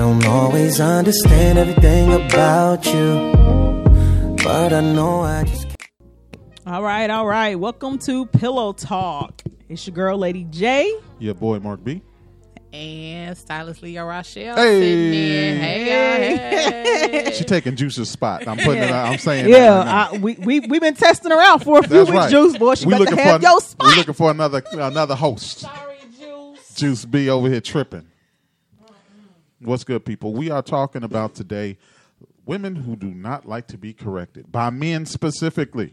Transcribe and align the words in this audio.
don't 0.00 0.24
always 0.26 0.80
understand 0.80 1.58
everything 1.58 2.10
about 2.10 2.86
you, 2.86 3.32
but 4.42 4.72
I 4.72 4.80
know 4.80 5.20
I 5.20 5.44
just. 5.44 5.66
All 6.66 6.82
right, 6.82 7.10
all 7.10 7.26
right. 7.26 7.54
Welcome 7.60 7.98
to 7.98 8.24
Pillow 8.24 8.72
Talk. 8.72 9.42
It's 9.68 9.86
your 9.86 9.92
girl, 9.94 10.16
Lady 10.16 10.44
J. 10.44 10.90
Your 11.18 11.34
boy 11.34 11.58
Mark 11.58 11.84
B. 11.84 12.00
And 12.72 13.36
stylist 13.36 13.82
Leah 13.82 14.02
Rochelle 14.06 14.56
Hey. 14.56 14.80
sitting 14.80 15.12
in. 15.12 15.58
Hey, 15.60 15.80
y'all. 17.02 17.10
Hey. 17.10 17.32
She 17.34 17.44
taking 17.44 17.76
Juice's 17.76 18.08
spot. 18.08 18.48
I'm 18.48 18.56
putting 18.56 18.84
it. 18.84 18.90
out. 18.90 19.08
I'm 19.12 19.18
saying. 19.18 19.50
that 19.50 19.50
Yeah, 19.50 19.78
right. 19.80 20.14
I, 20.14 20.16
we 20.16 20.32
we 20.36 20.60
we've 20.60 20.80
been 20.80 20.94
testing 20.94 21.30
her 21.30 21.42
out 21.42 21.62
for 21.62 21.80
a 21.80 21.82
few 21.82 21.90
That's 21.98 22.08
weeks, 22.10 22.16
right. 22.22 22.30
Juice 22.30 22.56
Boy. 22.56 22.74
She 22.76 22.86
we 22.86 22.92
better 22.92 23.04
looking 23.04 23.18
have 23.18 23.42
for 23.42 23.46
your 23.46 23.60
spot. 23.60 23.84
we 23.84 23.90
spot. 23.90 23.98
looking 23.98 24.14
for 24.14 24.30
another 24.30 24.62
another 24.72 25.14
host. 25.14 25.58
Sorry, 25.58 25.96
Juice. 26.18 26.74
Juice 26.74 27.04
B 27.04 27.28
over 27.28 27.50
here 27.50 27.60
tripping. 27.60 28.06
What's 29.62 29.84
good, 29.84 30.06
people? 30.06 30.32
We 30.32 30.48
are 30.48 30.62
talking 30.62 31.02
about 31.02 31.34
today 31.34 31.76
women 32.46 32.74
who 32.74 32.96
do 32.96 33.08
not 33.08 33.46
like 33.46 33.66
to 33.66 33.76
be 33.76 33.92
corrected 33.92 34.50
by 34.50 34.70
men 34.70 35.04
specifically. 35.04 35.92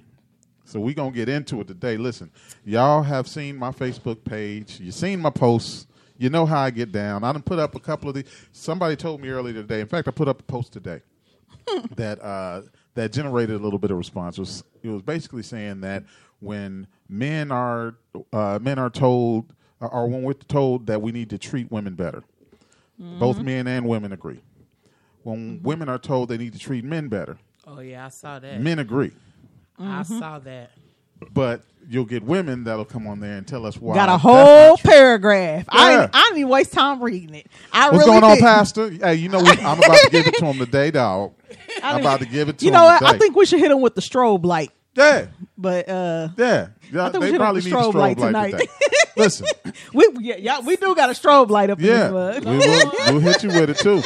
So 0.63 0.79
we're 0.79 0.93
gonna 0.93 1.11
get 1.11 1.27
into 1.27 1.59
it 1.59 1.67
today. 1.67 1.97
Listen, 1.97 2.31
y'all 2.63 3.03
have 3.03 3.27
seen 3.27 3.57
my 3.57 3.71
Facebook 3.71 4.23
page. 4.23 4.79
you've 4.79 4.95
seen 4.95 5.19
my 5.19 5.31
posts. 5.31 5.85
You 6.17 6.29
know 6.29 6.45
how 6.45 6.61
I 6.61 6.69
get 6.69 6.93
down. 6.93 7.25
I 7.25 7.33
done 7.33 7.41
put 7.41 7.59
up 7.59 7.75
a 7.75 7.79
couple 7.81 8.07
of 8.07 8.15
these. 8.15 8.23
Somebody 8.53 8.95
told 8.95 9.19
me 9.19 9.27
earlier 9.27 9.55
today. 9.55 9.81
In 9.81 9.87
fact, 9.87 10.07
I 10.07 10.11
put 10.11 10.29
up 10.29 10.39
a 10.39 10.43
post 10.43 10.71
today 10.71 11.01
that 11.97 12.21
uh, 12.21 12.61
that 12.93 13.11
generated 13.11 13.59
a 13.59 13.63
little 13.63 13.79
bit 13.79 13.91
of 13.91 13.97
response. 13.97 14.37
It 14.37 14.41
was, 14.41 14.63
it 14.81 14.87
was 14.87 15.01
basically 15.01 15.43
saying 15.43 15.81
that 15.81 16.05
when 16.39 16.87
men 17.09 17.51
are 17.51 17.95
uh, 18.31 18.59
men 18.61 18.79
are 18.79 18.89
told, 18.89 19.53
or 19.81 20.07
when 20.07 20.23
we're 20.23 20.33
told 20.35 20.87
that 20.87 21.01
we 21.01 21.11
need 21.11 21.29
to 21.31 21.37
treat 21.37 21.69
women 21.69 21.95
better, 21.95 22.23
both 22.97 23.37
mm-hmm. 23.37 23.45
men 23.45 23.67
and 23.67 23.87
women 23.87 24.11
agree. 24.11 24.41
When 25.23 25.57
mm-hmm. 25.57 25.67
women 25.67 25.89
are 25.89 25.97
told 25.99 26.29
they 26.29 26.37
need 26.37 26.53
to 26.53 26.59
treat 26.59 26.83
men 26.83 27.07
better, 27.09 27.37
Oh, 27.65 27.79
yeah, 27.79 28.05
I 28.05 28.09
saw 28.09 28.39
that. 28.39 28.61
men 28.61 28.79
agree. 28.79 29.11
I 29.77 30.01
mm-hmm. 30.01 30.19
saw 30.19 30.39
that. 30.39 30.71
But 31.33 31.61
you'll 31.89 32.05
get 32.05 32.23
women 32.23 32.63
that'll 32.65 32.85
come 32.85 33.07
on 33.07 33.19
there 33.19 33.37
and 33.37 33.47
tell 33.47 33.65
us 33.65 33.77
why. 33.77 33.95
Got 33.95 34.09
a 34.09 34.17
whole 34.17 34.69
not 34.71 34.79
true. 34.79 34.91
paragraph. 34.91 35.65
I 35.69 35.91
Yeah. 35.91 35.97
didn't, 36.01 36.15
I 36.15 36.21
didn't 36.23 36.37
even 36.39 36.49
waste 36.49 36.73
time 36.73 37.01
reading 37.01 37.35
it. 37.35 37.47
I 37.73 37.89
What's 37.89 37.99
really 38.05 38.11
going 38.11 38.23
on, 38.23 38.29
didn't. 38.37 38.43
Pastor? 38.45 38.89
Hey, 38.91 39.15
you 39.15 39.29
know 39.29 39.39
what? 39.39 39.57
I'm 39.59 39.77
about 39.79 39.97
to 39.97 40.09
give 40.11 40.27
it 40.27 40.35
to 40.35 40.45
him 40.45 40.57
today, 40.59 40.91
dog. 40.91 41.33
I'm 41.83 42.01
about 42.01 42.19
to 42.19 42.25
give 42.25 42.49
it 42.49 42.59
to 42.59 42.65
You 42.65 42.71
him 42.71 42.75
know 42.75 42.83
what? 42.85 42.99
today. 42.99 43.11
I 43.11 43.17
think 43.17 43.35
we 43.35 43.45
should 43.45 43.59
hit 43.59 43.71
him 43.71 43.81
with 43.81 43.95
the 43.95 44.01
strobe 44.01 44.45
light. 44.45 44.71
yeah, 44.95 45.27
But 45.57 45.89
uh, 45.89 46.29
yeah. 46.37 46.67
yeah 46.91 47.09
think 47.09 47.13
we 47.13 47.19
they 47.19 47.31
should 47.31 47.39
probably 47.39 47.61
need 47.61 47.73
a 47.73 47.75
strobe 47.75 47.93
light 47.95 48.17
light 48.19 48.51
tonight. 48.51 48.69
Listen, 49.17 49.47
we 49.93 50.07
yeah, 50.19 50.35
yeah, 50.37 50.59
we 50.59 50.75
do 50.75 50.93
got 50.93 51.09
a 51.09 51.13
strobe 51.13 51.49
light 51.49 51.71
up 51.71 51.79
yeah, 51.79 52.09
we 52.09 52.57
will 52.57 52.91
we'll 53.07 53.19
hit 53.19 53.43
you 53.43 53.49
with 53.49 53.71
it 53.71 53.77
too, 53.77 54.03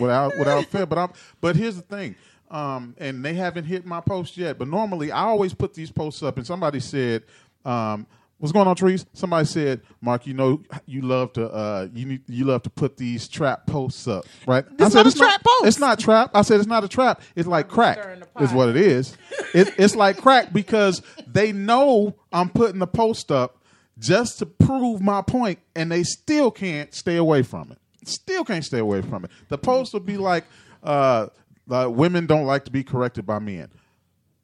without 0.00 0.36
without 0.36 0.64
fail. 0.66 0.86
But 0.86 0.98
I'm 0.98 1.10
but 1.40 1.54
here's 1.54 1.76
the 1.76 1.82
thing, 1.82 2.16
um, 2.50 2.96
and 2.98 3.24
they 3.24 3.34
haven't 3.34 3.64
hit 3.64 3.86
my 3.86 4.00
post 4.00 4.36
yet. 4.36 4.58
But 4.58 4.66
normally 4.66 5.12
I 5.12 5.22
always 5.22 5.54
put 5.54 5.72
these 5.72 5.92
posts 5.92 6.22
up, 6.24 6.36
and 6.36 6.46
somebody 6.46 6.80
said, 6.80 7.22
um, 7.64 8.06
"What's 8.38 8.52
going 8.52 8.66
on, 8.66 8.76
trees?" 8.76 9.06
Somebody 9.12 9.46
said, 9.46 9.82
"Mark, 10.00 10.26
you 10.26 10.34
know 10.34 10.62
you 10.86 11.02
love 11.02 11.32
to 11.34 11.48
uh, 11.48 11.88
you 11.92 12.06
need, 12.06 12.22
you 12.28 12.44
love 12.44 12.62
to 12.62 12.70
put 12.70 12.96
these 12.96 13.28
trap 13.28 13.66
posts 13.66 14.08
up, 14.08 14.24
right?" 14.46 14.64
This 14.76 14.86
I 14.86 14.88
said, 14.88 14.96
not 14.96 15.06
a 15.06 15.08
"It's 15.08 15.18
trap 15.18 15.44
post." 15.44 15.66
It's 15.66 15.78
not 15.78 15.98
trap. 15.98 16.30
I 16.34 16.42
said 16.42 16.58
it's 16.58 16.68
not 16.68 16.84
a 16.84 16.88
trap. 16.88 17.20
It's 17.36 17.48
like 17.48 17.68
crack. 17.68 17.98
stirring 17.98 18.20
the 18.20 18.42
Is 18.42 18.52
what 18.52 18.68
it 18.68 18.76
is. 18.76 19.16
It, 19.54 19.74
it's 19.78 19.96
like 19.96 20.18
crack 20.18 20.52
because 20.52 21.02
they 21.26 21.52
know 21.52 22.16
I'm 22.32 22.48
putting 22.50 22.78
the 22.78 22.86
post 22.86 23.32
up 23.32 23.62
just 23.98 24.38
to 24.38 24.46
prove 24.46 25.00
my 25.00 25.22
point, 25.22 25.58
and 25.74 25.90
they 25.90 26.02
still 26.02 26.50
can't 26.50 26.94
stay 26.94 27.16
away 27.16 27.42
from 27.42 27.72
it. 27.72 27.78
Still 28.08 28.44
can't 28.44 28.64
stay 28.64 28.78
away 28.78 29.02
from 29.02 29.24
it. 29.24 29.30
The 29.48 29.58
post 29.58 29.92
will 29.92 30.00
be 30.00 30.16
like, 30.16 30.44
uh, 30.82 31.26
uh, 31.70 31.90
"Women 31.90 32.26
don't 32.26 32.46
like 32.46 32.64
to 32.66 32.70
be 32.70 32.84
corrected 32.84 33.26
by 33.26 33.38
men." 33.38 33.68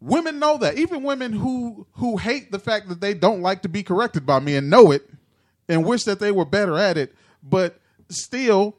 Women 0.04 0.38
know 0.38 0.58
that. 0.58 0.76
Even 0.76 1.02
women 1.02 1.32
who 1.32 1.86
who 1.92 2.18
hate 2.18 2.52
the 2.52 2.58
fact 2.58 2.90
that 2.90 3.00
they 3.00 3.14
don't 3.14 3.40
like 3.40 3.62
to 3.62 3.70
be 3.70 3.82
corrected 3.82 4.26
by 4.26 4.38
me 4.38 4.54
and 4.54 4.68
know 4.68 4.90
it, 4.90 5.08
and 5.66 5.84
wish 5.84 6.04
that 6.04 6.20
they 6.20 6.30
were 6.30 6.44
better 6.44 6.76
at 6.76 6.98
it, 6.98 7.14
but 7.42 7.80
still 8.10 8.76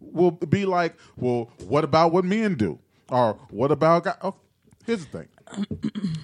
will 0.00 0.32
be 0.32 0.66
like, 0.66 0.96
well, 1.16 1.50
what 1.66 1.84
about 1.84 2.10
what 2.10 2.24
men 2.24 2.56
do? 2.56 2.80
Or 3.08 3.34
what 3.50 3.70
about 3.70 4.04
guy? 4.04 4.16
Oh, 4.22 4.34
here's 4.84 5.06
the 5.06 5.18
thing. 5.18 5.28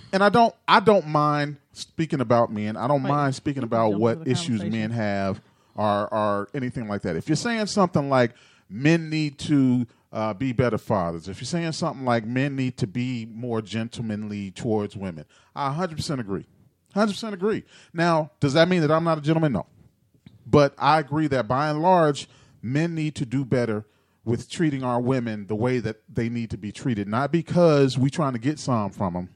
and 0.13 0.25
I 0.25 0.29
don't 0.29 0.55
I 0.67 0.81
don't 0.81 1.07
mind 1.07 1.59
speaking 1.73 2.21
about 2.21 2.53
men. 2.53 2.77
I 2.77 2.89
don't 2.89 3.03
mind 3.03 3.37
speaking 3.37 3.63
about 3.63 3.95
what 3.95 4.27
issues 4.27 4.65
men 4.65 4.91
have 4.91 5.41
or 5.77 6.13
or 6.13 6.49
anything 6.53 6.89
like 6.89 7.03
that. 7.03 7.15
If 7.15 7.29
you're 7.29 7.37
saying 7.37 7.67
something 7.67 8.09
like 8.09 8.33
men 8.69 9.09
need 9.09 9.39
to 9.39 9.87
uh, 10.13 10.35
be 10.35 10.53
better 10.53 10.79
fathers, 10.79 11.29
if 11.29 11.41
you're 11.41 11.47
saying 11.47 11.73
something 11.73 12.05
like 12.05 12.27
men 12.27 12.55
need 12.55 12.77
to 12.79 12.87
be 12.87 13.27
more 13.27 13.63
gentlemanly 13.63 14.51
towards 14.51 14.97
women, 14.97 15.25
I 15.57 15.75
100% 15.75 16.21
agree. 16.21 16.47
100% 16.95 17.33
agree. 17.33 17.65
Now, 17.95 18.31
does 18.39 18.53
that 18.53 18.69
mean 18.69 18.83
that 18.83 18.91
I'm 18.91 19.05
not 19.05 19.19
a 19.19 19.23
gentleman? 19.23 19.53
No. 19.53 19.67
But 20.47 20.75
I 20.77 20.99
agree 20.99 21.29
that 21.29 21.49
by 21.49 21.71
and 21.71 21.81
large, 21.81 22.29
men 22.61 22.95
need 22.95 23.15
to 23.17 23.27
do 23.27 23.45
better 23.45 23.87
with 24.25 24.51
treating 24.51 24.85
our 24.85 25.01
women 25.01 25.47
the 25.47 25.55
way 25.55 25.79
that 25.79 26.03
they 26.13 26.29
need 26.29 26.51
to 26.51 26.59
be 26.59 26.71
treated. 26.71 27.09
Not 27.09 27.33
because 27.33 27.97
we're 27.97 28.09
trying 28.09 28.35
to 28.35 28.39
get 28.39 28.59
some 28.59 28.91
from 28.91 29.15
them, 29.15 29.29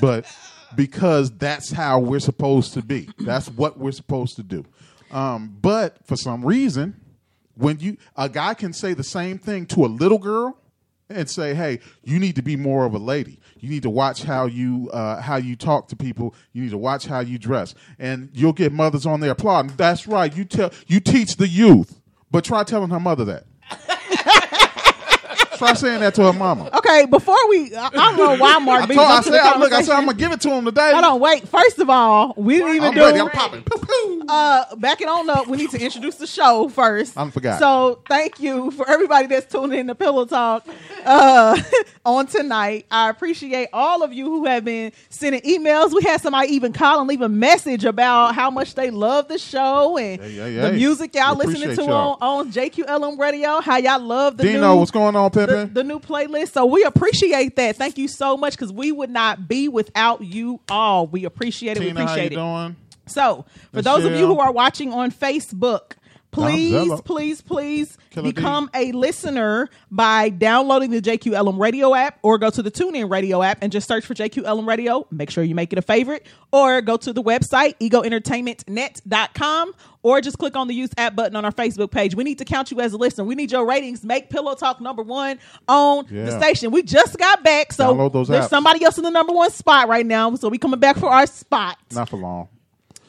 but 0.00 0.26
because 0.74 1.30
that's 1.30 1.70
how 1.70 2.00
we're 2.00 2.20
supposed 2.20 2.74
to 2.74 2.82
be. 2.82 3.08
That's 3.20 3.48
what 3.48 3.78
we're 3.78 3.92
supposed 3.92 4.36
to 4.36 4.42
do. 4.42 4.64
Um, 5.10 5.56
but 5.60 6.04
for 6.06 6.16
some 6.16 6.44
reason, 6.44 7.00
when 7.56 7.78
you 7.80 7.96
a 8.16 8.28
guy 8.28 8.54
can 8.54 8.72
say 8.72 8.94
the 8.94 9.04
same 9.04 9.38
thing 9.38 9.66
to 9.66 9.84
a 9.84 9.88
little 9.88 10.18
girl 10.18 10.58
and 11.08 11.28
say, 11.28 11.54
"Hey, 11.54 11.80
you 12.02 12.18
need 12.18 12.36
to 12.36 12.42
be 12.42 12.56
more 12.56 12.84
of 12.84 12.94
a 12.94 12.98
lady. 12.98 13.38
You 13.58 13.70
need 13.70 13.82
to 13.82 13.90
watch 13.90 14.22
how 14.22 14.46
you 14.46 14.90
uh, 14.92 15.20
how 15.20 15.36
you 15.36 15.56
talk 15.56 15.88
to 15.88 15.96
people. 15.96 16.34
You 16.52 16.62
need 16.62 16.70
to 16.70 16.78
watch 16.78 17.06
how 17.06 17.20
you 17.20 17.38
dress." 17.38 17.74
And 17.98 18.30
you'll 18.32 18.52
get 18.52 18.72
mothers 18.72 19.06
on 19.06 19.20
there 19.20 19.32
applauding. 19.32 19.72
That's 19.76 20.06
right. 20.06 20.34
You 20.34 20.44
tell 20.44 20.72
you 20.86 21.00
teach 21.00 21.36
the 21.36 21.48
youth, 21.48 22.00
but 22.30 22.44
try 22.44 22.64
telling 22.64 22.90
her 22.90 23.00
mother 23.00 23.24
that. 23.26 23.44
Try 25.56 25.72
saying 25.74 26.00
that 26.00 26.14
to 26.14 26.24
her 26.24 26.32
mama. 26.32 26.70
Okay, 26.74 27.06
before 27.06 27.48
we, 27.48 27.74
I, 27.74 27.86
I 27.86 27.90
don't 27.90 28.16
know 28.16 28.36
why 28.36 28.58
Mark 28.58 28.82
I, 28.84 28.86
told, 28.94 28.98
I 28.98 29.20
said, 29.22 29.34
I, 29.40 29.58
look, 29.58 29.72
I 29.72 29.82
said 29.82 29.94
I'm 29.94 30.06
gonna 30.06 30.18
give 30.18 30.32
it 30.32 30.40
to 30.42 30.50
him 30.50 30.64
today. 30.64 30.92
Hold 30.92 31.04
on, 31.04 31.20
wait. 31.20 31.48
First 31.48 31.78
of 31.78 31.90
all, 31.90 32.34
we 32.36 32.56
didn't 32.58 32.76
even 32.76 32.88
I'm 32.88 32.94
do. 32.94 33.00
ready. 33.00 33.20
I'm 33.20 33.30
popping. 33.30 33.64
Uh, 34.28 34.74
back 34.76 35.00
it 35.00 35.08
on 35.08 35.28
up. 35.30 35.46
We 35.46 35.56
need 35.56 35.70
to 35.70 35.80
introduce 35.80 36.16
the 36.16 36.26
show 36.26 36.68
first. 36.68 37.16
I 37.16 37.30
forgot. 37.30 37.58
So 37.58 38.02
thank 38.08 38.40
you 38.40 38.70
for 38.72 38.88
everybody 38.88 39.26
that's 39.28 39.50
tuning 39.50 39.78
in 39.80 39.86
to 39.86 39.94
Pillow 39.94 40.24
Talk 40.26 40.66
uh, 41.04 41.60
on 42.04 42.26
tonight. 42.26 42.86
I 42.90 43.08
appreciate 43.10 43.68
all 43.72 44.02
of 44.02 44.12
you 44.12 44.24
who 44.26 44.44
have 44.46 44.64
been 44.64 44.92
sending 45.10 45.40
emails. 45.42 45.94
We 45.94 46.02
had 46.02 46.20
somebody 46.20 46.48
even 46.54 46.72
call 46.72 46.98
and 47.00 47.08
leave 47.08 47.20
a 47.22 47.28
message 47.28 47.84
about 47.84 48.34
how 48.34 48.50
much 48.50 48.74
they 48.74 48.90
love 48.90 49.28
the 49.28 49.38
show 49.38 49.96
and 49.96 50.20
Hey, 50.20 50.32
hey, 50.32 50.54
the 50.54 50.70
hey. 50.70 50.76
music 50.76 51.14
y'all 51.14 51.36
We 51.36 51.46
listening 51.46 51.76
to 51.76 51.82
y'all. 51.84 52.18
on, 52.20 52.46
on 52.46 52.52
JQLM 52.52 53.18
Radio. 53.18 53.60
How 53.60 53.76
y'all 53.76 54.00
love 54.00 54.36
the 54.36 54.44
Dino, 54.44 54.72
new 54.74 54.80
what's 54.80 54.90
going 54.90 55.14
on, 55.16 55.30
the, 55.46 55.70
the 55.72 55.84
new 55.84 55.98
playlist. 55.98 56.52
So 56.52 56.66
we 56.66 56.84
appreciate 56.84 57.56
that. 57.56 57.76
Thank 57.76 57.98
you 57.98 58.08
so 58.08 58.36
much 58.36 58.54
because 58.54 58.72
we 58.72 58.92
would 58.92 59.10
not 59.10 59.48
be 59.48 59.68
without 59.68 60.22
you 60.22 60.60
all. 60.68 61.06
We 61.06 61.24
appreciate 61.24 61.76
it. 61.76 61.80
we 61.80 61.86
Tina, 61.86 62.00
you 62.00 62.06
appreciate 62.06 62.32
it. 62.32 62.36
doing? 62.36 62.76
So, 63.06 63.44
for 63.72 63.82
those 63.82 64.04
of 64.04 64.12
you 64.12 64.26
who 64.26 64.40
are 64.40 64.50
watching 64.50 64.92
on 64.92 65.12
Facebook, 65.12 65.92
please, 66.36 67.00
please, 67.02 67.40
please 67.42 67.98
Killer 68.10 68.32
become 68.32 68.70
a 68.74 68.92
listener 68.92 69.68
by 69.90 70.28
downloading 70.28 70.90
the 70.90 71.00
JQLM 71.00 71.58
Radio 71.58 71.94
app 71.94 72.18
or 72.22 72.38
go 72.38 72.50
to 72.50 72.62
the 72.62 72.70
TuneIn 72.70 73.10
Radio 73.10 73.42
app 73.42 73.58
and 73.62 73.72
just 73.72 73.88
search 73.88 74.04
for 74.04 74.14
JQLM 74.14 74.66
Radio. 74.66 75.06
Make 75.10 75.30
sure 75.30 75.42
you 75.44 75.54
make 75.54 75.72
it 75.72 75.78
a 75.78 75.82
favorite 75.82 76.26
or 76.52 76.80
go 76.82 76.96
to 76.96 77.12
the 77.12 77.22
website 77.22 77.74
egoentertainmentnet.com 77.80 79.72
or 80.02 80.20
just 80.20 80.38
click 80.38 80.56
on 80.56 80.68
the 80.68 80.74
use 80.74 80.90
app 80.96 81.16
button 81.16 81.36
on 81.36 81.44
our 81.44 81.52
Facebook 81.52 81.90
page. 81.90 82.14
We 82.14 82.24
need 82.24 82.38
to 82.38 82.44
count 82.44 82.70
you 82.70 82.80
as 82.80 82.92
a 82.92 82.96
listener. 82.96 83.24
We 83.24 83.34
need 83.34 83.50
your 83.50 83.66
ratings. 83.66 84.04
Make 84.04 84.30
Pillow 84.30 84.54
Talk 84.54 84.80
number 84.80 85.02
one 85.02 85.38
on 85.68 86.06
the 86.08 86.38
station. 86.38 86.70
We 86.70 86.82
just 86.82 87.18
got 87.18 87.42
back, 87.42 87.72
so 87.72 88.08
there's 88.08 88.28
apps. 88.28 88.48
somebody 88.48 88.84
else 88.84 88.98
in 88.98 89.04
the 89.04 89.10
number 89.10 89.32
one 89.32 89.50
spot 89.50 89.88
right 89.88 90.06
now. 90.06 90.34
So 90.36 90.48
we 90.48 90.58
coming 90.58 90.78
back 90.80 90.96
for 90.96 91.08
our 91.08 91.26
spot. 91.26 91.78
Not 91.92 92.08
for 92.08 92.18
long. 92.18 92.48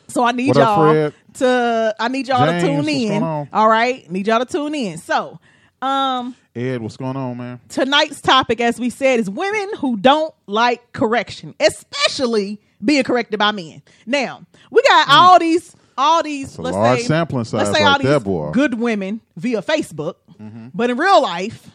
So 0.07 0.23
I 0.23 0.31
need 0.31 0.49
What 0.49 0.57
y'all 0.57 0.91
Fred? 0.91 1.13
to 1.35 1.95
I 1.99 2.07
need 2.07 2.27
y'all 2.27 2.45
James, 2.45 2.63
to 2.63 2.69
tune 2.69 2.89
in. 2.89 3.23
All 3.23 3.67
right. 3.67 4.09
Need 4.09 4.27
y'all 4.27 4.39
to 4.39 4.45
tune 4.45 4.73
in. 4.75 4.97
So 4.97 5.39
um 5.81 6.35
Ed, 6.55 6.81
what's 6.81 6.97
going 6.97 7.15
on, 7.15 7.37
man? 7.37 7.59
tonight's 7.69 8.19
topic, 8.21 8.59
as 8.61 8.79
we 8.79 8.89
said, 8.89 9.19
is 9.19 9.29
women 9.29 9.69
who 9.77 9.95
don't 9.97 10.33
like 10.47 10.91
correction, 10.91 11.53
especially 11.59 12.59
being 12.83 13.03
corrected 13.03 13.37
by 13.37 13.51
men. 13.51 13.81
Now, 14.05 14.43
we 14.71 14.81
got 14.83 15.07
all 15.09 15.39
these 15.39 15.75
all 15.97 16.23
these 16.23 16.57
let's 16.57 16.75
large 16.75 16.99
say, 17.01 17.05
sampling 17.05 17.43
size 17.43 17.67
let's 17.67 17.77
say 17.77 17.83
right 17.83 17.91
all 17.91 17.97
these 17.99 18.07
there, 18.07 18.19
boy. 18.19 18.45
Mm-hmm. 18.45 18.51
good 18.53 18.73
women 18.75 19.21
via 19.35 19.61
Facebook. 19.61 20.15
But 20.73 20.91
in 20.91 20.97
real 20.97 21.21
life, 21.21 21.69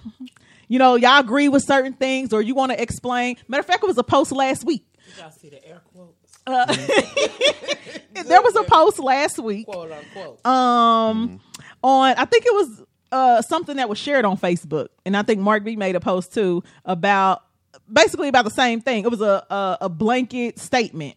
you 0.69 0.79
know, 0.79 0.95
y'all 0.95 1.19
agree 1.19 1.49
with 1.49 1.65
certain 1.65 1.93
things 1.93 2.33
or 2.33 2.41
you 2.41 2.55
want 2.55 2.71
to 2.73 2.81
explain. 2.81 3.37
Matter 3.49 3.61
of 3.61 3.67
fact, 3.67 3.83
it 3.83 3.87
was 3.89 3.99
a 3.99 4.05
post 4.05 4.31
last 4.31 4.65
week. 4.65 4.85
Did 5.09 5.23
y'all 5.23 5.31
see 5.33 5.49
the 5.49 5.67
air 5.67 5.83
quotes? 5.93 6.22
There 8.25 8.41
was 8.43 8.55
a 8.57 8.63
post 8.65 8.99
last 8.99 9.39
week 9.39 9.67
Quote 9.67 9.91
unquote. 9.93 10.47
um 10.47 11.29
Mm-hmm. 11.29 11.37
on 11.83 12.15
I 12.17 12.25
think 12.25 12.47
it 12.47 12.53
was 12.55 12.83
uh 13.11 13.43
something 13.43 13.77
that 13.77 13.89
was 13.89 13.99
shared 13.99 14.25
on 14.25 14.37
Facebook, 14.39 14.89
and 15.05 15.17
I 15.17 15.23
think 15.23 15.41
Mark 15.41 15.65
B 15.65 15.77
made 15.77 15.97
a 15.97 16.01
post 16.01 16.33
too 16.33 16.63
about 16.85 17.43
basically 17.93 18.29
about 18.29 18.45
the 18.45 18.51
same 18.51 18.81
thing. 18.81 19.05
It 19.05 19.11
was 19.11 19.21
a 19.21 19.45
a, 19.51 19.79
a 19.83 19.89
blanket 19.89 20.59
statement, 20.59 21.17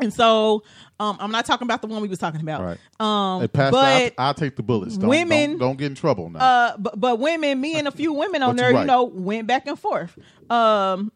and 0.00 0.12
so 0.14 0.62
um, 0.98 1.16
I'm 1.20 1.30
not 1.30 1.44
talking 1.44 1.66
about 1.66 1.82
the 1.82 1.88
one 1.88 2.00
we 2.00 2.08
was 2.08 2.18
talking 2.18 2.40
about. 2.40 2.62
Right. 2.62 2.78
Um, 3.00 3.40
Hey, 3.42 3.48
Pastor, 3.48 3.72
but 3.72 4.14
I'll, 4.16 4.26
I'll 4.28 4.34
take 4.34 4.56
the 4.56 4.62
bullets. 4.62 4.96
Don't, 4.96 5.10
women- 5.10 5.50
don't, 5.52 5.58
don't 5.58 5.76
get 5.78 5.86
in 5.86 5.94
trouble 5.94 6.30
now. 6.30 6.38
uh, 6.38 6.76
but 6.78 6.98
but 6.98 7.18
women, 7.18 7.60
me 7.60 7.78
and 7.78 7.86
a 7.88 7.92
few 7.92 8.12
women 8.14 8.42
on 8.42 8.56
there, 8.56 8.70
you're 8.70 8.80
you 8.80 8.86
know, 8.86 9.04
went 9.04 9.46
back 9.46 9.66
and 9.66 9.78
forth. 9.78 10.16
Um, 10.50 11.12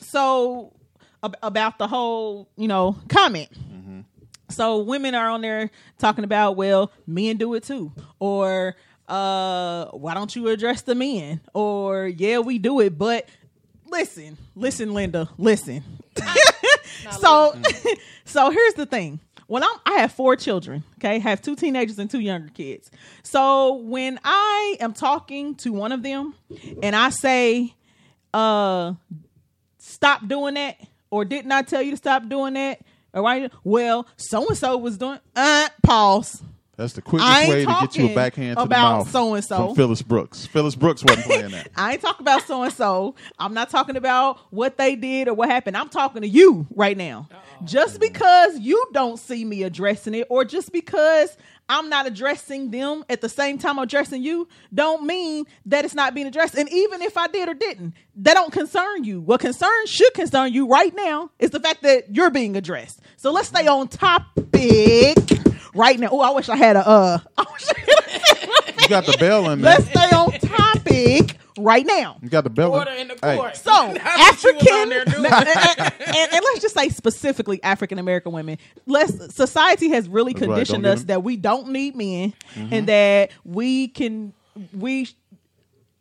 so 0.00 0.72
ab- 1.22 1.36
about 1.42 1.78
the 1.78 1.86
whole, 1.86 2.48
you 2.56 2.68
know, 2.68 2.96
comment. 3.08 3.50
Mm-hmm. 3.52 4.00
So 4.50 4.78
women 4.78 5.14
are 5.14 5.30
on 5.30 5.40
there 5.40 5.70
talking 5.98 6.24
about, 6.24 6.56
well, 6.56 6.92
men 7.06 7.36
do 7.36 7.54
it 7.54 7.64
too, 7.64 7.92
or 8.18 8.76
uh, 9.08 9.86
why 9.86 10.14
don't 10.14 10.34
you 10.34 10.48
address 10.48 10.82
the 10.82 10.94
men? 10.94 11.40
Or 11.54 12.06
yeah, 12.06 12.38
we 12.38 12.58
do 12.58 12.80
it, 12.80 12.96
but 12.96 13.28
listen, 13.90 14.38
listen, 14.54 14.94
Linda, 14.94 15.28
listen. 15.36 15.82
so, 17.20 17.54
so 18.24 18.50
here's 18.50 18.74
the 18.74 18.86
thing. 18.86 19.20
When 19.46 19.64
I'm, 19.64 19.76
I 19.84 19.94
have 19.94 20.12
four 20.12 20.36
children. 20.36 20.84
Okay, 20.98 21.18
have 21.18 21.42
two 21.42 21.56
teenagers 21.56 21.98
and 21.98 22.08
two 22.08 22.20
younger 22.20 22.50
kids. 22.50 22.88
So 23.24 23.74
when 23.78 24.20
I 24.22 24.76
am 24.78 24.92
talking 24.92 25.56
to 25.56 25.72
one 25.72 25.90
of 25.90 26.04
them, 26.04 26.34
and 26.84 26.94
I 26.94 27.10
say, 27.10 27.74
"Uh, 28.32 28.94
stop 29.78 30.28
doing 30.28 30.54
that," 30.54 30.76
or 31.10 31.24
didn't 31.24 31.52
I 31.52 31.62
tell 31.62 31.82
you 31.82 31.92
to 31.92 31.96
stop 31.96 32.28
doing 32.28 32.54
that? 32.54 32.80
Or 33.12 33.22
why? 33.22 33.50
Well, 33.64 34.06
so 34.16 34.46
and 34.48 34.56
so 34.56 34.76
was 34.76 34.98
doing. 34.98 35.18
Uh, 35.34 35.68
pause. 35.82 36.42
That's 36.80 36.94
the 36.94 37.02
quickest 37.02 37.30
way 37.46 37.66
to 37.66 37.76
get 37.82 37.96
you 37.96 38.06
a 38.06 38.14
backhand 38.14 38.56
to 38.56 38.64
the 38.64 38.70
mouth. 38.70 39.10
so-and-so. 39.10 39.66
From 39.66 39.76
Phyllis 39.76 40.00
Brooks. 40.00 40.46
Phyllis 40.46 40.74
Brooks 40.74 41.04
wasn't 41.04 41.26
playing 41.26 41.50
that. 41.50 41.68
I 41.76 41.92
ain't 41.92 42.00
talking 42.00 42.24
about 42.24 42.46
so 42.46 42.62
and 42.62 42.72
so. 42.72 43.16
I'm 43.38 43.52
not 43.52 43.68
talking 43.68 43.96
about 43.96 44.38
what 44.48 44.78
they 44.78 44.96
did 44.96 45.28
or 45.28 45.34
what 45.34 45.50
happened. 45.50 45.76
I'm 45.76 45.90
talking 45.90 46.22
to 46.22 46.28
you 46.28 46.66
right 46.74 46.96
now. 46.96 47.28
Just 47.64 48.00
because 48.00 48.58
you 48.60 48.82
don't 48.94 49.18
see 49.18 49.44
me 49.44 49.62
addressing 49.62 50.14
it, 50.14 50.26
or 50.30 50.46
just 50.46 50.72
because 50.72 51.36
I'm 51.68 51.90
not 51.90 52.06
addressing 52.06 52.70
them 52.70 53.04
at 53.10 53.20
the 53.20 53.28
same 53.28 53.58
time 53.58 53.78
I'm 53.78 53.82
addressing 53.84 54.22
you, 54.22 54.48
don't 54.72 55.04
mean 55.04 55.44
that 55.66 55.84
it's 55.84 55.94
not 55.94 56.14
being 56.14 56.28
addressed. 56.28 56.54
And 56.54 56.66
even 56.72 57.02
if 57.02 57.18
I 57.18 57.26
did 57.26 57.46
or 57.50 57.54
didn't, 57.54 57.92
that 58.16 58.32
don't 58.32 58.54
concern 58.54 59.04
you. 59.04 59.20
What 59.20 59.40
concerns 59.40 59.90
should 59.90 60.14
concern 60.14 60.54
you 60.54 60.66
right 60.66 60.94
now 60.94 61.30
is 61.38 61.50
the 61.50 61.60
fact 61.60 61.82
that 61.82 62.16
you're 62.16 62.30
being 62.30 62.56
addressed. 62.56 63.00
So 63.18 63.30
let's 63.32 63.48
stay 63.48 63.66
on 63.66 63.88
topic 63.88 65.18
right 65.74 65.98
now. 65.98 66.08
Oh, 66.12 66.20
I 66.20 66.30
wish 66.30 66.48
I 66.48 66.56
had 66.56 66.76
a 66.76 66.86
uh. 66.86 67.18
I 67.38 67.44
wish 67.52 67.68
I 67.68 67.80
had 67.80 68.76
a 68.78 68.82
You 68.82 68.88
got 68.88 69.06
the 69.06 69.16
bell 69.18 69.50
in 69.50 69.60
there. 69.60 69.76
Let's 69.78 69.88
stay 69.88 70.10
on 70.16 70.32
topic 70.32 71.36
right 71.58 71.84
now. 71.86 72.18
You 72.22 72.28
got 72.28 72.44
the 72.44 72.50
bell 72.50 72.72
Order 72.72 72.90
in 72.92 73.08
the 73.08 73.18
Hey, 73.22 73.36
court. 73.36 73.56
So 73.56 73.70
That's 73.94 74.42
what 74.44 74.62
you 74.62 74.72
was 74.72 74.92
on 74.92 74.92
African, 74.92 75.26
and, 75.26 75.36
and- 75.78 75.92
and- 76.16 76.32
and 76.32 76.44
let's 76.44 76.60
just 76.60 76.74
say 76.74 76.88
specifically 76.88 77.62
African 77.62 77.98
American 77.98 78.32
women. 78.32 78.58
Let's 78.86 79.34
society 79.34 79.90
has 79.90 80.08
really 80.08 80.32
That's 80.32 80.46
right, 80.46 80.54
conditioned 80.54 80.84
don't 80.84 80.92
us 80.94 81.04
that 81.04 81.22
we 81.22 81.36
don't 81.36 81.68
need 81.68 81.96
men, 81.96 82.34
Mm-hmm. 82.54 82.74
and 82.74 82.86
that 82.88 83.30
we 83.44 83.88
can 83.88 84.32
we 84.72 85.08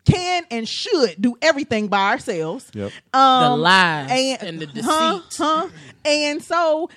can 0.06 0.44
and 0.50 0.68
should 0.68 1.16
do 1.22 1.36
everything 1.42 1.88
by 1.88 2.10
ourselves. 2.12 2.72
Yep. 2.74 2.92
Um, 3.14 3.44
The 3.44 3.58
lies 3.58 4.38
and 4.42 4.60
the 4.60 4.66
deceit. 4.66 4.86
Huh, 4.86 5.20
huh. 5.38 5.68
And 6.04 6.42
so, 6.44 6.86
a- 6.86 6.90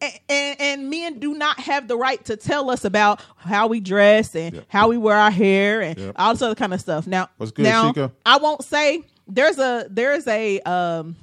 and, 0.00 0.60
and 0.60 0.90
men 0.90 1.18
do 1.18 1.34
not 1.34 1.58
have 1.60 1.88
the 1.88 1.96
right 1.96 2.24
to 2.26 2.36
tell 2.36 2.70
us 2.70 2.84
about 2.84 3.20
how 3.36 3.66
we 3.66 3.80
dress 3.80 4.34
and 4.34 4.54
Yep. 4.56 4.64
how 4.68 4.88
we 4.88 4.96
wear 4.96 5.16
our 5.16 5.30
hair 5.30 5.80
and 5.82 5.98
Yep. 5.98 6.14
all 6.16 6.32
this 6.32 6.42
other 6.42 6.54
kind 6.54 6.72
of 6.74 6.80
stuff. 6.80 7.06
Now, 7.06 7.28
What's 7.36 7.52
good, 7.52 7.64
now 7.64 7.88
Chica? 7.88 8.12
I 8.24 8.38
won't 8.38 8.64
say 8.64 9.04
there's 9.28 9.58
a 9.58 9.86
there's 9.90 10.26
a 10.26 10.60
um 10.60 11.16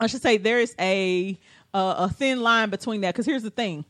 I 0.00 0.06
should 0.06 0.22
say 0.22 0.36
there's 0.36 0.74
a 0.78 1.38
a, 1.72 1.78
a 1.98 2.08
thin 2.08 2.40
line 2.40 2.70
between 2.70 3.00
that 3.02 3.14
because 3.14 3.26
here's 3.26 3.42
the 3.42 3.50
thing. 3.50 3.84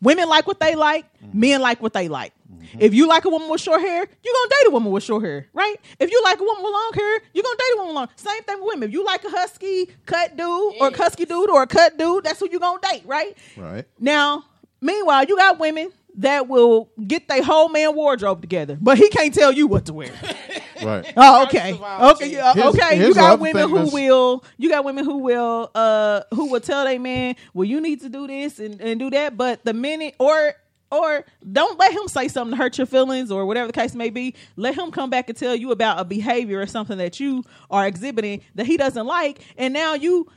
Women 0.00 0.28
like 0.28 0.46
what 0.46 0.60
they 0.60 0.74
like. 0.74 1.04
Mm-hmm. 1.22 1.40
Men 1.40 1.60
like 1.60 1.82
what 1.82 1.92
they 1.92 2.08
like. 2.08 2.32
If 2.78 2.94
you 2.94 3.08
like 3.08 3.24
a 3.24 3.28
woman 3.28 3.48
with 3.48 3.60
short 3.60 3.80
hair, 3.80 3.98
you're 3.98 4.34
gonna 4.34 4.50
date 4.50 4.68
a 4.68 4.70
woman 4.70 4.92
with 4.92 5.02
short 5.02 5.24
hair, 5.24 5.46
right? 5.52 5.76
If 5.98 6.10
you 6.10 6.22
like 6.24 6.38
a 6.40 6.42
woman 6.42 6.62
with 6.62 6.72
long 6.72 6.90
hair, 6.94 7.20
you're 7.32 7.42
gonna 7.42 7.56
date 7.56 7.72
a 7.72 7.76
woman 7.76 7.88
with 7.88 7.94
long. 7.94 8.08
Same 8.16 8.42
thing 8.42 8.58
with 8.58 8.68
women. 8.68 8.88
If 8.88 8.92
you 8.92 9.04
like 9.04 9.24
a 9.24 9.30
husky 9.30 9.90
cut 10.06 10.36
dude 10.36 10.74
or 10.80 10.88
a 10.88 10.96
husky 10.96 11.24
dude 11.24 11.50
or 11.50 11.62
a 11.62 11.66
cut 11.66 11.96
dude, 11.96 12.24
that's 12.24 12.40
who 12.40 12.48
you're 12.50 12.60
gonna 12.60 12.80
date, 12.90 13.02
right? 13.06 13.36
Right. 13.56 13.86
Now, 13.98 14.44
meanwhile, 14.80 15.24
you 15.24 15.36
got 15.36 15.58
women 15.58 15.90
that 16.16 16.48
will 16.48 16.90
get 17.06 17.28
their 17.28 17.42
whole 17.42 17.68
man 17.68 17.94
wardrobe 17.94 18.40
together, 18.40 18.76
but 18.80 18.98
he 18.98 19.08
can't 19.08 19.32
tell 19.32 19.52
you 19.52 19.66
what 19.66 19.86
to 19.86 19.92
wear. 19.94 20.12
Right. 20.82 21.12
Oh, 21.16 21.42
okay. 21.44 21.72
Okay, 21.74 22.28
G. 22.28 22.32
yeah, 22.34 22.54
Here's- 22.54 22.74
okay. 22.74 22.96
here's 22.96 23.08
You 23.08 23.14
the 23.14 23.20
got 23.20 23.32
other 23.34 23.42
women 23.42 23.62
thing 23.62 23.68
who 23.70 23.74
that's- 23.76 23.92
will 23.92 24.44
you 24.56 24.68
got 24.68 24.84
women 24.84 25.04
who 25.04 25.18
will 25.18 25.70
uh 25.74 26.22
who 26.34 26.50
will 26.50 26.60
tell 26.60 26.84
their 26.84 26.98
man, 27.00 27.36
well, 27.54 27.64
you 27.64 27.80
need 27.80 28.00
to 28.02 28.08
do 28.08 28.26
this 28.26 28.58
and, 28.58 28.80
and 28.80 28.98
do 29.00 29.10
that. 29.10 29.36
But 29.36 29.64
the 29.64 29.72
minute 29.74 30.14
or 30.18 30.54
or 30.90 31.24
don't 31.52 31.78
let 31.78 31.92
him 31.92 32.08
say 32.08 32.28
something 32.28 32.56
to 32.56 32.62
hurt 32.62 32.78
your 32.78 32.86
feelings 32.86 33.30
or 33.30 33.44
whatever 33.44 33.66
the 33.66 33.72
case 33.74 33.94
may 33.94 34.08
be. 34.08 34.34
Let 34.56 34.74
him 34.74 34.90
come 34.90 35.10
back 35.10 35.28
and 35.28 35.36
tell 35.36 35.54
you 35.54 35.70
about 35.70 36.00
a 36.00 36.04
behavior 36.04 36.60
or 36.60 36.66
something 36.66 36.96
that 36.98 37.20
you 37.20 37.44
are 37.70 37.86
exhibiting 37.86 38.40
that 38.54 38.66
he 38.66 38.76
doesn't 38.78 39.06
like, 39.06 39.40
and 39.58 39.74
now 39.74 39.92
you 39.94 40.28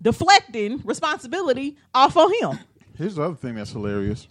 deflecting 0.00 0.80
responsibility 0.84 1.76
off 1.94 2.16
on 2.16 2.32
him. 2.40 2.58
Here's 2.98 3.14
the 3.14 3.22
other 3.22 3.34
thing 3.36 3.54
that's 3.54 3.70
hilarious. 3.72 4.26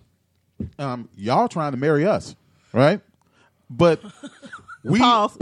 Um, 0.77 1.09
y'all 1.15 1.47
trying 1.47 1.71
to 1.71 1.77
marry 1.77 2.05
us, 2.05 2.35
right? 2.73 2.99
But 3.69 4.01
we 4.83 4.99
Pause. 4.99 5.37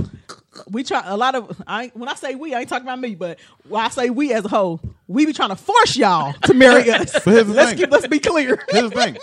We 0.71 0.83
try 0.83 1.01
a 1.05 1.15
lot 1.15 1.35
of. 1.35 1.61
I 1.65 1.91
when 1.93 2.09
I 2.09 2.15
say 2.15 2.35
we, 2.35 2.53
I 2.53 2.61
ain't 2.61 2.69
talking 2.69 2.85
about 2.85 2.99
me, 2.99 3.15
but 3.15 3.39
when 3.67 3.81
I 3.83 3.89
say 3.89 4.09
we 4.09 4.33
as 4.33 4.43
a 4.45 4.49
whole, 4.49 4.81
we 5.07 5.25
be 5.25 5.31
trying 5.33 5.49
to 5.49 5.55
force 5.55 5.95
y'all 5.95 6.33
to 6.33 6.53
marry 6.53 6.89
us. 6.91 7.11
here's 7.23 7.47
the 7.47 7.53
let's 7.53 7.69
thing. 7.69 7.77
keep, 7.79 7.91
let's 7.91 8.07
be 8.07 8.19
clear. 8.19 8.61
Here's 8.69 8.89
the 8.89 8.95
thing. 9.01 9.17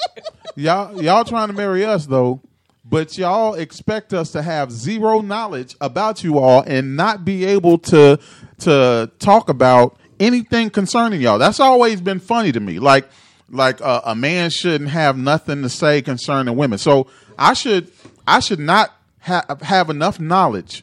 Y'all 0.55 1.03
y'all 1.03 1.25
trying 1.25 1.49
to 1.49 1.53
marry 1.53 1.85
us 1.85 2.07
though, 2.07 2.41
but 2.85 3.19
y'all 3.19 3.55
expect 3.55 4.15
us 4.15 4.31
to 4.33 4.41
have 4.41 4.71
zero 4.73 5.21
knowledge 5.21 5.77
about 5.81 6.25
you 6.25 6.39
all 6.39 6.63
and 6.67 6.97
not 6.97 7.25
be 7.25 7.45
able 7.45 7.79
to 7.79 8.19
to 8.61 9.11
talk 9.19 9.51
about 9.51 9.99
anything 10.19 10.71
concerning 10.71 11.21
y'all. 11.21 11.39
That's 11.39 11.61
always 11.61 12.01
been 12.01 12.21
funny 12.21 12.53
to 12.53 12.61
me. 12.61 12.79
Like 12.79 13.07
like 13.51 13.81
uh, 13.83 14.01
a 14.05 14.15
man 14.15 14.51
shouldn't 14.51 14.91
have 14.91 15.19
nothing 15.19 15.63
to 15.63 15.69
say 15.69 16.01
concerning 16.01 16.57
women. 16.57 16.79
So 16.79 17.09
I 17.39 17.53
should 17.53 17.93
I 18.27 18.41
should 18.41 18.61
not 18.61 18.93
ha- 19.27 19.45
have 19.63 19.91
enough 19.91 20.19
knowledge 20.21 20.83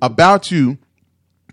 about 0.00 0.50
you 0.50 0.78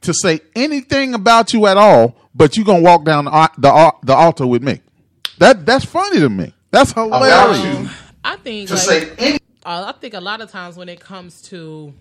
to 0.01 0.13
say 0.13 0.39
anything 0.55 1.13
about 1.13 1.53
you 1.53 1.67
at 1.67 1.77
all, 1.77 2.15
but 2.33 2.55
you're 2.55 2.65
gonna 2.65 2.81
walk 2.81 3.03
down 3.05 3.25
the 3.25 3.49
the, 3.57 3.93
the 4.03 4.13
altar 4.13 4.47
with 4.47 4.63
me. 4.63 4.81
That 5.37 5.65
that's 5.65 5.85
funny 5.85 6.19
to 6.19 6.29
me. 6.29 6.53
That's 6.71 6.91
hilarious. 6.93 7.59
About 7.59 7.83
you 7.83 7.89
I 8.23 8.35
think 8.37 8.67
to 8.69 8.75
like, 8.75 8.83
say 8.83 9.11
any 9.17 9.39
uh, 9.65 9.91
I 9.93 9.99
think 9.99 10.13
a 10.13 10.19
lot 10.21 10.41
of 10.41 10.49
times 10.49 10.77
when 10.77 10.89
it 10.89 10.99
comes 10.99 11.41
to 11.43 11.93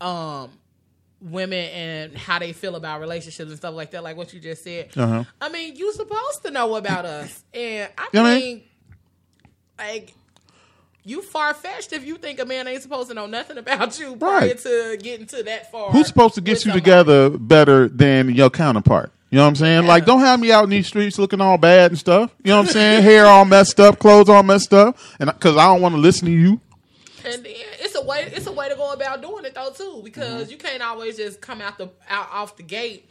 um 0.00 0.50
women 1.20 1.68
and 1.70 2.16
how 2.16 2.38
they 2.38 2.52
feel 2.54 2.76
about 2.76 3.00
relationships 3.00 3.50
and 3.50 3.58
stuff 3.58 3.74
like 3.74 3.90
that, 3.90 4.02
like 4.02 4.16
what 4.16 4.32
you 4.32 4.40
just 4.40 4.64
said. 4.64 4.88
Uh-huh. 4.96 5.24
I 5.38 5.50
mean, 5.50 5.76
you 5.76 5.92
supposed 5.92 6.42
to 6.44 6.50
know 6.50 6.76
about 6.76 7.04
us, 7.04 7.44
and 7.52 7.90
I 7.98 8.08
You 8.12 8.20
know 8.22 8.24
I 8.26 8.34
think 8.40 8.44
mean? 8.44 8.64
like 9.78 10.14
you 11.04 11.22
far 11.22 11.54
fetched 11.54 11.92
if 11.92 12.04
you 12.06 12.16
think 12.16 12.38
a 12.40 12.44
man 12.44 12.68
ain't 12.68 12.82
supposed 12.82 13.08
to 13.08 13.14
know 13.14 13.26
nothing 13.26 13.58
about 13.58 13.98
you 13.98 14.16
prior 14.16 14.40
Right. 14.48 14.58
to 14.58 14.98
getting 15.02 15.26
to 15.28 15.42
that 15.44 15.70
far. 15.70 15.90
Who's 15.92 16.06
supposed 16.08 16.34
to 16.34 16.40
get 16.40 16.64
you 16.64 16.72
somebody. 16.72 16.80
together 16.80 17.30
better 17.30 17.88
than 17.88 18.34
your 18.34 18.50
counterpart? 18.50 19.10
You 19.30 19.36
know 19.36 19.42
what 19.44 19.48
I'm 19.50 19.56
saying? 19.56 19.86
Like, 19.86 20.06
don't 20.06 20.20
have 20.20 20.40
me 20.40 20.50
out 20.50 20.64
in 20.64 20.70
these 20.70 20.88
streets 20.88 21.16
looking 21.18 21.40
all 21.40 21.56
bad 21.56 21.92
and 21.92 21.98
stuff. 21.98 22.34
You 22.42 22.50
know 22.50 22.58
what 22.58 22.66
I'm 22.66 22.72
saying? 22.72 23.02
Hair 23.04 23.26
all 23.26 23.44
messed 23.44 23.78
up, 23.78 23.98
clothes 24.00 24.28
all 24.28 24.42
messed 24.42 24.74
up, 24.74 24.98
and 25.20 25.30
because 25.32 25.56
I 25.56 25.66
don't 25.66 25.80
want 25.80 25.94
to 25.94 26.00
listen 26.00 26.26
to 26.26 26.32
you. 26.32 26.60
And 27.24 27.44
then 27.44 27.52
it's 27.78 27.94
a 27.94 28.02
way 28.02 28.30
it's 28.34 28.46
a 28.46 28.52
way 28.52 28.68
to 28.70 28.74
go 28.74 28.92
about 28.92 29.20
doing 29.22 29.44
it 29.44 29.54
though 29.54 29.70
too, 29.70 30.00
because 30.02 30.44
Mm-hmm. 30.44 30.50
you 30.52 30.56
can't 30.56 30.82
always 30.82 31.16
just 31.18 31.40
come 31.42 31.60
out 31.60 31.76
the 31.78 31.90
out 32.08 32.28
off 32.32 32.56
the 32.56 32.62
gate 32.62 33.08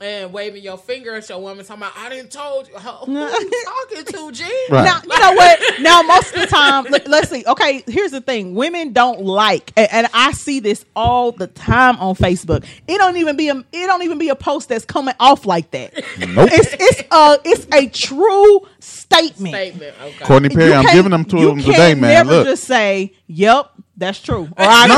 and 0.00 0.32
waving 0.32 0.62
your 0.62 0.78
finger 0.78 1.14
at 1.14 1.28
your 1.28 1.40
woman 1.40 1.64
talking 1.64 1.82
about 1.82 1.96
I 1.96 2.08
didn't 2.08 2.30
told 2.30 2.68
you 2.68 2.74
who 2.74 3.12
you 3.18 3.64
talking 3.64 4.04
to, 4.04 4.32
G? 4.32 4.44
Right. 4.70 4.84
Now 4.84 5.00
you 5.02 5.20
know 5.20 5.32
what? 5.32 5.80
Now 5.80 6.02
most 6.02 6.34
of 6.34 6.40
the 6.40 6.46
time, 6.46 6.84
let, 6.90 7.08
us 7.08 7.30
see. 7.30 7.44
Okay, 7.46 7.82
here's 7.86 8.10
the 8.10 8.20
thing: 8.20 8.54
women 8.54 8.92
don't 8.92 9.20
like, 9.24 9.72
and, 9.76 9.88
and 9.92 10.06
I 10.12 10.32
see 10.32 10.60
this 10.60 10.84
all 10.94 11.32
the 11.32 11.46
time 11.46 11.96
on 11.98 12.14
Facebook. 12.14 12.64
It 12.86 12.98
don't 12.98 13.16
even 13.16 13.36
be 13.36 13.48
a 13.48 13.56
it 13.56 13.86
don't 13.86 14.02
even 14.02 14.18
be 14.18 14.28
a 14.28 14.36
post 14.36 14.68
that's 14.68 14.84
coming 14.84 15.14
off 15.18 15.46
like 15.46 15.70
that. 15.72 15.94
Nope. 16.18 16.50
It's 16.52 16.74
it's 16.78 17.02
a 17.10 17.38
it's 17.44 17.66
a 17.74 17.88
true 17.88 18.66
statement. 18.80 19.54
Statement. 19.54 19.96
Okay. 20.00 20.24
Courtney 20.24 20.48
Perry, 20.48 20.70
You 20.70 20.74
I'm 20.74 20.94
giving 20.94 21.10
them 21.10 21.24
to 21.26 21.38
you 21.38 21.50
him 21.50 21.58
today, 21.58 21.94
man. 21.94 22.12
Never 22.14 22.30
Look, 22.30 22.46
just 22.46 22.64
say, 22.64 23.14
"Yep, 23.26 23.72
that's 23.96 24.20
true." 24.20 24.44
Or 24.44 24.64
I 24.64 24.86
no, 24.86 24.94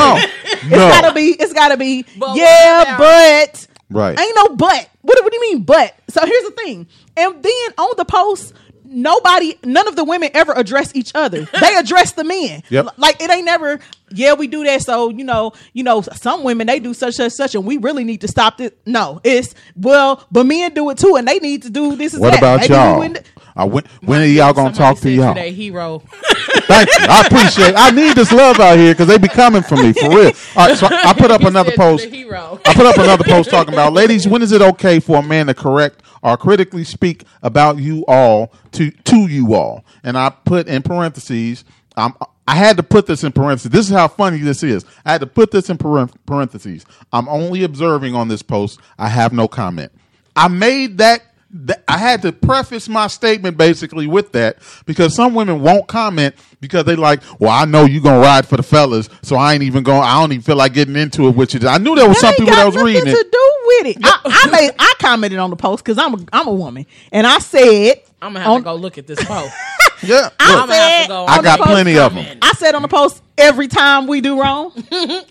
no, 0.69 0.85
It's 0.85 1.01
gotta 1.01 1.15
be. 1.15 1.29
It's 1.31 1.53
gotta 1.53 1.77
be. 1.77 2.05
But 2.19 2.37
yeah, 2.37 2.97
but 2.99 3.67
right. 3.91 4.19
ain't 4.19 4.37
no 4.37 4.57
but. 4.57 4.90
What, 5.03 5.23
what 5.23 5.33
do 5.33 5.37
you 5.37 5.55
mean 5.55 5.63
but? 5.63 5.97
So 6.09 6.25
here's 6.25 6.45
the 6.45 6.51
thing. 6.53 6.87
And 7.17 7.43
then 7.43 7.69
on 7.79 7.97
the 7.97 8.05
post, 8.05 8.53
nobody, 8.91 9.55
none 9.65 9.87
of 9.89 9.97
the 9.97 10.05
women 10.05 10.31
ever 10.35 10.53
address 10.53 10.95
each 10.95 11.13
other. 11.15 11.47
They 11.61 11.77
address 11.77 12.13
the 12.13 12.25
men. 12.25 12.63
Yep. 12.71 12.89
Like 12.97 13.21
it 13.23 13.31
ain't 13.31 13.45
never. 13.45 13.81
Yeah, 14.13 14.33
we 14.35 14.47
do 14.49 14.65
that. 14.65 14.83
So 14.83 15.09
you 15.11 15.25
know, 15.25 15.53
you 15.73 15.83
know, 15.85 16.01
some 16.03 16.43
women 16.43 16.67
they 16.67 16.81
do 16.81 16.93
such 16.95 17.15
such 17.15 17.33
such, 17.33 17.55
and 17.55 17.65
we 17.65 17.77
really 17.77 18.03
need 18.05 18.23
to 18.23 18.29
stop 18.29 18.61
it. 18.61 18.79
No, 18.87 19.21
it's 19.23 19.55
well, 19.77 20.27
but 20.33 20.45
men 20.47 20.75
do 20.75 20.91
it 20.91 20.99
too, 20.99 21.17
and 21.17 21.29
they 21.29 21.39
need 21.39 21.63
to 21.63 21.71
do 21.71 21.97
this. 21.97 22.15
What 22.17 22.31
that. 22.33 22.39
about 22.39 22.61
Maybe 22.61 22.73
we 22.73 22.77
y'all? 22.79 22.99
wouldn't- 22.99 23.27
Uh, 23.57 23.67
when 23.67 23.85
when 24.03 24.21
are 24.23 24.25
y'all 24.25 24.53
gonna 24.53 24.75
Somebody 24.75 24.95
talk 24.95 25.03
to 25.03 25.11
y'all? 25.11 25.35
Today, 25.35 25.53
hero. 25.53 25.99
Thank 26.71 26.89
you. 26.89 27.07
I 27.09 27.23
appreciate. 27.27 27.75
I 27.77 27.91
need 27.91 28.15
this 28.17 28.33
love 28.33 28.59
out 28.61 28.79
here 28.79 28.95
because 28.95 29.07
they 29.09 29.19
be 29.19 29.29
coming 29.29 29.63
for 29.63 29.77
me 29.77 29.93
for 29.93 30.09
real. 30.09 30.33
All 30.57 30.69
right, 30.69 30.77
so 30.79 30.87
I 30.91 31.13
put 31.13 31.31
up 31.31 31.41
He 31.43 31.47
another 31.49 31.73
post. 31.77 32.05
Hero. 32.07 32.61
I 32.65 32.75
put 32.75 32.87
up 32.87 32.97
another 32.97 33.25
post 33.25 33.51
talking 33.51 33.75
about 33.75 33.93
ladies. 33.93 34.27
When 34.27 34.41
is 34.43 34.53
it 34.53 34.63
okay 34.63 34.99
for 35.01 35.19
a 35.19 35.23
man 35.23 35.47
to 35.49 35.55
correct 35.55 36.00
or 36.23 36.37
critically 36.37 36.85
speak 36.85 37.25
about 37.43 37.79
you 37.79 38.05
all 38.07 38.53
to 38.73 38.91
to 38.91 39.17
you 39.27 39.55
all? 39.55 39.85
And 40.03 40.17
I 40.17 40.31
put 40.31 40.69
in 40.69 40.83
parentheses. 40.83 41.65
Um, 41.97 42.17
I 42.47 42.57
had 42.57 42.77
to 42.79 42.83
put 42.83 43.07
this 43.07 43.23
in 43.23 43.33
parentheses. 43.33 43.71
This 43.71 43.89
is 43.89 43.95
how 43.95 44.09
funny 44.09 44.39
this 44.39 44.63
is. 44.63 44.85
I 45.05 45.13
had 45.13 45.21
to 45.21 45.27
put 45.27 45.51
this 45.53 45.71
in 45.71 45.79
parentheses. 45.79 46.85
I'm 47.13 47.29
only 47.29 47.63
observing 47.63 48.15
on 48.15 48.29
this 48.29 48.43
post. 48.43 48.81
I 48.99 49.09
have 49.09 49.33
no 49.33 49.47
comment. 49.47 49.93
I 50.35 50.49
made 50.49 50.99
that. 50.99 51.23
That- 51.53 51.83
I 51.89 51.99
had 51.99 52.23
to 52.23 52.33
preface 52.33 52.89
my 52.89 53.07
statement 53.09 53.57
basically 53.57 54.07
with 54.07 54.33
that 54.33 54.59
because 54.87 55.15
some 55.15 55.35
women 55.35 55.61
won't 55.61 55.89
comment 55.89 56.35
because 56.61 56.85
they 56.85 56.95
like, 56.97 57.23
well, 57.39 57.51
I 57.51 57.65
know 57.65 57.85
you 57.85 58.01
gonna 58.01 58.21
ride 58.21 58.47
for 58.47 58.57
the 58.57 58.63
fellas, 58.63 59.09
so 59.23 59.37
I 59.37 59.55
ain't 59.55 59.63
even 59.63 59.83
going. 59.83 60.03
I 60.03 60.21
don't 60.21 60.33
even 60.33 60.43
feel 60.43 60.57
like 60.57 60.73
getting 60.75 60.97
into 60.97 61.27
it 61.29 61.35
with 61.35 61.55
you. 61.55 61.69
I 61.69 61.79
knew 61.79 61.95
there 61.97 62.09
was 62.09 62.19
some 62.21 62.29
That 62.29 62.41
ain't 62.41 62.49
people 62.49 62.55
got 62.55 62.57
that 62.57 62.67
was 62.67 62.75
nothing 62.77 62.87
reading 62.95 63.05
to 63.05 63.29
do 63.33 63.53
with 63.67 63.97
it. 63.97 63.97
I, 64.03 64.21
I 64.47 64.51
made 64.51 64.71
I 64.79 64.93
commented 65.01 65.39
on 65.39 65.51
the 65.51 65.57
post 65.57 65.85
because 65.85 65.99
I'm 65.99 66.15
a 66.15 66.19
I'm 66.33 66.47
a 66.47 66.55
woman, 66.55 66.87
and 67.13 67.27
I 67.27 67.39
said 67.39 68.03
I'm 68.23 68.33
gonna 68.35 68.41
have 68.45 68.53
on- 68.53 68.61
to 68.61 68.65
go 68.65 68.75
look 68.77 68.99
at 68.99 69.07
this 69.07 69.23
post. 69.25 69.53
Yeah, 70.03 70.31
I 70.41 70.53
look, 70.53 70.63
I'm 70.63 70.69
gonna 70.69 70.75
have 70.81 70.93
said 70.95 71.03
to 71.03 71.09
go. 71.09 71.25
I 71.27 71.43
got 71.43 71.61
plenty 71.61 71.99
of 71.99 72.15
them. 72.15 72.39
I 72.41 72.53
said 72.53 72.75
on 72.75 72.81
the 72.81 72.89
post 72.89 73.23
every 73.37 73.69
time 73.69 74.07
we 74.07 74.23
do 74.23 74.41
wrong. 74.41 74.73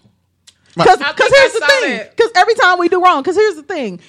Because 0.76 1.00
here's 1.00 1.56
I 1.56 1.60
the 1.60 1.66
thing. 1.88 2.08
Because 2.16 2.32
every 2.36 2.54
time 2.56 2.80
we 2.80 2.88
do 2.88 3.04
wrong. 3.04 3.22
Because 3.22 3.36
here's 3.36 3.56
the 3.56 3.64
thing. 3.64 4.00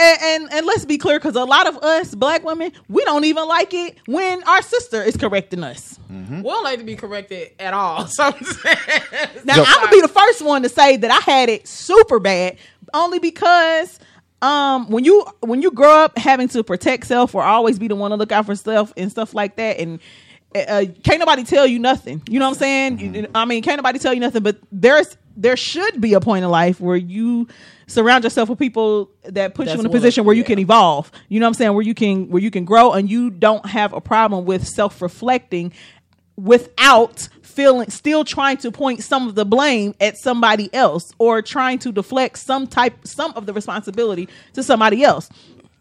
And, 0.00 0.18
and 0.22 0.52
and 0.54 0.66
let's 0.66 0.86
be 0.86 0.96
clear, 0.96 1.18
because 1.18 1.36
a 1.36 1.44
lot 1.44 1.66
of 1.66 1.76
us 1.78 2.14
black 2.14 2.42
women, 2.42 2.72
we 2.88 3.04
don't 3.04 3.24
even 3.24 3.46
like 3.46 3.74
it 3.74 3.98
when 4.06 4.42
our 4.44 4.62
sister 4.62 5.02
is 5.02 5.14
correcting 5.16 5.62
us. 5.62 5.98
Mm-hmm. 6.10 6.38
We 6.38 6.42
don't 6.48 6.64
like 6.64 6.78
to 6.78 6.84
be 6.84 6.96
corrected 6.96 7.50
at 7.58 7.74
all. 7.74 8.06
So 8.06 8.30
Now 9.44 9.56
Yo. 9.56 9.64
I'm 9.66 9.80
gonna 9.80 9.90
be 9.90 10.00
the 10.00 10.08
first 10.08 10.42
one 10.42 10.62
to 10.62 10.70
say 10.70 10.96
that 10.96 11.10
I 11.10 11.30
had 11.30 11.50
it 11.50 11.68
super 11.68 12.18
bad, 12.18 12.56
only 12.94 13.18
because 13.18 13.98
um 14.40 14.88
when 14.88 15.04
you 15.04 15.26
when 15.40 15.60
you 15.60 15.70
grow 15.70 16.04
up 16.04 16.16
having 16.16 16.48
to 16.48 16.64
protect 16.64 17.06
self 17.06 17.34
or 17.34 17.42
always 17.42 17.78
be 17.78 17.86
the 17.88 17.94
one 17.94 18.10
to 18.10 18.16
look 18.16 18.32
out 18.32 18.46
for 18.46 18.54
self 18.54 18.94
and 18.96 19.10
stuff 19.10 19.34
like 19.34 19.56
that, 19.56 19.78
and 19.78 20.00
uh, 20.54 20.84
can't 21.04 21.20
nobody 21.20 21.44
tell 21.44 21.66
you 21.66 21.78
nothing. 21.78 22.22
You 22.28 22.38
know 22.38 22.46
what 22.46 22.54
I'm 22.54 22.58
saying? 22.58 22.98
Mm-hmm. 22.98 23.36
I 23.36 23.44
mean, 23.44 23.62
can't 23.62 23.78
nobody 23.78 23.98
tell 23.98 24.12
you 24.12 24.20
nothing. 24.20 24.42
But 24.42 24.58
there's 24.72 25.16
there 25.36 25.56
should 25.56 26.00
be 26.00 26.14
a 26.14 26.20
point 26.20 26.44
in 26.44 26.50
life 26.50 26.80
where 26.80 26.96
you 26.96 27.48
surround 27.86 28.24
yourself 28.24 28.48
with 28.48 28.58
people 28.58 29.10
that 29.24 29.54
put 29.54 29.66
That's 29.66 29.76
you 29.76 29.80
in 29.80 29.86
a 29.86 29.90
position 29.90 30.24
where 30.24 30.34
you 30.34 30.42
yeah. 30.42 30.48
can 30.48 30.58
evolve. 30.58 31.10
You 31.28 31.40
know 31.40 31.46
what 31.46 31.48
I'm 31.48 31.54
saying? 31.54 31.74
Where 31.74 31.82
you 31.82 31.94
can 31.94 32.28
where 32.28 32.42
you 32.42 32.50
can 32.50 32.64
grow 32.64 32.92
and 32.92 33.10
you 33.10 33.30
don't 33.30 33.64
have 33.66 33.92
a 33.92 34.00
problem 34.00 34.44
with 34.44 34.66
self 34.66 35.00
reflecting 35.00 35.72
without 36.36 37.28
feeling 37.42 37.90
still 37.90 38.24
trying 38.24 38.56
to 38.56 38.70
point 38.70 39.02
some 39.02 39.28
of 39.28 39.34
the 39.34 39.44
blame 39.44 39.94
at 40.00 40.16
somebody 40.16 40.72
else 40.72 41.12
or 41.18 41.42
trying 41.42 41.78
to 41.78 41.92
deflect 41.92 42.38
some 42.38 42.66
type 42.66 42.94
some 43.04 43.32
of 43.34 43.46
the 43.46 43.52
responsibility 43.52 44.28
to 44.54 44.62
somebody 44.62 45.04
else. 45.04 45.28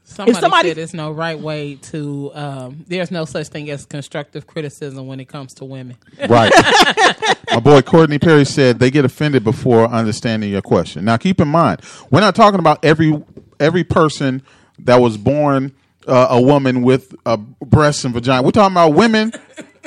Somebody, 0.09 0.39
somebody- 0.39 0.69
said 0.69 0.77
there's 0.77 0.93
no 0.93 1.11
right 1.11 1.39
way 1.39 1.75
to. 1.75 2.31
Um, 2.33 2.85
there's 2.87 3.11
no 3.11 3.25
such 3.25 3.47
thing 3.47 3.69
as 3.69 3.85
constructive 3.85 4.47
criticism 4.47 5.07
when 5.07 5.19
it 5.19 5.25
comes 5.25 5.53
to 5.55 5.65
women. 5.65 5.97
Right. 6.27 6.51
My 7.51 7.59
boy 7.59 7.81
Courtney 7.81 8.19
Perry 8.19 8.45
said 8.45 8.79
they 8.79 8.91
get 8.91 9.05
offended 9.05 9.43
before 9.43 9.85
understanding 9.85 10.49
your 10.49 10.61
question. 10.61 11.05
Now, 11.05 11.17
keep 11.17 11.39
in 11.39 11.47
mind, 11.47 11.81
we're 12.11 12.21
not 12.21 12.35
talking 12.35 12.59
about 12.59 12.83
every 12.83 13.21
every 13.59 13.83
person 13.83 14.41
that 14.79 14.97
was 14.97 15.17
born 15.17 15.73
uh, 16.07 16.27
a 16.31 16.41
woman 16.41 16.81
with 16.81 17.15
a 17.25 17.37
breast 17.37 18.05
and 18.05 18.13
vagina. 18.13 18.41
We're 18.41 18.51
talking 18.51 18.73
about 18.73 18.93
women 18.93 19.31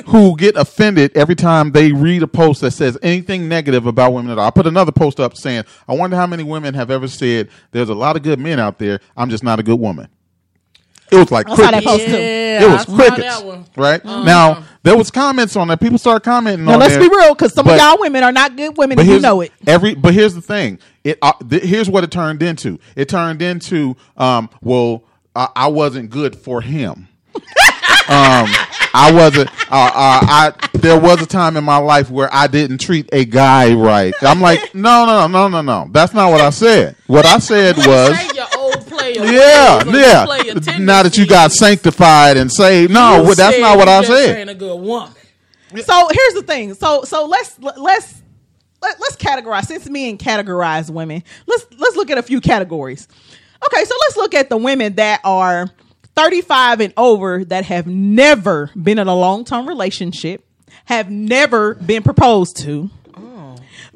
who 0.07 0.35
get 0.37 0.55
offended 0.55 1.15
every 1.15 1.35
time 1.35 1.71
they 1.71 1.91
read 1.91 2.23
a 2.23 2.27
post 2.27 2.61
that 2.61 2.71
says 2.71 2.97
anything 3.01 3.47
negative 3.47 3.85
about 3.85 4.13
women 4.13 4.31
at 4.31 4.37
all. 4.39 4.47
I 4.47 4.51
put 4.51 4.67
another 4.67 4.91
post 4.91 5.19
up 5.19 5.35
saying, 5.37 5.63
"I 5.87 5.93
wonder 5.93 6.15
how 6.15 6.27
many 6.27 6.43
women 6.43 6.73
have 6.73 6.89
ever 6.91 7.07
said 7.07 7.49
there's 7.71 7.89
a 7.89 7.93
lot 7.95 8.15
of 8.15 8.23
good 8.23 8.39
men 8.39 8.59
out 8.59 8.79
there. 8.79 8.99
I'm 9.17 9.29
just 9.29 9.43
not 9.43 9.59
a 9.59 9.63
good 9.63 9.79
woman." 9.79 10.07
It 11.11 11.17
was 11.17 11.31
like 11.31 11.47
I 11.47 11.55
saw 11.55 11.61
that 11.69 11.83
crickets. 11.83 11.85
post 11.85 12.05
too. 12.07 12.15
It 12.15 12.69
was 12.71 12.89
I 12.89 12.95
crickets, 12.95 13.37
that 13.39 13.45
one. 13.45 13.65
right? 13.77 14.03
Now 14.03 14.63
there 14.81 14.97
was 14.97 15.11
comments 15.11 15.55
on 15.55 15.67
that. 15.67 15.79
People 15.79 15.97
started 15.99 16.21
commenting 16.23 16.65
Now 16.65 16.73
on 16.73 16.79
let's 16.79 16.95
there. 16.95 17.07
be 17.07 17.15
real, 17.15 17.35
because 17.35 17.53
some 17.53 17.65
But- 17.65 17.75
of 17.75 17.81
y'all 17.81 17.99
women 17.99 18.23
are 18.23 18.31
not 18.31 18.55
good 18.55 18.75
women 18.77 18.95
but 18.95 19.03
and 19.05 19.11
you 19.11 19.19
know 19.19 19.41
it. 19.41 19.51
every. 19.67 19.93
But 19.93 20.13
here's 20.15 20.33
the 20.33 20.41
thing. 20.41 20.79
It 21.03 21.19
uh, 21.21 21.33
th- 21.47 21.61
here's 21.63 21.89
what 21.89 22.03
it 22.03 22.09
turned 22.11 22.41
into. 22.41 22.79
It 22.95 23.09
turned 23.09 23.41
into 23.43 23.95
um. 24.17 24.49
Well, 24.61 25.03
I, 25.35 25.49
I 25.55 25.67
wasn't 25.67 26.09
good 26.09 26.35
for 26.35 26.61
him. 26.61 27.07
Um, 28.09 28.47
I 28.93 29.11
wasn't. 29.13 29.49
Uh, 29.71 29.91
uh, 29.93 30.19
I 30.21 30.53
there 30.73 30.99
was 30.99 31.21
a 31.21 31.25
time 31.25 31.57
in 31.57 31.63
my 31.63 31.77
life 31.77 32.09
where 32.09 32.29
I 32.33 32.47
didn't 32.47 32.79
treat 32.79 33.09
a 33.11 33.25
guy 33.25 33.73
right. 33.73 34.13
I'm 34.21 34.41
like, 34.41 34.75
no, 34.75 35.05
no, 35.05 35.27
no, 35.27 35.47
no, 35.47 35.61
no. 35.61 35.87
That's 35.91 36.13
not 36.13 36.31
what 36.31 36.41
I 36.41 36.49
said. 36.49 36.95
What 37.07 37.25
I 37.25 37.39
said 37.39 37.77
was. 37.77 38.17
Say 38.17 38.35
your 38.35 38.47
old 38.57 38.87
player. 38.87 39.13
Yeah, 39.23 39.83
yeah. 39.85 40.25
Now 40.79 41.03
that 41.03 41.17
you 41.17 41.25
got 41.27 41.51
sanctified 41.51 42.37
and 42.37 42.51
saved, 42.51 42.91
no, 42.91 43.23
well, 43.23 43.35
that's 43.35 43.59
not 43.59 43.77
what 43.77 43.87
I 43.87 44.01
just 44.01 44.11
said. 44.11 44.37
Ain't 44.37 44.49
a 44.49 44.55
good 44.55 44.79
woman. 44.79 45.13
So 45.81 46.09
here's 46.11 46.33
the 46.33 46.43
thing. 46.45 46.73
So 46.73 47.03
so 47.03 47.25
let's 47.25 47.59
let's 47.59 48.21
let, 48.81 48.99
let's 48.99 49.15
categorize 49.15 49.65
since 49.65 49.89
men 49.89 50.17
categorize 50.17 50.89
women. 50.89 51.23
Let's 51.47 51.65
let's 51.77 51.95
look 51.95 52.11
at 52.11 52.17
a 52.17 52.23
few 52.23 52.41
categories. 52.41 53.07
Okay, 53.65 53.85
so 53.85 53.95
let's 54.01 54.17
look 54.17 54.33
at 54.33 54.49
the 54.49 54.57
women 54.57 54.95
that 54.95 55.21
are 55.23 55.69
35 56.15 56.79
and 56.81 56.93
over 56.97 57.43
that 57.45 57.65
have 57.65 57.87
never 57.87 58.69
been 58.81 58.99
in 58.99 59.07
a 59.07 59.15
long-term 59.15 59.67
relationship, 59.67 60.45
have 60.85 61.09
never 61.09 61.75
been 61.75 62.03
proposed 62.03 62.57
to. 62.57 62.89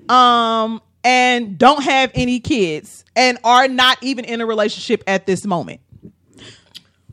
Um 0.09 0.81
and 1.03 1.57
don't 1.57 1.83
have 1.83 2.12
any 2.15 2.39
kids 2.39 3.05
and 3.15 3.38
are 3.43 3.67
not 3.67 3.97
even 4.01 4.25
in 4.25 4.41
a 4.41 4.45
relationship 4.45 5.03
at 5.07 5.25
this 5.25 5.45
moment. 5.45 5.79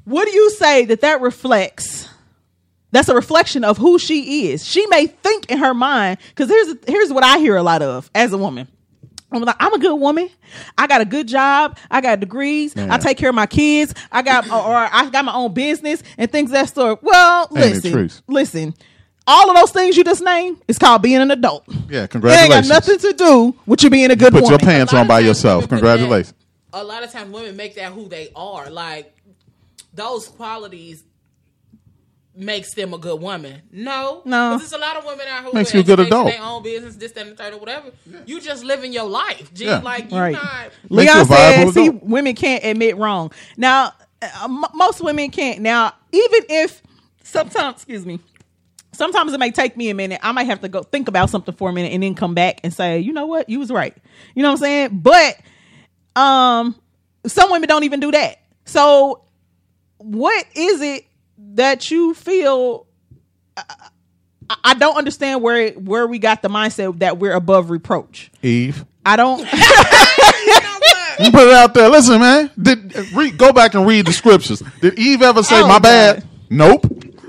What 0.04 0.26
do 0.26 0.32
you 0.32 0.50
say 0.50 0.84
that 0.86 1.00
that 1.02 1.20
reflects 1.20 2.08
that's 2.94 3.08
a 3.08 3.14
reflection 3.14 3.64
of 3.64 3.76
who 3.76 3.98
she 3.98 4.46
is. 4.52 4.64
She 4.64 4.86
may 4.86 5.08
think 5.08 5.50
in 5.50 5.58
her 5.58 5.74
mind, 5.74 6.18
because 6.28 6.48
here's 6.48 6.76
here's 6.86 7.12
what 7.12 7.24
I 7.24 7.38
hear 7.38 7.56
a 7.56 7.62
lot 7.62 7.82
of 7.82 8.08
as 8.14 8.32
a 8.32 8.38
woman. 8.38 8.68
I'm 9.36 9.42
like, 9.46 9.56
I'm 9.60 9.72
a 9.74 9.78
good 9.78 9.94
woman. 9.96 10.28
I 10.78 10.86
got 10.86 11.00
a 11.00 11.04
good 11.04 11.28
job. 11.28 11.78
I 11.90 12.00
got 12.00 12.20
degrees. 12.20 12.76
I 12.76 12.98
take 12.98 13.16
care 13.18 13.28
of 13.30 13.34
my 13.34 13.46
kids. 13.46 13.94
I 14.12 14.22
got 14.22 14.48
or, 14.48 14.54
or 14.54 14.74
I 14.76 15.08
got 15.10 15.24
my 15.24 15.34
own 15.34 15.52
business 15.54 16.02
and 16.18 16.30
things 16.30 16.50
of 16.50 16.54
that 16.54 16.74
sort. 16.74 17.02
Well, 17.02 17.48
Ain't 17.56 17.84
listen, 17.84 18.10
listen. 18.28 18.74
All 19.26 19.48
of 19.48 19.56
those 19.56 19.70
things 19.70 19.96
you 19.96 20.04
just 20.04 20.22
named 20.22 20.60
is 20.68 20.78
called 20.78 21.00
being 21.00 21.20
an 21.22 21.30
adult. 21.30 21.64
Yeah, 21.88 22.06
congratulations. 22.06 22.22
It 22.22 22.42
ain't 22.42 22.50
got 22.50 22.66
nothing 22.68 22.98
to 22.98 23.12
do 23.14 23.54
with 23.66 23.82
you 23.82 23.88
being 23.90 24.10
a 24.10 24.16
good 24.16 24.32
Put 24.34 24.42
woman. 24.42 24.50
your 24.50 24.58
pants 24.58 24.92
on 24.92 25.06
by 25.06 25.20
yourself. 25.20 25.62
women 25.64 25.68
put 25.80 25.86
that- 25.86 25.96
Congratulations. 25.98 26.34
a 26.74 26.84
lot 26.84 27.02
of 27.02 27.10
times 27.10 27.32
women 27.32 27.56
make 27.56 27.74
that 27.76 27.92
who 27.92 28.06
they 28.08 28.28
are. 28.36 28.68
Like 28.70 29.14
those 29.94 30.28
qualities 30.28 31.04
makes 32.36 32.74
them 32.74 32.92
a 32.94 32.98
good 32.98 33.20
woman. 33.20 33.62
No, 33.70 34.22
No. 34.24 34.54
because 34.56 34.70
there's 34.70 34.82
a 34.82 34.84
lot 34.84 34.96
of 34.96 35.04
women 35.04 35.26
out 35.28 35.44
here 35.44 35.52
Makes 35.54 35.70
who 35.70 35.78
you 35.78 35.82
a 35.82 35.86
good 35.86 36.00
education, 36.00 36.20
adult. 36.22 36.32
Their 36.32 36.42
own 36.42 36.62
business, 36.62 36.96
this, 36.96 37.12
that, 37.12 37.26
and 37.26 37.32
the 37.38 37.42
third, 37.42 37.54
or 37.54 37.58
whatever. 37.58 37.90
You 38.26 38.40
just 38.40 38.64
living 38.64 38.92
your 38.92 39.04
life. 39.08 39.52
G, 39.54 39.66
Yeah. 39.66 39.78
like 39.78 40.10
you 40.10 40.18
Right. 40.18 40.32
not. 40.32 40.42
Makes 40.44 40.72
you 40.90 40.96
a 40.96 40.96
Leon 41.22 41.26
viable 41.26 41.72
said, 41.72 41.74
"See, 41.74 41.86
adult. 41.88 42.02
women 42.04 42.34
can't 42.34 42.64
admit 42.64 42.96
wrong." 42.96 43.30
Now, 43.56 43.92
uh, 44.20 44.26
m- 44.44 44.64
most 44.74 45.00
women 45.00 45.30
can't. 45.30 45.60
Now, 45.60 45.92
even 46.12 46.40
if 46.48 46.82
sometimes, 47.22 47.76
excuse 47.76 48.04
me, 48.04 48.18
sometimes 48.92 49.32
it 49.32 49.38
may 49.38 49.50
take 49.52 49.76
me 49.76 49.90
a 49.90 49.94
minute. 49.94 50.18
I 50.22 50.32
might 50.32 50.44
have 50.44 50.60
to 50.62 50.68
go 50.68 50.82
think 50.82 51.06
about 51.08 51.30
something 51.30 51.54
for 51.54 51.70
a 51.70 51.72
minute 51.72 51.92
and 51.92 52.02
then 52.02 52.14
come 52.14 52.34
back 52.34 52.60
and 52.64 52.72
say, 52.74 52.98
"You 52.98 53.12
know 53.12 53.26
what? 53.26 53.48
You 53.48 53.60
was 53.60 53.70
right." 53.70 53.94
You 54.34 54.42
know 54.42 54.48
what 54.50 54.58
I'm 54.60 54.62
saying? 54.64 54.88
But 55.02 55.36
um, 56.16 56.74
some 57.26 57.50
women 57.50 57.68
don't 57.68 57.84
even 57.84 58.00
do 58.00 58.10
that. 58.12 58.40
So, 58.64 59.22
what 59.98 60.44
is 60.54 60.80
it 60.80 61.04
that 61.38 61.90
you 61.90 62.14
feel? 62.14 62.86
I- 63.56 63.64
I 64.62 64.74
don't 64.74 64.96
understand 64.96 65.40
where 65.42 65.70
where 65.72 66.06
we 66.06 66.18
got 66.18 66.42
the 66.42 66.48
mindset 66.48 66.98
that 66.98 67.18
we're 67.18 67.32
above 67.32 67.70
reproach. 67.70 68.30
Eve. 68.42 68.84
I 69.04 69.16
don't. 69.16 69.40
You 71.20 71.30
put 71.30 71.46
it 71.46 71.54
out 71.54 71.74
there. 71.74 71.88
Listen, 71.88 72.20
man. 72.20 72.50
Did 72.60 72.92
read, 73.14 73.38
go 73.38 73.52
back 73.52 73.74
and 73.74 73.86
read 73.86 74.04
the 74.04 74.12
scriptures. 74.12 74.60
Did 74.80 74.98
Eve 74.98 75.22
ever 75.22 75.44
say 75.44 75.60
Oh, 75.62 75.68
my 75.68 75.78
bad? 75.78 76.26
Nope. 76.50 76.82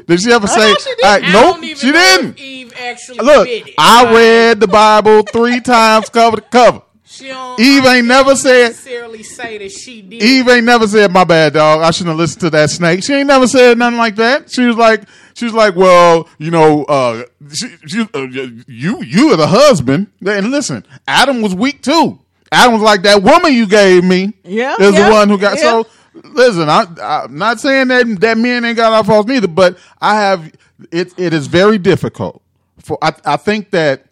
Did 0.07 0.21
she 0.21 0.31
ever 0.31 0.47
say? 0.47 0.73
she 0.73 0.95
did. 0.95 1.03
all 1.05 1.11
right, 1.11 1.23
I 1.23 1.31
nope. 1.31 1.55
don't 1.55 1.63
even 1.63 1.77
She 1.77 1.87
know 1.91 1.93
didn't. 1.93 2.29
If 2.31 2.39
Eve 2.39 2.73
actually 2.79 3.19
Look, 3.19 3.45
did 3.47 3.67
it. 3.67 3.75
I 3.77 4.11
read 4.11 4.59
the 4.59 4.67
Bible 4.67 5.21
three 5.31 5.61
times 5.61 6.09
cover 6.09 6.37
to 6.37 6.41
cover. 6.41 6.81
She 7.15 7.27
don't 7.27 7.57
Eve 7.57 7.85
ain't 7.85 8.07
never 8.07 8.35
said. 8.35 8.69
necessarily 8.69 9.23
say 9.23 9.57
that 9.57 9.71
she 9.71 10.01
did. 10.01 10.21
Eve 10.21 10.49
ain't 10.49 10.65
never 10.65 10.85
said 10.85 11.13
my 11.13 11.23
bad, 11.23 11.53
dog. 11.53 11.81
I 11.81 11.91
shouldn't 11.91 12.09
have 12.09 12.17
listened 12.17 12.41
to 12.41 12.49
that 12.49 12.69
snake. 12.69 13.03
She 13.05 13.13
ain't 13.13 13.27
never 13.27 13.47
said 13.47 13.77
nothing 13.77 13.97
like 13.97 14.17
that. 14.17 14.51
She 14.51 14.65
was 14.65 14.75
like, 14.75 15.03
she 15.33 15.45
was 15.45 15.53
like, 15.53 15.77
well, 15.77 16.27
you 16.37 16.51
know, 16.51 16.83
uh, 16.83 17.23
she, 17.53 17.69
she, 17.87 18.01
uh, 18.13 18.27
you 18.67 19.01
you 19.01 19.31
are 19.31 19.37
the 19.37 19.47
husband. 19.47 20.07
And 20.25 20.51
listen, 20.51 20.85
Adam 21.07 21.41
was 21.41 21.55
weak 21.55 21.81
too. 21.81 22.19
Adam 22.51 22.73
was 22.73 22.81
like 22.81 23.03
that 23.03 23.23
woman 23.23 23.53
you 23.53 23.65
gave 23.65 24.03
me. 24.03 24.33
Yeah, 24.43 24.75
is 24.77 24.93
yeah, 24.93 25.07
the 25.07 25.13
one 25.13 25.29
who 25.29 25.37
got 25.37 25.57
yeah. 25.57 25.61
so. 25.61 25.87
Listen, 26.23 26.69
I, 26.69 26.85
I'm 27.01 27.37
not 27.37 27.61
saying 27.61 27.87
that 27.89 28.19
that 28.19 28.37
men 28.37 28.65
ain't 28.65 28.77
got 28.77 28.91
our 28.91 29.03
faults 29.05 29.27
neither, 29.29 29.47
but 29.47 29.77
I 30.01 30.19
have 30.19 30.53
it. 30.91 31.13
It 31.17 31.33
is 31.33 31.47
very 31.47 31.77
difficult 31.77 32.41
for. 32.79 32.97
I, 33.01 33.13
I 33.25 33.37
think 33.37 33.71
that 33.71 34.04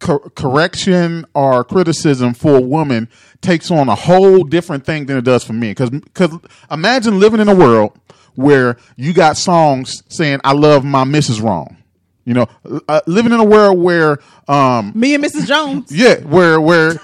cor- 0.00 0.30
correction 0.30 1.24
or 1.34 1.64
criticism 1.64 2.34
for 2.34 2.56
a 2.56 2.60
woman 2.60 3.08
takes 3.40 3.70
on 3.70 3.88
a 3.88 3.94
whole 3.94 4.44
different 4.44 4.84
thing 4.84 5.06
than 5.06 5.16
it 5.16 5.24
does 5.24 5.44
for 5.44 5.52
men. 5.52 5.70
Because 5.70 5.90
because 5.90 6.30
imagine 6.70 7.20
living 7.20 7.40
in 7.40 7.48
a 7.48 7.54
world 7.54 7.98
where 8.34 8.76
you 8.96 9.12
got 9.12 9.36
songs 9.36 10.02
saying 10.08 10.40
"I 10.44 10.52
love 10.52 10.84
my 10.84 11.04
Mrs. 11.04 11.42
Wrong." 11.42 11.76
You 12.24 12.34
know, 12.34 12.46
uh, 12.88 13.00
living 13.06 13.32
in 13.32 13.38
a 13.38 13.44
world 13.44 13.78
where, 13.78 14.18
um, 14.48 14.90
Me 14.96 15.14
and 15.14 15.22
Mrs. 15.22 15.46
Jones. 15.46 15.92
yeah, 15.92 16.16
where 16.22 16.60
where 16.60 16.94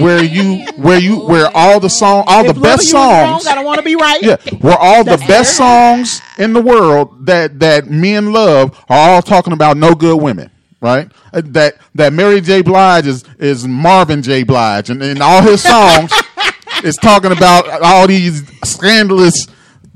where 0.00 0.22
you 0.24 0.64
where 0.76 0.98
you 0.98 1.18
where 1.20 1.50
all 1.54 1.80
the 1.80 1.90
song 1.90 2.24
all 2.26 2.44
If 2.46 2.54
the 2.54 2.60
best 2.60 2.84
you 2.84 2.88
is 2.88 2.94
wrong, 2.94 3.40
songs 3.40 3.46
I 3.46 3.54
don't 3.54 3.64
want 3.64 3.78
to 3.78 3.84
be 3.84 3.96
right. 3.96 4.22
yeah, 4.22 4.36
where 4.60 4.76
all 4.78 5.04
the 5.04 5.18
best 5.28 5.56
songs 5.56 6.20
in 6.38 6.52
the 6.54 6.62
world 6.62 7.26
that 7.26 7.60
that 7.60 7.90
men 7.90 8.32
love 8.32 8.82
are 8.88 9.10
all 9.10 9.22
talking 9.22 9.52
about 9.52 9.76
no 9.76 9.94
good 9.94 10.16
women, 10.20 10.50
right? 10.80 11.10
Uh, 11.32 11.42
That 11.44 11.76
that 11.94 12.12
Mary 12.12 12.40
J. 12.40 12.62
Blige 12.62 13.06
is 13.06 13.24
is 13.38 13.66
Marvin 13.66 14.22
J. 14.22 14.42
Blige, 14.42 14.90
and, 14.90 15.02
and 15.02 15.20
all 15.22 15.42
his 15.42 15.62
songs 15.62 16.12
is 16.84 16.96
talking 16.96 17.32
about 17.32 17.68
all 17.82 18.06
these 18.06 18.42
scandalous, 18.64 19.46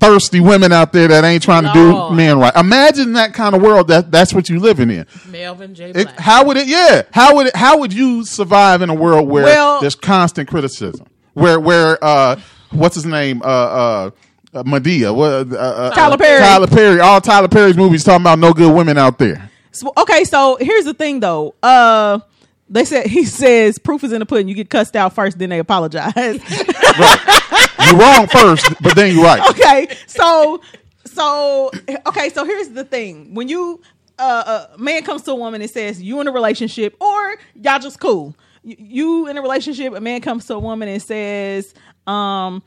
thirsty 0.01 0.41
women 0.41 0.73
out 0.73 0.93
there 0.93 1.09
that 1.09 1.25
ain't 1.25 1.43
trying 1.43 1.65
to 1.65 1.73
do 1.73 2.11
men 2.15 2.39
right. 2.39 2.55
Imagine 2.57 3.15
that 3.15 3.33
kind 3.35 3.55
of 3.55 3.63
world 3.63 3.89
that 3.89 4.11
that's 4.11 4.35
what 4.35 4.49
you 4.49 4.59
living 4.61 4.91
in. 4.91 5.07
Melvin 5.31 5.75
J. 5.75 5.91
It, 5.91 6.09
how 6.19 6.45
would 6.45 6.57
it? 6.57 6.67
Yeah. 6.67 7.03
How 7.13 7.35
would 7.37 7.47
it? 7.49 7.57
How 7.57 7.79
would 7.79 7.93
you 7.93 8.25
survive 8.25 8.83
in 8.83 8.91
a 8.91 8.95
world 8.95 9.29
where 9.29 9.45
Well- 9.45 9.81
there's 9.81 9.95
constant 9.95 10.49
criticism? 10.49 11.07
Where 11.33 11.59
where 11.59 11.99
uh, 12.03 12.41
what's 12.71 12.95
his 12.95 13.07
name? 13.07 13.43
Uh, 13.43 13.47
uh, 13.47 14.11
uh, 14.53 14.63
Madea. 14.63 15.13
What? 15.13 15.53
Uh, 15.53 15.57
uh, 15.61 15.91
Tyler 15.95 16.17
Perry. 16.17 16.39
Tyler 16.39 16.67
Perry. 16.69 17.01
All 17.01 17.21
Tyler 17.21 17.49
Perry's 17.49 17.77
movies 17.77 18.05
talking 18.05 18.23
about 18.23 18.39
no 18.39 18.53
good 18.53 18.73
women 18.73 18.97
out 18.99 19.19
there. 19.19 19.51
So- 19.75 19.93
okay, 19.97 20.25
so 20.25 20.57
here's 20.61 20.85
the 20.85 20.95
thing 20.95 21.21
though. 21.21 21.55
Uh 21.63 22.21
they 22.69 22.85
said 22.85 23.07
he 23.17 23.25
says 23.25 23.79
proof 23.79 24.03
is 24.05 24.13
in 24.13 24.21
the 24.21 24.27
pudding. 24.27 24.49
You 24.49 24.55
get 24.55 24.71
cussed 24.71 24.97
out 24.97 25.15
first, 25.15 25.39
then 25.39 25.51
they 25.51 25.59
apologize. 25.59 26.15
You're 27.87 27.99
wrong 27.99 28.27
first, 28.29 28.73
but 28.81 28.95
then 28.97 29.15
you're 29.15 29.25
right. 29.25 29.51
okay, 29.51 29.95
so 30.07 30.61
so 31.05 31.71
okay, 32.07 32.31
so 32.31 32.45
here's 32.47 32.71
the 32.71 32.85
thing: 32.85 33.35
when 33.35 33.49
you 33.49 33.83
uh, 34.19 34.67
a 34.75 34.79
man 34.79 35.03
comes 35.03 35.23
to 35.23 35.33
a 35.33 35.35
woman 35.35 35.61
and 35.61 35.71
says 35.71 36.01
you 36.01 36.21
in 36.21 36.29
a 36.29 36.33
relationship 36.33 36.97
or 37.03 37.37
y'all 37.55 37.79
just 37.81 38.01
cool, 38.01 38.35
you 38.63 39.27
in 39.29 39.37
a 39.37 39.43
relationship, 39.43 39.93
a 39.93 40.01
man 40.01 40.21
comes 40.23 40.47
to 40.47 40.55
a 40.55 40.59
woman 40.59 40.89
and 40.89 41.03
says, 41.03 41.75
um. 42.07 42.63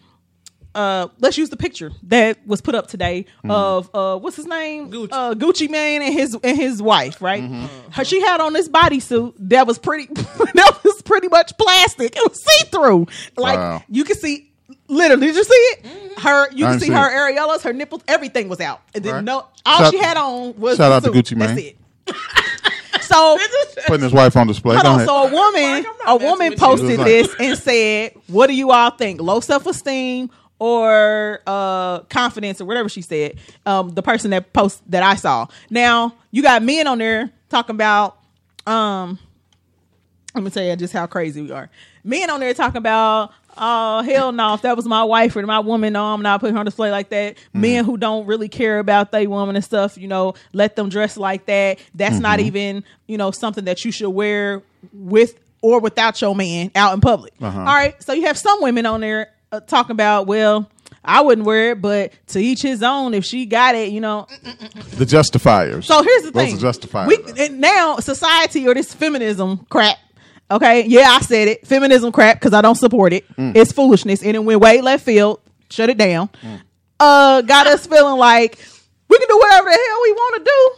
Uh, 0.77 1.07
let's 1.19 1.38
use 1.38 1.50
the 1.50 1.57
picture 1.57 1.91
that 2.03 2.38
was 2.46 2.62
put 2.62 2.75
up 2.75 2.86
today 2.88 3.25
of 3.50 3.89
uh, 3.96 4.17
what's 4.19 4.36
his 4.36 4.46
name? 4.46 4.91
Gucci. 4.91 5.10
Uh, 5.12 5.34
Gucci 5.34 5.67
Mane 5.69 6.03
and 6.03 6.13
his 6.13 6.38
and 6.43 6.55
his 6.55 6.81
wife, 6.81 7.19
right? 7.22 7.41
Mm-hmm. 7.41 7.91
Her, 7.91 8.05
she 8.05 8.22
had 8.22 8.39
on 8.41 8.53
this 8.53 8.69
bodysuit 8.69 9.34
that 9.39 9.65
was 9.65 9.79
pretty 9.79 10.05
that 10.13 10.79
was 10.84 11.01
pretty 11.01 11.29
much 11.29 11.57
plastic. 11.57 12.15
It 12.15 12.29
was 12.29 12.39
see 12.43 12.65
through, 12.67 13.07
like 13.38 13.57
Wow. 13.57 13.84
you 13.89 14.03
can 14.03 14.15
see 14.17 14.51
literally. 14.88 15.27
Did 15.27 15.36
you 15.36 15.43
see 15.43 15.53
it? 15.53 16.19
Her, 16.19 16.51
you 16.51 16.65
I 16.65 16.72
can 16.72 16.79
see 16.79 16.86
see 16.88 16.93
her 16.93 17.10
areolas, 17.10 17.62
her 17.63 17.74
nipples, 17.74 18.03
everything 18.07 18.48
was 18.48 18.60
out. 18.60 18.81
And 18.93 19.03
then 19.03 19.13
Right. 19.15 19.24
no, 19.24 19.46
all 19.65 19.77
Shout- 19.79 19.91
she 19.93 19.98
had 19.98 20.15
on 20.17 20.55
was 20.60 20.77
shout 20.77 21.01
the 21.01 21.10
out 21.10 21.13
to. 21.15 21.19
Gucci 21.22 21.36
Mane. 21.36 21.75
That's 22.05 22.15
it. 22.19 23.01
so 23.01 23.38
Putting 23.88 24.03
his 24.03 24.13
wife 24.13 24.36
on 24.36 24.48
display. 24.48 24.75
hold 24.75 24.84
Go 24.84 24.89
on. 24.91 24.96
ahead. 24.98 25.07
So 25.07 25.27
a 25.27 25.31
woman, 25.31 25.86
a 26.07 26.15
woman 26.17 26.55
posted 26.55 26.98
Right. 27.00 27.05
this 27.05 27.36
and 27.39 27.57
said, 27.57 28.13
"What 28.27 28.48
do 28.48 28.53
you 28.55 28.72
all 28.72 28.91
think? 28.91 29.21
Low 29.21 29.39
self 29.39 29.65
esteem?" 29.65 30.30
Or 30.60 31.41
uh, 31.46 32.00
confidence, 32.10 32.60
or 32.60 32.65
whatever 32.65 32.89
she 32.89 33.02
said. 33.02 33.38
Um, 33.65 33.89
the 33.89 34.02
person 34.02 34.32
that 34.32 34.54
post 34.54 34.82
that 34.89 35.04
I 35.04 35.15
saw. 35.15 35.48
Now 35.70 36.15
you 36.32 36.41
got 36.41 36.63
men 36.63 36.88
on 36.88 36.98
there 36.98 37.32
talking 37.50 37.76
about 37.76 38.17
um, 38.65 39.20
let 40.34 40.43
me 40.43 40.50
tell 40.52 40.63
you 40.63 40.76
just 40.76 40.93
how 40.93 41.08
crazy 41.08 41.41
we 41.41 41.52
are. 41.52 41.70
Men 42.04 42.30
on 42.30 42.39
there 42.39 42.54
talking 42.54 42.78
about, 42.78 43.32
oh 43.58 44.02
hell 44.02 44.32
no, 44.32 44.54
if 44.54 44.62
that 44.62 44.76
was 44.76 44.86
my 44.86 45.04
wife 45.04 45.36
or 45.36 45.41
my 45.43 45.60
woman, 45.60 45.93
no, 45.93 46.06
I'm 46.06 46.22
not 46.22 46.39
putting 46.39 46.56
her 46.56 46.60
on 46.60 46.65
display 46.65 46.91
like 46.91 47.10
that. 47.10 47.36
Mm-hmm. 47.36 47.62
Men 47.62 47.86
who 47.86 47.98
don't 47.98 48.26
really 48.26 48.50
care 48.50 48.80
about 48.80 49.12
they 49.12 49.26
woman 49.28 49.56
and 49.56 49.65
stuff, 49.65 49.98
you 49.98 50.08
know, 50.08 50.36
let 50.54 50.76
them 50.76 50.89
dress 50.89 51.17
like 51.17 51.46
that. 51.46 51.80
That's 51.96 52.20
not 52.20 52.39
Mm-hmm. 52.39 52.48
even, 52.48 52.84
you 53.08 53.17
know, 53.17 53.32
something 53.32 53.65
that 53.65 53.84
you 53.86 53.91
should 53.91 54.10
wear 54.10 54.62
with 54.93 55.39
or 55.62 55.80
without 55.80 56.22
your 56.22 56.36
man 56.36 56.72
out 56.76 56.93
in 56.93 57.02
public. 57.02 57.34
Uh-huh. 57.41 57.60
All 57.60 57.65
right, 57.65 58.02
so 58.04 58.13
you 58.13 58.28
have 58.28 58.38
some 58.38 58.62
women 58.62 58.86
on 58.86 59.02
there 59.02 59.32
uh, 59.51 59.60
talking 59.62 59.91
about, 59.91 60.27
well. 60.27 60.69
I 61.10 61.21
wouldn't 61.21 61.47
wear 61.47 61.71
it, 61.71 61.81
but 61.81 62.12
to 62.27 62.39
each 62.39 62.62
his 62.62 62.83
own. 62.83 63.13
If 63.13 63.23
she 63.23 63.45
got 63.45 63.75
it, 63.75 63.93
you 63.93 64.01
know, 64.01 64.27
The 64.97 65.05
justifiers. 65.05 65.86
so 65.86 66.03
here's 66.03 66.23
the 66.23 66.31
Those 66.31 66.43
thing. 66.47 66.55
are 66.57 66.60
justifiers. 66.60 67.07
We, 67.07 67.45
and 67.45 67.62
now 67.62 67.95
society 67.99 68.67
or 68.67 68.73
this 68.73 68.93
feminism 68.93 69.65
crap. 69.69 69.95
Okay, 70.51 70.86
yeah, 70.86 71.07
I 71.12 71.21
said 71.21 71.47
it. 71.47 71.65
Feminism 71.65 72.12
crap 72.12 72.38
because 72.41 72.53
I 72.53 72.62
don't 72.62 72.75
support 72.75 73.13
it. 73.13 73.25
Mm. 73.38 73.55
It's 73.55 73.71
foolishness. 73.71 74.21
And 74.21 74.36
it 74.36 74.39
went 74.43 74.60
way 74.60 74.81
left 74.81 75.05
field. 75.05 75.39
Shut 75.69 75.89
it 75.89 75.97
down. 75.97 76.27
Mm. 76.41 76.62
Uh, 76.99 77.41
got 77.41 77.67
us 77.67 77.88
feeling 77.88 78.17
like 78.19 78.57
we 79.07 79.17
can 79.17 79.27
do 79.29 79.38
whatever 79.38 79.69
the 79.69 79.79
hell 79.89 79.99
we 80.03 80.12
want 80.12 80.36
to 80.45 80.51
do, 80.51 80.71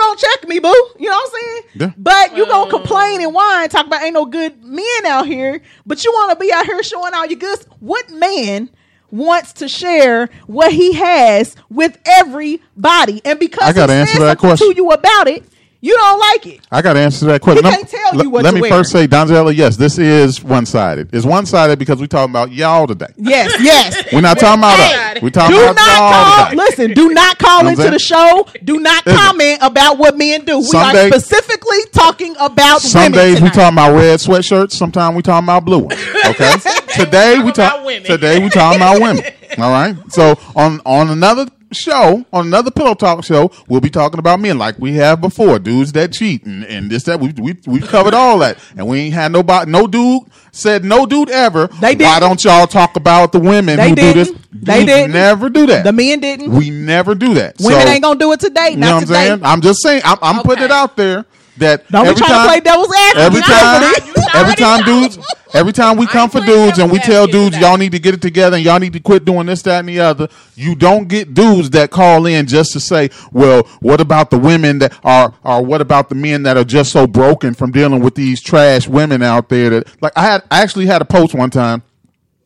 gonna 0.00 0.18
check 0.18 0.48
me, 0.48 0.58
boo? 0.58 0.68
You 0.98 1.08
know 1.08 1.16
what 1.16 1.32
I'm 1.32 1.40
saying? 1.40 1.62
Yeah. 1.74 1.92
But 1.96 2.36
you 2.36 2.46
gonna 2.46 2.70
complain 2.70 3.20
and 3.22 3.34
whine, 3.34 3.68
talk 3.68 3.86
about 3.86 4.02
ain't 4.02 4.14
no 4.14 4.26
good 4.26 4.62
men 4.64 5.06
out 5.06 5.26
here, 5.26 5.60
but 5.86 6.04
you 6.04 6.10
want 6.12 6.38
to 6.38 6.44
be 6.44 6.52
out 6.52 6.66
here 6.66 6.82
showing 6.82 7.14
all 7.14 7.26
your 7.26 7.38
goods. 7.38 7.66
What 7.80 8.10
man? 8.10 8.70
Wants 9.12 9.54
to 9.54 9.66
share 9.66 10.30
what 10.46 10.72
he 10.72 10.92
has 10.92 11.56
with 11.68 11.98
everybody, 12.04 13.20
and 13.24 13.40
because 13.40 13.68
I 13.68 13.72
gotta 13.72 13.92
he 13.92 13.98
answer 13.98 14.18
said 14.18 14.26
that 14.26 14.38
question. 14.38 14.68
to 14.68 14.76
you 14.76 14.88
about 14.92 15.26
it, 15.26 15.42
you 15.82 15.96
don't 15.96 16.18
like 16.18 16.46
it. 16.46 16.60
I 16.70 16.82
got 16.82 16.92
to 16.94 17.00
answer 17.00 17.26
that 17.26 17.40
question. 17.40 17.64
He 17.64 17.70
can't 17.70 17.88
tell 17.88 18.14
you 18.22 18.28
what 18.30 18.44
Let 18.44 18.54
me 18.54 18.68
first 18.68 18.92
say, 18.92 19.06
Donzella, 19.06 19.54
yes, 19.56 19.76
this 19.76 19.98
is 19.98 20.42
one 20.42 20.66
sided. 20.66 21.08
It's 21.14 21.24
one 21.24 21.46
sided 21.46 21.78
because 21.78 22.00
we're 22.00 22.06
talking 22.06 22.30
about 22.32 22.52
y'all 22.52 22.86
today. 22.86 23.06
Yes, 23.16 23.54
yes. 23.60 23.96
We're 24.12 24.20
not 24.20 24.38
talking 24.38 24.60
about 24.60 24.76
Hey, 24.78 25.16
us. 25.16 25.22
We're 25.22 25.30
talking 25.30 25.56
Do 25.56 25.62
about 25.62 25.76
not 25.76 25.88
y'all 25.88 26.12
call. 26.12 26.44
today. 26.50 26.56
Listen, 26.56 26.92
do 26.94 27.10
not 27.14 27.38
call 27.38 27.66
into 27.68 27.90
the 27.90 27.98
show. 27.98 28.46
Do 28.64 28.78
not 28.80 29.06
Listen. 29.06 29.20
comment 29.20 29.58
about 29.62 29.98
what 29.98 30.18
men 30.18 30.44
do. 30.44 30.58
We 30.58 30.64
Some 30.64 30.94
are 30.96 31.06
specifically 31.08 31.78
talking 31.92 32.32
about 32.36 32.56
women. 32.58 32.80
Some 32.80 33.12
days 33.12 33.40
we 33.40 33.48
talking 33.50 33.74
about 33.78 33.94
red 33.94 34.18
sweatshirts. 34.18 34.72
Sometimes 34.72 35.16
we 35.16 35.22
talking 35.22 35.46
about 35.46 35.64
blue 35.64 35.78
ones. 35.80 35.94
Okay. 36.30 36.52
today 36.94 37.38
we 37.38 37.52
talk 37.52 37.54
talk. 37.54 37.72
about 37.74 37.86
women. 37.86 38.04
Today 38.04 38.38
we 38.42 38.48
talking 38.50 38.78
about 38.80 39.00
women. 39.00 39.24
All 39.58 39.70
right. 39.70 39.96
So 40.12 40.38
on 40.54 40.80
on 40.84 41.10
another 41.10 41.46
show, 41.72 42.24
on 42.32 42.46
another 42.46 42.70
pillow 42.70 42.94
talk 42.94 43.24
show, 43.24 43.50
we'll 43.68 43.80
be 43.80 43.90
talking 43.90 44.18
about 44.18 44.40
men 44.40 44.58
like 44.58 44.78
we 44.78 44.94
have 44.94 45.20
before, 45.20 45.58
dudes 45.58 45.92
that 45.92 46.12
cheat 46.12 46.44
and, 46.44 46.64
and 46.64 46.90
this 46.90 47.04
that 47.04 47.20
we 47.20 47.32
we 47.32 47.56
we 47.66 47.80
covered 47.80 48.14
all 48.14 48.38
that, 48.40 48.58
and 48.76 48.86
we 48.86 48.98
ain't 49.00 49.14
had 49.14 49.32
nobody, 49.32 49.70
no 49.70 49.86
dude 49.86 50.22
said 50.52 50.84
no 50.84 51.06
dude 51.06 51.30
ever. 51.30 51.68
They 51.80 51.88
Why 51.88 51.94
didn't. 51.94 52.20
don't 52.20 52.44
y'all 52.44 52.66
talk 52.66 52.96
about 52.96 53.32
the 53.32 53.38
women 53.38 53.76
They 53.76 53.90
who 53.90 53.94
do 53.94 54.12
this? 54.12 54.28
didn't. 54.30 54.64
They 54.64 54.84
didn't. 54.84 55.12
Never 55.12 55.48
do 55.48 55.66
that. 55.66 55.84
The 55.84 55.92
men 55.92 56.20
didn't. 56.20 56.50
we 56.52 56.70
never 56.70 57.14
do 57.14 57.34
that. 57.34 57.56
Women 57.60 57.82
So- 57.82 57.88
ain't 57.88 58.02
gonna 58.02 58.18
do 58.18 58.32
it 58.32 58.40
today. 58.40 58.70
you 58.70 58.76
know 58.76 58.86
Not 58.88 58.94
what 58.94 59.00
I'm 59.02 59.06
today. 59.06 59.26
saying? 59.28 59.40
I'm 59.44 59.60
just 59.60 59.82
saying. 59.82 60.02
I'm, 60.04 60.18
I'm 60.22 60.42
putting 60.42 60.64
it 60.64 60.72
out 60.72 60.96
there 60.96 61.24
that 61.60 61.88
Don't 61.90 62.06
every 62.06 62.16
trying 62.16 62.30
time, 62.30 62.42
to 62.42 62.48
play 62.48 62.60
devil's 62.60 62.94
advocate. 62.94 63.20
every 63.20 63.40
time, 63.40 64.34
every 64.34 64.54
time, 64.56 64.84
dudes, 64.84 65.18
every 65.54 65.72
time 65.72 65.96
we 65.96 66.06
come 66.06 66.28
for 66.28 66.40
playing 66.40 66.66
dudes 66.66 66.78
and 66.78 66.90
we 66.90 66.98
devil's 66.98 67.06
tell 67.06 67.22
advocate 67.24 67.40
dudes 67.40 67.56
today. 67.56 67.66
y'all 67.68 67.78
need 67.78 67.92
to 67.92 67.98
get 67.98 68.14
it 68.14 68.22
together 68.22 68.56
and 68.56 68.64
y'all 68.64 68.78
need 68.78 68.92
to 68.92 69.00
quit 69.00 69.24
doing 69.24 69.46
this, 69.46 69.62
that, 69.62 69.80
and 69.80 69.88
the 69.88 70.00
other. 70.00 70.28
You 70.56 70.74
don't 70.74 71.08
get 71.08 71.32
dudes 71.32 71.70
that 71.70 71.90
call 71.90 72.26
in 72.26 72.46
just 72.46 72.72
to 72.72 72.80
say, 72.80 73.10
"Well, 73.32 73.62
what 73.80 74.00
about 74.00 74.30
the 74.30 74.38
women 74.38 74.78
that 74.80 74.92
are, 75.04 75.34
or 75.44 75.64
what 75.64 75.80
about 75.80 76.08
the 76.08 76.14
men 76.14 76.42
that 76.42 76.56
are 76.56 76.64
just 76.64 76.92
so 76.92 77.06
broken 77.06 77.54
from 77.54 77.70
dealing 77.70 78.00
with 78.00 78.14
these 78.14 78.42
trash 78.42 78.88
women 78.88 79.22
out 79.22 79.48
there?" 79.48 79.70
That 79.70 80.02
like 80.02 80.12
I 80.16 80.22
had, 80.22 80.42
I 80.50 80.62
actually 80.62 80.86
had 80.86 81.00
a 81.02 81.06
post 81.06 81.34
one 81.34 81.50
time 81.50 81.82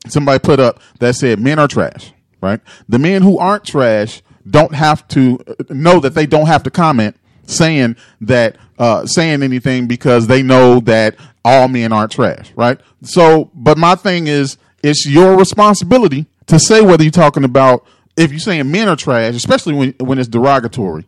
somebody 0.07 0.39
put 0.39 0.59
up 0.59 0.79
that 0.99 1.15
said 1.15 1.39
men 1.39 1.59
are 1.59 1.67
trash, 1.67 2.13
right? 2.41 2.59
The 2.87 2.99
men 2.99 3.21
who 3.21 3.37
aren't 3.37 3.65
trash 3.65 4.21
don't 4.49 4.75
have 4.75 5.07
to 5.09 5.39
uh, 5.47 5.53
know 5.69 5.99
that 5.99 6.13
they 6.13 6.25
don't 6.25 6.45
have 6.45 6.63
to 6.63 6.69
comment 6.69 7.15
saying 7.45 7.95
that 8.21 8.57
uh, 8.77 9.05
saying 9.05 9.43
anything 9.43 9.87
because 9.87 10.27
they 10.27 10.43
know 10.43 10.79
that 10.81 11.15
all 11.43 11.67
men 11.67 11.93
aren't 11.93 12.11
trash, 12.11 12.51
right? 12.55 12.79
So, 13.03 13.51
but 13.53 13.77
my 13.77 13.95
thing 13.95 14.27
is, 14.27 14.57
it's 14.83 15.05
your 15.07 15.37
responsibility 15.37 16.25
to 16.47 16.59
say 16.59 16.81
whether 16.81 17.03
you're 17.03 17.11
talking 17.11 17.43
about 17.43 17.85
if 18.17 18.31
you're 18.31 18.39
saying 18.39 18.69
men 18.71 18.87
are 18.87 18.95
trash, 18.95 19.35
especially 19.35 19.73
when 19.73 19.95
when 19.99 20.19
it's 20.19 20.27
derogatory. 20.27 21.05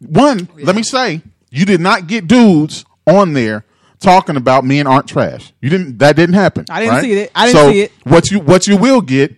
One, 0.00 0.48
let 0.56 0.74
me 0.74 0.82
say, 0.82 1.22
you 1.50 1.64
did 1.64 1.80
not 1.80 2.06
get 2.06 2.26
dudes 2.26 2.84
on 3.06 3.34
there 3.34 3.64
talking 4.00 4.36
about 4.36 4.64
men 4.64 4.86
aren't 4.86 5.06
trash. 5.06 5.52
You 5.60 5.70
didn't. 5.70 5.98
That 5.98 6.16
didn't 6.16 6.34
happen. 6.34 6.66
I 6.68 6.80
didn't 6.80 6.94
right? 6.94 7.02
see 7.02 7.12
it. 7.12 7.30
I 7.34 7.46
didn't 7.46 7.60
So 7.60 7.70
see 7.70 7.80
it. 7.82 7.92
What 8.04 8.30
you 8.30 8.40
what 8.40 8.66
you 8.66 8.76
will 8.76 9.00
get. 9.00 9.36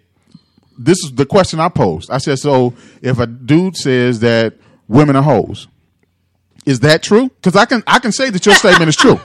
This 0.77 0.99
is 1.05 1.13
the 1.15 1.27
question 1.27 1.61
I 1.61 1.69
posed. 1.69 2.11
I 2.11 2.19
said, 2.19 2.41
so 2.41 2.75
if 3.01 3.21
a 3.21 3.27
dude 3.29 3.77
says 3.77 4.19
that 4.21 4.55
women 4.89 5.15
are 5.15 5.23
hoes, 5.23 5.69
is 6.65 6.81
that 6.81 7.03
true? 7.03 7.29
Because 7.29 7.57
I 7.57 7.65
can 7.65 7.83
I 7.87 7.99
can 7.99 8.13
say 8.13 8.31
that 8.31 8.45
your 8.47 8.55
statement 8.55 8.89
is 8.89 8.97
true. 8.97 9.15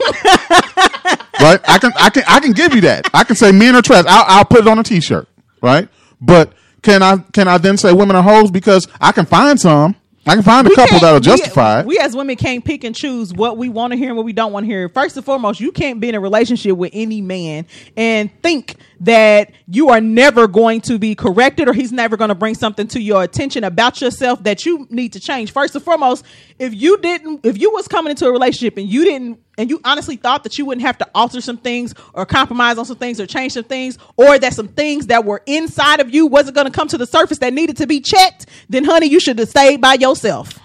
right? 1.42 1.60
I 1.68 1.78
can 1.80 1.92
I 1.96 2.10
can 2.10 2.24
I 2.28 2.40
can 2.40 2.52
give 2.52 2.74
you 2.74 2.82
that. 2.82 3.10
I 3.14 3.24
can 3.24 3.36
say 3.36 3.52
men 3.52 3.76
are 3.76 3.82
trash. 3.82 4.06
I'll, 4.08 4.26
I'll 4.28 4.46
put 4.46 4.60
it 4.62 4.68
on 4.68 4.80
a 4.80 4.84
t-shirt. 4.84 5.28
Right? 5.62 5.88
But 6.22 6.54
can 6.82 7.02
I 7.02 7.18
can 7.34 7.48
I 7.48 7.58
then 7.58 7.78
say 7.78 7.94
women 7.94 8.16
are 8.16 8.24
hoes 8.24 8.52
because 8.52 8.88
I 9.00 9.12
can 9.12 9.26
find 9.26 9.60
some. 9.60 9.96
I 10.28 10.34
can 10.36 10.44
find 10.44 10.68
a 10.68 10.70
We 10.70 10.76
couple 10.76 11.00
that'll 11.00 11.16
we- 11.20 11.22
justify 11.22 11.80
it. 11.80 11.86
We, 11.88 11.98
as 11.98 12.16
women 12.16 12.36
can't 12.36 12.64
pick 12.64 12.84
and 12.84 12.96
choose 12.96 13.34
what 13.34 13.58
we 13.58 13.70
want 13.70 13.92
to 13.94 13.98
hear 13.98 14.10
and 14.10 14.18
what 14.18 14.26
we 14.26 14.34
don't 14.34 14.52
want 14.52 14.66
to 14.66 14.68
hear. 14.68 14.88
First 14.90 15.16
and 15.18 15.26
foremost, 15.26 15.60
you 15.60 15.72
can't 15.72 16.00
be 16.00 16.10
in 16.10 16.16
a 16.16 16.20
relationship 16.20 16.76
with 16.78 16.92
any 16.94 17.22
man 17.22 17.66
and 17.98 18.30
think 18.44 18.76
that 19.00 19.52
you 19.68 19.90
are 19.90 20.02
never 20.02 20.48
going 20.48 20.82
to 20.82 21.00
be 21.00 21.16
corrected 21.16 21.68
or 21.68 21.74
he's 21.74 21.92
never 21.92 22.18
going 22.18 22.28
to 22.30 22.36
bring 22.36 22.54
something 22.54 22.88
to 22.90 23.02
your 23.02 23.24
attention 23.24 23.64
about 23.64 24.02
yourself 24.02 24.44
that 24.44 24.66
you 24.66 24.86
need 24.90 25.14
to 25.14 25.20
change. 25.20 25.52
First 25.52 25.74
and 25.76 25.84
foremost, 25.84 26.26
if 26.60 26.74
you 26.76 26.98
didn't, 26.98 27.46
if 27.46 27.58
you 27.58 27.72
was 27.72 27.88
coming 27.88 28.12
into 28.12 28.28
a 28.28 28.32
relationship 28.32 28.78
and 28.78 28.88
you 28.88 29.06
didn't, 29.06 29.40
and 29.60 29.70
you 29.70 29.80
honestly 29.84 30.16
thought 30.16 30.44
that 30.44 30.58
you 30.58 30.66
wouldn't 30.66 30.86
have 30.88 30.98
to 30.98 31.08
alter 31.14 31.40
some 31.42 31.58
things 31.58 31.94
or 32.16 32.26
compromise 32.26 32.80
on 32.80 32.86
some 32.86 32.98
things 32.98 33.20
or 33.20 33.28
change 33.28 33.52
some 33.54 33.64
things, 33.66 34.00
or 34.18 34.40
that 34.40 34.54
some 34.56 34.70
things 34.70 35.06
that 35.08 35.24
were 35.26 35.44
inside 35.46 36.00
of 36.00 36.12
you 36.12 36.26
wasn't 36.26 36.56
going 36.56 36.66
to 36.66 36.72
come 36.74 36.88
to 36.88 36.98
the 36.98 37.06
surface 37.06 37.38
that 37.40 37.54
needed 37.54 37.78
to 37.78 37.86
be 37.86 38.00
checked, 38.02 38.48
then 38.70 38.84
honey, 38.84 39.06
you 39.08 39.20
should 39.20 39.38
have 39.38 39.50
stayed 39.50 39.80
by 39.82 39.94
yourself. 39.96 40.58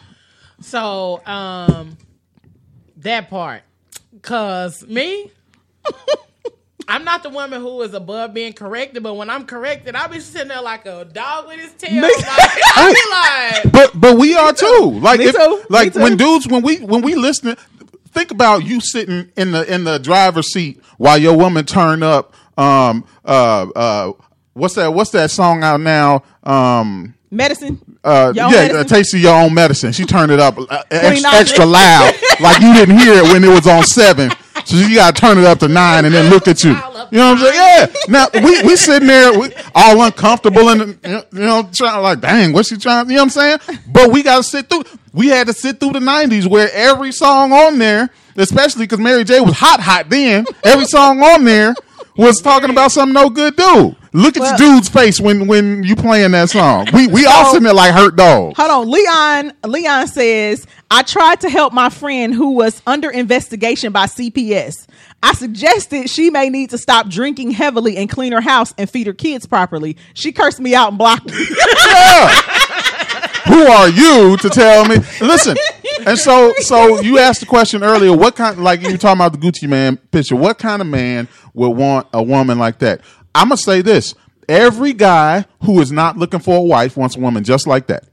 So, 0.60 1.20
um, 1.26 1.98
that 2.98 3.28
part, 3.28 3.62
cause 4.22 4.86
me, 4.86 5.30
I'm 6.88 7.02
not 7.04 7.22
the 7.22 7.30
woman 7.30 7.62
who 7.62 7.80
is 7.80 7.94
above 7.94 8.34
being 8.34 8.52
corrected, 8.52 9.02
but 9.02 9.14
when 9.14 9.30
I'm 9.30 9.46
corrected, 9.46 9.96
I'll 9.96 10.08
be 10.08 10.20
sitting 10.20 10.48
there 10.48 10.60
like 10.60 10.84
a 10.84 11.06
dog 11.06 11.48
with 11.48 11.58
his 11.58 11.72
tail. 11.72 11.94
Me- 11.94 12.00
Like, 12.02 12.24
I 12.76 13.54
be 13.62 13.64
like, 13.64 13.72
But 13.72 13.98
but 13.98 14.18
we 14.18 14.34
are 14.34 14.52
too. 14.52 14.98
Like 15.00 15.18
Me 15.20 15.26
if, 15.26 15.34
too. 15.34 15.56
Me 15.56 15.62
like 15.70 15.94
too. 15.94 16.00
when 16.00 16.16
dudes 16.18 16.46
when 16.46 16.62
we 16.62 16.76
when 16.80 17.00
we 17.00 17.14
listen, 17.14 17.56
think 18.14 18.30
about 18.30 18.64
you 18.64 18.80
sitting 18.80 19.30
in 19.36 19.50
the 19.50 19.72
in 19.72 19.84
the 19.84 19.98
driver's 19.98 20.52
seat 20.52 20.80
while 20.96 21.18
your 21.18 21.36
woman 21.36 21.64
turn 21.66 22.02
up. 22.02 22.32
Um 22.56 23.04
uh 23.24 23.66
uh 23.74 24.12
what's 24.54 24.74
that 24.76 24.94
what's 24.94 25.10
that 25.10 25.30
song 25.30 25.62
out 25.64 25.80
now? 25.80 26.22
Um 26.44 27.14
Medicine. 27.30 27.98
uh, 28.04 28.32
yeah, 28.34 28.48
medicine? 28.48 28.76
uh, 28.76 28.84
taste 28.84 29.12
of 29.14 29.20
your 29.20 29.34
own 29.34 29.52
medicine. 29.52 29.90
She 29.90 30.04
turned 30.04 30.30
it 30.30 30.38
up 30.38 30.56
uh, 30.56 30.84
extra, 30.88 31.30
extra 31.34 31.66
loud, 31.66 32.14
like 32.38 32.62
you 32.62 32.72
didn't 32.74 32.96
hear 32.96 33.14
it 33.14 33.24
when 33.24 33.42
it 33.42 33.48
was 33.48 33.66
on 33.66 33.82
seven. 33.82 34.30
So 34.64 34.76
you 34.76 34.96
got 34.96 35.14
to 35.14 35.20
turn 35.20 35.38
it 35.38 35.44
up 35.44 35.58
to 35.60 35.68
nine 35.68 36.04
and 36.04 36.14
then 36.14 36.30
look 36.30 36.48
at 36.48 36.64
you. 36.64 36.70
You 36.70 37.18
know 37.18 37.32
what 37.32 37.38
I'm 37.38 37.38
saying? 37.38 37.54
Yeah. 37.54 37.86
Now 38.08 38.26
we 38.34 38.62
we 38.62 38.76
sitting 38.76 39.08
there 39.08 39.38
we, 39.38 39.52
all 39.74 40.02
uncomfortable 40.02 40.68
and 40.70 40.98
you 41.04 41.22
know 41.32 41.68
trying 41.72 42.02
like, 42.02 42.20
dang, 42.20 42.52
what's 42.52 42.68
she 42.68 42.76
trying? 42.76 43.08
You 43.10 43.16
know 43.16 43.24
what 43.24 43.36
I'm 43.36 43.58
saying? 43.60 43.80
But 43.86 44.10
we 44.10 44.22
got 44.22 44.38
to 44.38 44.42
sit 44.42 44.68
through. 44.68 44.84
We 45.12 45.28
had 45.28 45.46
to 45.46 45.52
sit 45.52 45.80
through 45.80 45.92
the 45.92 46.00
'90s 46.00 46.46
where 46.48 46.70
every 46.72 47.12
song 47.12 47.52
on 47.52 47.78
there, 47.78 48.10
especially 48.36 48.84
because 48.86 49.00
Mary 49.00 49.24
J 49.24 49.40
was 49.40 49.54
hot, 49.54 49.80
hot 49.80 50.08
then. 50.08 50.44
Every 50.64 50.86
song 50.86 51.22
on 51.22 51.44
there 51.44 51.74
was 52.16 52.40
talking 52.40 52.70
about 52.70 52.90
some 52.92 53.12
no 53.12 53.28
good 53.28 53.56
dude. 53.56 53.96
Look 54.16 54.36
at 54.36 54.42
Well- 54.42 54.52
the 54.52 54.58
dude's 54.58 54.88
face 54.88 55.20
when 55.20 55.48
when 55.48 55.82
you 55.82 55.96
playing 55.96 56.30
that 56.30 56.48
song. 56.48 56.86
We 56.94 57.08
we 57.08 57.26
all 57.30 57.46
sitting 57.50 57.64
there 57.64 57.74
like 57.74 57.92
hurt 57.92 58.14
dogs. 58.14 58.56
Hold 58.56 58.70
on. 58.70 58.88
Leon 58.90 59.52
Leon 59.64 60.06
says, 60.06 60.66
I 60.88 61.02
tried 61.02 61.40
to 61.40 61.50
help 61.50 61.72
my 61.72 61.88
friend 61.90 62.32
who 62.32 62.52
was 62.52 62.80
under 62.86 63.10
investigation 63.10 63.90
by 63.92 64.06
CPS. 64.06 64.86
I 65.20 65.32
suggested 65.34 66.08
she 66.08 66.30
may 66.30 66.48
need 66.48 66.70
to 66.70 66.78
stop 66.78 67.08
drinking 67.08 67.50
heavily 67.50 67.96
and 67.96 68.08
clean 68.08 68.32
her 68.32 68.40
house 68.40 68.72
and 68.78 68.88
feed 68.88 69.08
her 69.08 69.12
kids 69.14 69.46
properly. 69.46 69.96
She 70.12 70.30
cursed 70.30 70.60
me 70.60 70.76
out 70.76 70.90
and 70.90 70.98
blocked 70.98 71.26
me. 71.26 71.32
Who 73.46 73.66
are 73.66 73.88
you 73.88 74.36
to 74.38 74.48
tell 74.48 74.86
me? 74.86 74.96
Listen, 75.20 75.56
and 76.06 76.18
so 76.18 76.54
so 76.60 77.00
you 77.00 77.18
asked 77.18 77.40
the 77.40 77.46
question 77.46 77.82
earlier. 77.82 78.16
What 78.16 78.36
kind, 78.36 78.62
like 78.62 78.80
you 78.80 78.92
were 78.92 78.96
talking 78.96 79.18
about 79.20 79.32
the 79.32 79.38
Gucci 79.38 79.68
Mane 79.68 79.96
picture? 79.96 80.36
What 80.36 80.58
kind 80.58 80.80
of 80.80 80.88
man 80.88 81.28
would 81.52 81.70
want 81.70 82.06
a 82.12 82.22
woman 82.22 82.58
like 82.58 82.78
that? 82.78 83.00
I'm 83.34 83.48
gonna 83.48 83.56
say 83.56 83.82
this: 83.82 84.14
every 84.48 84.92
guy 84.92 85.44
who 85.62 85.80
is 85.80 85.92
not 85.92 86.16
looking 86.16 86.40
for 86.40 86.56
a 86.56 86.62
wife 86.62 86.96
wants 86.96 87.16
a 87.16 87.20
woman 87.20 87.44
just 87.44 87.66
like 87.66 87.88
that. 87.88 88.04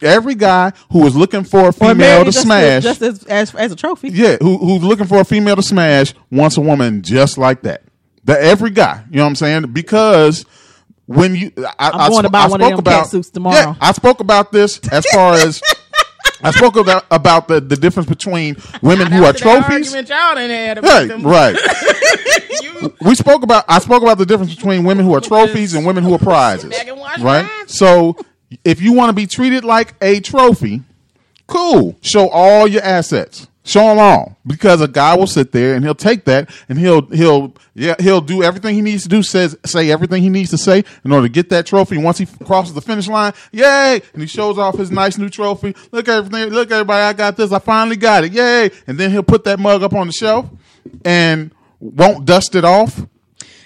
Every 0.00 0.36
guy 0.36 0.72
who 0.92 1.04
is 1.06 1.16
looking 1.16 1.42
for 1.42 1.68
a 1.68 1.72
female 1.72 2.24
to 2.24 2.30
just, 2.30 2.42
smash, 2.42 2.84
just 2.84 3.02
as, 3.02 3.24
as 3.24 3.54
as 3.54 3.72
a 3.72 3.76
trophy. 3.76 4.10
yeah, 4.10 4.36
who, 4.40 4.56
who's 4.58 4.82
looking 4.82 5.06
for 5.06 5.20
a 5.20 5.24
female 5.24 5.56
to 5.56 5.62
smash 5.62 6.14
wants 6.30 6.56
a 6.56 6.60
woman 6.60 7.02
just 7.02 7.36
like 7.36 7.62
that. 7.62 7.82
That 8.24 8.40
every 8.40 8.70
guy, 8.70 9.04
you 9.10 9.16
know 9.16 9.24
what 9.24 9.30
I'm 9.30 9.34
saying? 9.36 9.72
Because 9.72 10.44
when 11.06 11.34
you, 11.34 11.50
I, 11.56 11.90
I'm 11.90 12.00
I 12.00 12.08
going 12.10 12.22
to 12.24 12.28
buy 12.28 12.44
I 12.44 12.48
one 12.48 12.60
of 12.60 12.68
them 12.68 12.78
about, 12.78 13.04
cat 13.04 13.06
suits 13.06 13.30
tomorrow. 13.30 13.56
Yeah, 13.56 13.74
I 13.80 13.92
spoke 13.92 14.20
about 14.20 14.52
this 14.52 14.78
as 14.92 15.06
far 15.06 15.34
as 15.34 15.62
I 16.42 16.50
spoke 16.52 16.76
about 16.76 17.04
about 17.10 17.48
the, 17.48 17.60
the 17.60 17.76
difference 17.76 18.08
between 18.08 18.56
women 18.82 19.10
who 19.10 19.24
are 19.24 19.32
trophies. 19.32 19.94
argument 19.94 20.08
y'all 20.08 20.34
done 20.34 20.50
had 20.50 20.82
Right, 20.82 21.10
right. 21.22 21.56
You- 22.62 22.94
We 23.00 23.14
spoke 23.14 23.42
about 23.42 23.64
I 23.68 23.78
spoke 23.80 24.02
about 24.02 24.18
the 24.18 24.26
difference 24.26 24.54
between 24.54 24.84
women 24.84 25.04
who 25.04 25.14
are 25.14 25.20
trophies 25.20 25.74
and 25.74 25.84
women 25.86 26.04
who 26.04 26.14
are 26.14 26.18
prizes. 26.18 26.70
Back 26.70 26.86
and 26.88 26.98
watch 26.98 27.18
Right? 27.20 27.48
So 27.66 28.16
if 28.64 28.80
you 28.80 28.92
want 28.92 29.10
to 29.10 29.12
be 29.14 29.26
treated 29.26 29.64
like 29.64 29.94
a 30.00 30.20
trophy, 30.20 30.82
cool. 31.46 31.96
Show 32.02 32.28
all 32.28 32.66
your 32.68 32.82
assets. 32.82 33.46
Show 33.68 33.80
them 33.88 33.98
all 33.98 34.38
because 34.46 34.80
a 34.80 34.88
guy 34.88 35.14
will 35.14 35.26
sit 35.26 35.52
there 35.52 35.74
and 35.74 35.84
he'll 35.84 35.94
take 35.94 36.24
that 36.24 36.48
and 36.70 36.78
he'll 36.78 37.02
he'll 37.08 37.52
yeah 37.74 37.96
he'll 38.00 38.22
do 38.22 38.42
everything 38.42 38.74
he 38.74 38.80
needs 38.80 39.02
to 39.02 39.10
do 39.10 39.22
says 39.22 39.58
say 39.66 39.90
everything 39.90 40.22
he 40.22 40.30
needs 40.30 40.48
to 40.52 40.56
say 40.56 40.84
in 41.04 41.12
order 41.12 41.26
to 41.28 41.32
get 41.32 41.50
that 41.50 41.66
trophy. 41.66 41.98
Once 41.98 42.16
he 42.16 42.24
crosses 42.46 42.72
the 42.72 42.80
finish 42.80 43.08
line, 43.08 43.34
yay! 43.52 44.00
And 44.14 44.22
he 44.22 44.26
shows 44.26 44.56
off 44.56 44.78
his 44.78 44.90
nice 44.90 45.18
new 45.18 45.28
trophy. 45.28 45.76
Look 45.92 46.08
at 46.08 46.16
everything. 46.16 46.48
Look 46.48 46.70
everybody, 46.70 47.02
I 47.02 47.12
got 47.12 47.36
this. 47.36 47.52
I 47.52 47.58
finally 47.58 47.96
got 47.96 48.24
it. 48.24 48.32
Yay! 48.32 48.70
And 48.86 48.96
then 48.96 49.10
he'll 49.10 49.22
put 49.22 49.44
that 49.44 49.58
mug 49.58 49.82
up 49.82 49.92
on 49.92 50.06
the 50.06 50.14
shelf 50.14 50.48
and 51.04 51.52
won't 51.78 52.24
dust 52.24 52.54
it 52.54 52.64
off. 52.64 52.98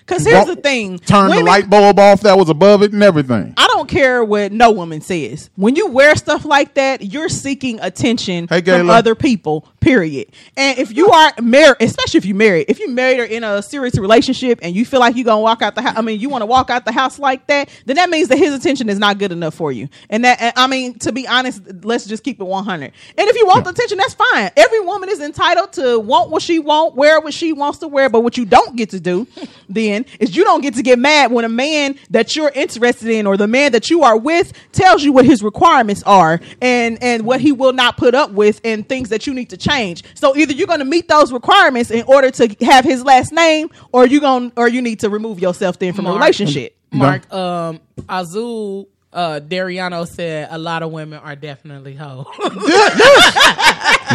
Because 0.05 0.27
here's 0.27 0.47
the 0.47 0.57
thing: 0.57 0.99
Turn 0.99 1.29
Women- 1.29 1.45
the 1.45 1.51
light 1.51 1.71
bulb 1.71 1.99
off 2.01 2.23
that 2.23 2.37
was 2.37 2.49
above 2.49 2.83
it 2.83 2.93
and 2.93 3.05
everything. 3.05 3.55
I 3.57 3.69
don't 3.69 3.89
care 3.89 4.25
what 4.25 4.51
no 4.51 4.73
woman 4.73 5.01
says. 5.01 5.49
When 5.55 5.77
you 5.77 5.87
wear 5.87 6.17
stuff 6.17 6.45
like 6.45 6.75
that, 6.75 7.05
you're 7.05 7.29
seeking 7.29 7.79
attention 7.81 8.49
Hey, 8.49 8.63
from 8.63 8.91
other 8.91 9.15
people. 9.15 9.69
Period. 9.83 10.29
And 10.57 10.79
if 10.79 10.95
you 10.97 11.11
are 11.11 11.33
married, 11.43 11.79
especially 11.81 12.19
if 12.19 12.25
you 12.25 12.37
married, 12.37 12.67
if 12.69 12.79
you 12.79 12.89
married 12.89 13.19
or 13.19 13.25
in 13.25 13.43
a 13.43 13.61
serious 13.61 13.99
relationship, 13.99 14.61
and 14.63 14.77
you 14.77 14.85
feel 14.85 15.01
like 15.01 15.17
you're 15.17 15.25
gonna 15.25 15.41
walk 15.41 15.61
out 15.61 15.75
the 15.75 15.83
house, 15.83 15.95
I 15.97 16.03
mean, 16.03 16.21
you 16.21 16.29
want 16.29 16.43
to 16.43 16.47
walk 16.47 16.71
out 16.71 16.85
the 16.85 16.93
house 16.93 17.19
like 17.19 17.49
that, 17.49 17.69
then 17.85 17.97
that 17.97 18.09
means 18.09 18.29
that 18.29 18.39
his 18.39 18.55
attention 18.55 18.89
is 18.89 19.01
not 19.01 19.19
good 19.19 19.33
enough 19.33 19.55
for 19.55 19.73
you. 19.73 19.89
And 20.09 20.25
that, 20.25 20.41
and 20.41 20.53
I 20.55 20.69
mean, 20.69 21.01
to 21.01 21.11
be 21.11 21.27
honest, 21.27 21.63
let's 21.83 22.07
just 22.07 22.23
keep 22.23 22.41
it 22.41 22.45
100. 22.45 22.93
And 23.19 23.29
if 23.29 23.35
you 23.35 23.45
want 23.45 23.65
the 23.65 23.71
attention, 23.71 23.99
that's 23.99 24.15
fine. 24.15 24.53
Every 24.57 24.79
woman 24.79 25.09
is 25.09 25.19
entitled 25.19 25.73
to 25.73 25.99
want 25.99 26.31
what 26.31 26.43
she 26.43 26.61
want, 26.61 26.95
wear 26.95 27.21
what 27.21 27.35
she 27.35 27.53
wants 27.53 27.79
to 27.79 27.89
wear. 27.89 28.09
But 28.09 28.21
what 28.21 28.37
you 28.37 28.45
don't 28.45 28.77
get 28.77 28.91
to 28.91 29.01
do, 29.01 29.27
then, 29.69 30.07
is 30.21 30.37
you 30.37 30.45
don't 30.45 30.61
get 30.61 30.75
to 30.75 30.83
get 30.85 31.01
mad 31.01 31.33
when 31.33 31.45
a 31.45 31.49
man 31.49 31.97
that 32.11 32.37
you're 32.37 32.53
interested 32.55 33.09
in 33.09 33.27
or 33.27 33.37
the 33.37 33.49
man 33.49 33.73
that 33.73 33.91
you 33.91 34.05
are 34.05 34.17
with 34.17 34.53
tells 34.71 35.03
you 35.03 35.13
what 35.13 35.25
his 35.25 35.43
requirements 35.43 36.05
are 36.05 36.41
and 36.61 37.03
and 37.03 37.25
what 37.25 37.41
he 37.41 37.51
will 37.51 37.73
not 37.73 37.97
put 37.97 38.15
up 38.15 38.31
with 38.31 38.61
and 38.63 38.89
things 38.89 39.09
that 39.09 39.27
you 39.27 39.35
need 39.35 39.51
to 39.51 39.57
change. 39.57 39.72
So 40.15 40.37
either 40.37 40.53
you're 40.53 40.67
going 40.67 40.79
to 40.81 40.85
meet 40.85 41.09
those 41.09 41.33
requirements 41.33 41.91
in 41.91 42.05
order 42.07 42.31
to 42.31 42.57
have 42.65 42.85
his 42.85 43.05
last 43.05 43.33
name, 43.33 43.71
or 43.93 44.07
you 44.07 44.21
going 44.21 44.53
or 44.57 44.69
you 44.69 44.83
need 44.83 45.01
to 45.01 45.09
remove 45.11 45.41
yourself 45.41 45.79
then 45.79 45.93
from 45.93 46.07
a 46.07 46.13
relationship. 46.13 46.77
Mark, 46.93 47.33
um, 47.33 47.81
Azul, 48.09 48.89
uh, 49.13 49.41
Dariano 49.41 50.07
said 50.07 50.49
a 50.51 50.59
lot 50.59 50.83
of 50.83 50.91
women 50.93 51.19
are 51.19 51.37
definitely 51.37 51.95
hoes. 51.95 52.27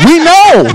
We 0.06 0.20
know. 0.24 0.68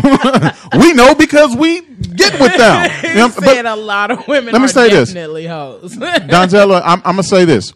we 0.80 0.92
know 0.94 1.14
because 1.14 1.54
we 1.56 1.80
get 1.82 2.38
with 2.40 2.56
them. 2.56 2.90
You 3.04 3.14
know, 3.14 3.28
but- 3.28 3.44
said 3.44 3.66
a 3.66 3.76
lot 3.76 4.10
of 4.10 4.26
women 4.26 4.52
Let 4.52 4.58
me 4.60 4.64
are 4.64 4.68
say 4.68 4.88
this. 4.90 5.10
definitely 5.10 5.46
hoes. 5.46 5.94
Donzella, 5.96 6.80
I'm, 6.84 6.98
I'm 7.04 7.12
gonna 7.16 7.22
say 7.22 7.44
this: 7.44 7.72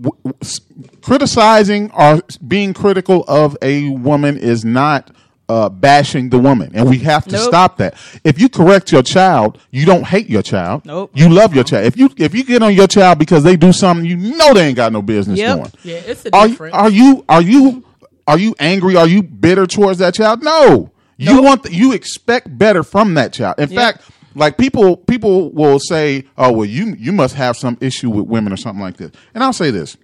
W- 0.00 0.16
w- 0.24 0.36
s- 0.42 0.60
criticizing 1.00 1.90
or 1.92 2.20
being 2.46 2.74
critical 2.74 3.24
of 3.28 3.56
a 3.62 3.88
woman 3.90 4.36
is 4.36 4.64
not 4.64 5.10
uh, 5.48 5.68
bashing 5.68 6.30
the 6.30 6.38
woman, 6.38 6.70
and 6.74 6.88
we 6.88 6.98
have 6.98 7.24
to 7.26 7.32
Nope. 7.36 7.48
stop 7.48 7.76
that. 7.78 7.94
If 8.24 8.40
you 8.40 8.48
correct 8.48 8.90
your 8.92 9.02
child, 9.02 9.58
you 9.70 9.84
don't 9.84 10.04
hate 10.04 10.28
your 10.28 10.42
child. 10.42 10.84
Nope. 10.86 11.10
You 11.14 11.28
love 11.28 11.54
your 11.54 11.64
child. 11.64 11.84
If 11.86 11.96
you 11.98 12.08
if 12.16 12.34
you 12.34 12.44
get 12.44 12.62
on 12.62 12.74
your 12.74 12.86
child 12.86 13.18
because 13.18 13.44
they 13.44 13.56
do 13.56 13.72
something 13.72 14.06
you 14.06 14.16
know 14.16 14.54
they 14.54 14.66
ain't 14.68 14.76
got 14.76 14.92
no 14.92 15.02
business 15.02 15.38
Yep. 15.38 15.56
doing. 15.58 15.72
yeah, 15.84 15.96
it's 16.06 16.24
a 16.26 16.34
Are 16.34 16.46
you, 16.46 16.52
difference. 16.52 16.74
are 16.74 16.90
you 16.90 17.24
are 17.28 17.42
you 17.42 17.84
are 18.26 18.38
you 18.38 18.54
angry? 18.58 18.96
Are 18.96 19.06
you 19.06 19.22
bitter 19.22 19.66
towards 19.66 19.98
that 19.98 20.14
child? 20.14 20.42
No. 20.42 20.90
You 21.18 21.34
Nope. 21.36 21.44
want 21.44 21.62
the, 21.64 21.72
you 21.74 21.92
expect 21.92 22.56
better 22.58 22.82
from 22.82 23.14
that 23.14 23.32
child. 23.34 23.56
In 23.58 23.70
Yep. 23.70 23.78
fact, 23.80 24.10
like 24.34 24.56
people 24.56 24.96
people 24.96 25.52
will 25.52 25.78
say, 25.78 26.24
"Oh, 26.38 26.50
well, 26.52 26.64
you 26.64 26.96
you 26.98 27.12
must 27.12 27.34
have 27.36 27.56
some 27.56 27.76
issue 27.80 28.10
with 28.10 28.26
women 28.26 28.52
or 28.52 28.56
something 28.56 28.82
like 28.82 28.96
this." 28.96 29.12
And 29.34 29.44
I'll 29.44 29.52
say 29.52 29.70
this: 29.70 29.96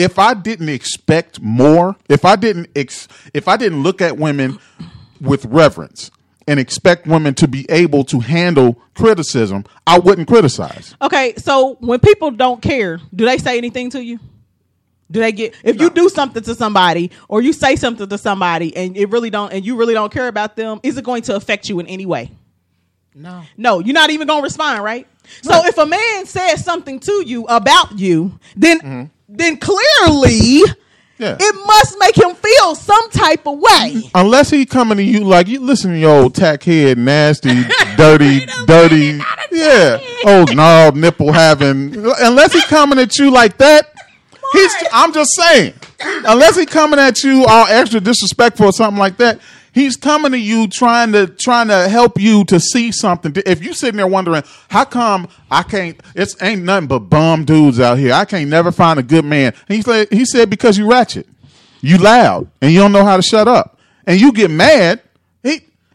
if 0.00 0.18
I 0.18 0.34
didn't 0.34 0.70
expect 0.70 1.40
more, 1.40 1.96
if 2.08 2.24
I 2.24 2.36
didn't 2.36 2.70
ex, 2.74 3.06
if 3.34 3.48
I 3.48 3.56
didn't 3.56 3.82
look 3.82 4.00
at 4.00 4.16
women 4.16 4.58
with 5.20 5.44
reverence 5.44 6.10
and 6.48 6.58
expect 6.58 7.06
women 7.06 7.34
to 7.34 7.46
be 7.46 7.66
able 7.70 8.04
to 8.04 8.20
handle 8.20 8.80
criticism, 8.94 9.64
I 9.86 9.98
wouldn't 9.98 10.26
criticize. 10.26 10.94
Okay, 11.02 11.34
so 11.36 11.76
when 11.80 12.00
people 12.00 12.30
don't 12.30 12.62
care, 12.62 12.98
do 13.14 13.26
they 13.26 13.38
say 13.38 13.58
anything 13.58 13.90
to 13.90 14.02
you? 14.02 14.18
Do 15.10 15.20
they 15.20 15.32
get 15.32 15.54
if 15.64 15.80
you 15.80 15.90
do 15.90 16.08
something 16.08 16.42
to 16.44 16.54
somebody 16.54 17.10
or 17.28 17.42
you 17.42 17.52
say 17.52 17.76
something 17.76 18.08
to 18.08 18.16
somebody 18.16 18.74
and 18.76 18.96
it 18.96 19.10
really 19.10 19.28
don't 19.28 19.52
and 19.52 19.66
you 19.66 19.76
really 19.76 19.94
don't 19.94 20.12
care 20.12 20.28
about 20.28 20.56
them, 20.56 20.80
is 20.82 20.96
it 20.96 21.04
going 21.04 21.22
to 21.22 21.36
affect 21.36 21.68
you 21.68 21.80
in 21.80 21.86
any 21.88 22.06
way? 22.06 22.30
No. 23.14 23.42
No, 23.56 23.80
you're 23.80 23.92
not 23.92 24.10
even 24.10 24.28
gonna 24.28 24.42
respond, 24.42 24.82
right? 24.84 25.06
So 25.42 25.66
if 25.66 25.78
a 25.78 25.86
man 25.86 26.26
says 26.26 26.64
something 26.64 27.00
to 27.00 27.24
you 27.26 27.44
about 27.46 27.98
you, 27.98 28.38
then 28.56 28.78
mm-hmm. 28.78 29.04
Then 29.32 29.56
clearly 29.58 30.62
Yeah. 31.18 31.36
it 31.38 31.66
must 31.66 31.96
make 31.98 32.16
him 32.16 32.34
feel 32.34 32.74
some 32.74 33.10
type 33.10 33.46
of 33.46 33.58
way. 33.58 34.10
Unless 34.14 34.50
he 34.50 34.64
coming 34.66 34.96
to 34.98 35.02
you 35.02 35.24
like 35.24 35.48
you 35.48 35.60
listen 35.60 35.92
to 35.92 35.98
your 35.98 36.22
old 36.22 36.34
tack 36.34 36.62
head, 36.62 36.98
nasty, 36.98 37.62
dirty, 37.96 38.46
dirty, 38.66 39.20
yeah, 39.52 39.98
old 40.26 40.54
gnarled 40.54 40.96
nipple 40.96 41.32
having. 41.32 41.94
Unless 42.20 42.54
he 42.54 42.60
coming 42.62 42.98
at 42.98 43.18
you 43.18 43.30
like 43.30 43.58
that, 43.58 43.92
he's. 44.52 44.72
I'm 44.92 45.12
just 45.12 45.30
saying. 45.34 45.74
Unless 46.02 46.56
he 46.56 46.64
coming 46.64 46.98
at 46.98 47.22
you 47.22 47.44
all 47.44 47.66
extra 47.66 48.00
disrespectful 48.00 48.66
or 48.66 48.72
something 48.72 48.98
like 48.98 49.18
that, 49.18 49.38
he's 49.72 49.96
coming 49.96 50.32
to 50.32 50.38
you 50.38 50.68
trying 50.68 51.12
to 51.12 51.26
trying 51.26 51.68
to 51.68 51.88
help 51.88 52.20
you 52.20 52.44
to 52.44 52.60
see 52.60 52.92
something. 52.92 53.32
If 53.46 53.64
you 53.64 53.74
sitting 53.74 53.96
there 53.96 54.06
wondering 54.06 54.42
how 54.68 54.84
come 54.84 55.28
I 55.50 55.62
can't, 55.62 56.00
it's 56.14 56.40
ain't 56.42 56.62
nothing 56.62 56.88
but 56.88 57.00
bum 57.00 57.44
dudes 57.44 57.80
out 57.80 57.98
here. 57.98 58.12
I 58.12 58.24
can't 58.24 58.48
never 58.48 58.72
find 58.72 58.98
a 58.98 59.02
good 59.02 59.24
man. 59.24 59.54
He 59.68 59.82
said 59.82 60.08
he 60.10 60.24
said 60.24 60.50
because 60.50 60.78
you 60.78 60.90
ratchet, 60.90 61.28
you 61.80 61.98
loud, 61.98 62.48
and 62.60 62.72
you 62.72 62.80
don't 62.80 62.92
know 62.92 63.04
how 63.04 63.16
to 63.16 63.22
shut 63.22 63.48
up, 63.48 63.78
and 64.06 64.20
you 64.20 64.32
get 64.32 64.50
mad. 64.50 65.02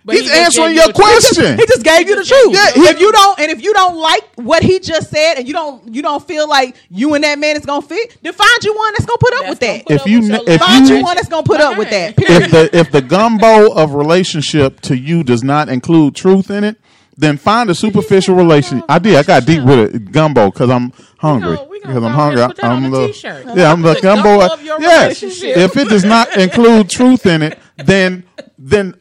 He. 0.06 0.08
But 0.08 0.16
He's 0.18 0.32
he 0.32 0.38
answering 0.40 0.76
your 0.76 0.84
you 0.86 0.88
the 0.88 0.94
truth. 0.94 0.96
question. 1.34 1.58
He 1.58 1.66
just 1.66 1.84
gave 1.84 2.08
you 2.08 2.16
the 2.16 2.24
truth. 2.24 2.54
Yeah, 2.54 2.72
he- 2.74 2.82
if 2.90 3.00
you 3.00 3.12
don't, 3.12 3.40
and 3.40 3.50
if 3.52 3.64
you 3.64 3.74
don't 3.74 3.96
like 3.98 4.24
what 4.36 4.62
he 4.62 4.80
just 4.80 5.10
said, 5.10 5.36
and 5.38 5.48
you 5.48 5.54
don't, 5.54 5.94
you 5.94 6.02
don't 6.04 6.26
feel 6.28 6.48
like 6.48 6.76
you 6.92 7.14
and 7.16 7.24
that 7.24 7.40
man 7.40 7.56
is 7.58 7.66
gonna 7.66 7.82
fit, 7.82 8.18
then 8.22 8.34
find 8.34 8.64
you 8.64 8.76
one 8.76 8.92
that's 8.94 9.06
gonna 9.06 9.18
put 9.18 9.34
up 9.34 9.40
That's 9.42 9.50
with 9.50 9.60
that. 9.62 9.84
If 9.92 10.06
you 10.06 10.20
with 10.20 10.30
kn- 10.30 10.42
your 10.42 10.50
if 10.54 10.62
little 10.62 10.68
Find 10.68 10.88
you- 10.90 10.96
you 10.98 11.04
one 11.04 11.16
that's 11.16 11.28
gonna 11.28 11.44
put 11.44 11.60
up 11.62 11.78
with 11.78 11.90
that. 11.90 12.16
behind. 12.16 12.44
if 12.44 12.52
the 12.52 12.78
if 12.78 12.92
the 12.92 13.02
gumbo 13.02 13.72
of 13.74 13.94
relationship 13.96 14.80
to 14.82 14.96
you 14.98 15.24
does 15.24 15.44
not 15.44 15.70
include 15.70 16.16
truth 16.16 16.52
in 16.52 16.64
it, 16.64 16.78
then 17.18 17.38
find 17.38 17.70
a 17.70 17.76
superficial 17.76 18.36
relationship. 18.36 18.86
I 18.90 19.00
did. 19.00 19.16
I 19.16 19.24
got 19.24 19.46
deep 19.46 19.64
with 19.64 19.80
it, 19.96 20.12
gumbo, 20.12 20.52
because 20.52 20.70
I'm 20.70 20.92
hungry. 21.18 21.56
gonna- 21.56 21.70
Because 21.82 22.04
I'm 22.04 22.14
hungry. 22.14 22.42
and 22.42 22.50
put 22.52 22.58
that 22.62 22.66
I'm 22.72 22.84
a 22.84 22.88
a 22.88 22.90
little. 22.90 23.08
t-shirt. 23.08 23.46
Yeah, 23.56 23.72
I'm 23.72 23.82
the 23.82 23.94
The 23.94 24.02
gumbo 24.02 24.38
gumbo. 24.40 24.54
of 24.54 24.64
your 24.64 24.82
Yes. 24.82 25.24
If 25.24 25.78
it 25.78 25.88
does 25.90 26.04
not 26.04 26.36
include 26.38 26.90
truth 26.90 27.26
in 27.26 27.42
it, 27.42 27.58
then 27.78 28.24
then 28.60 28.96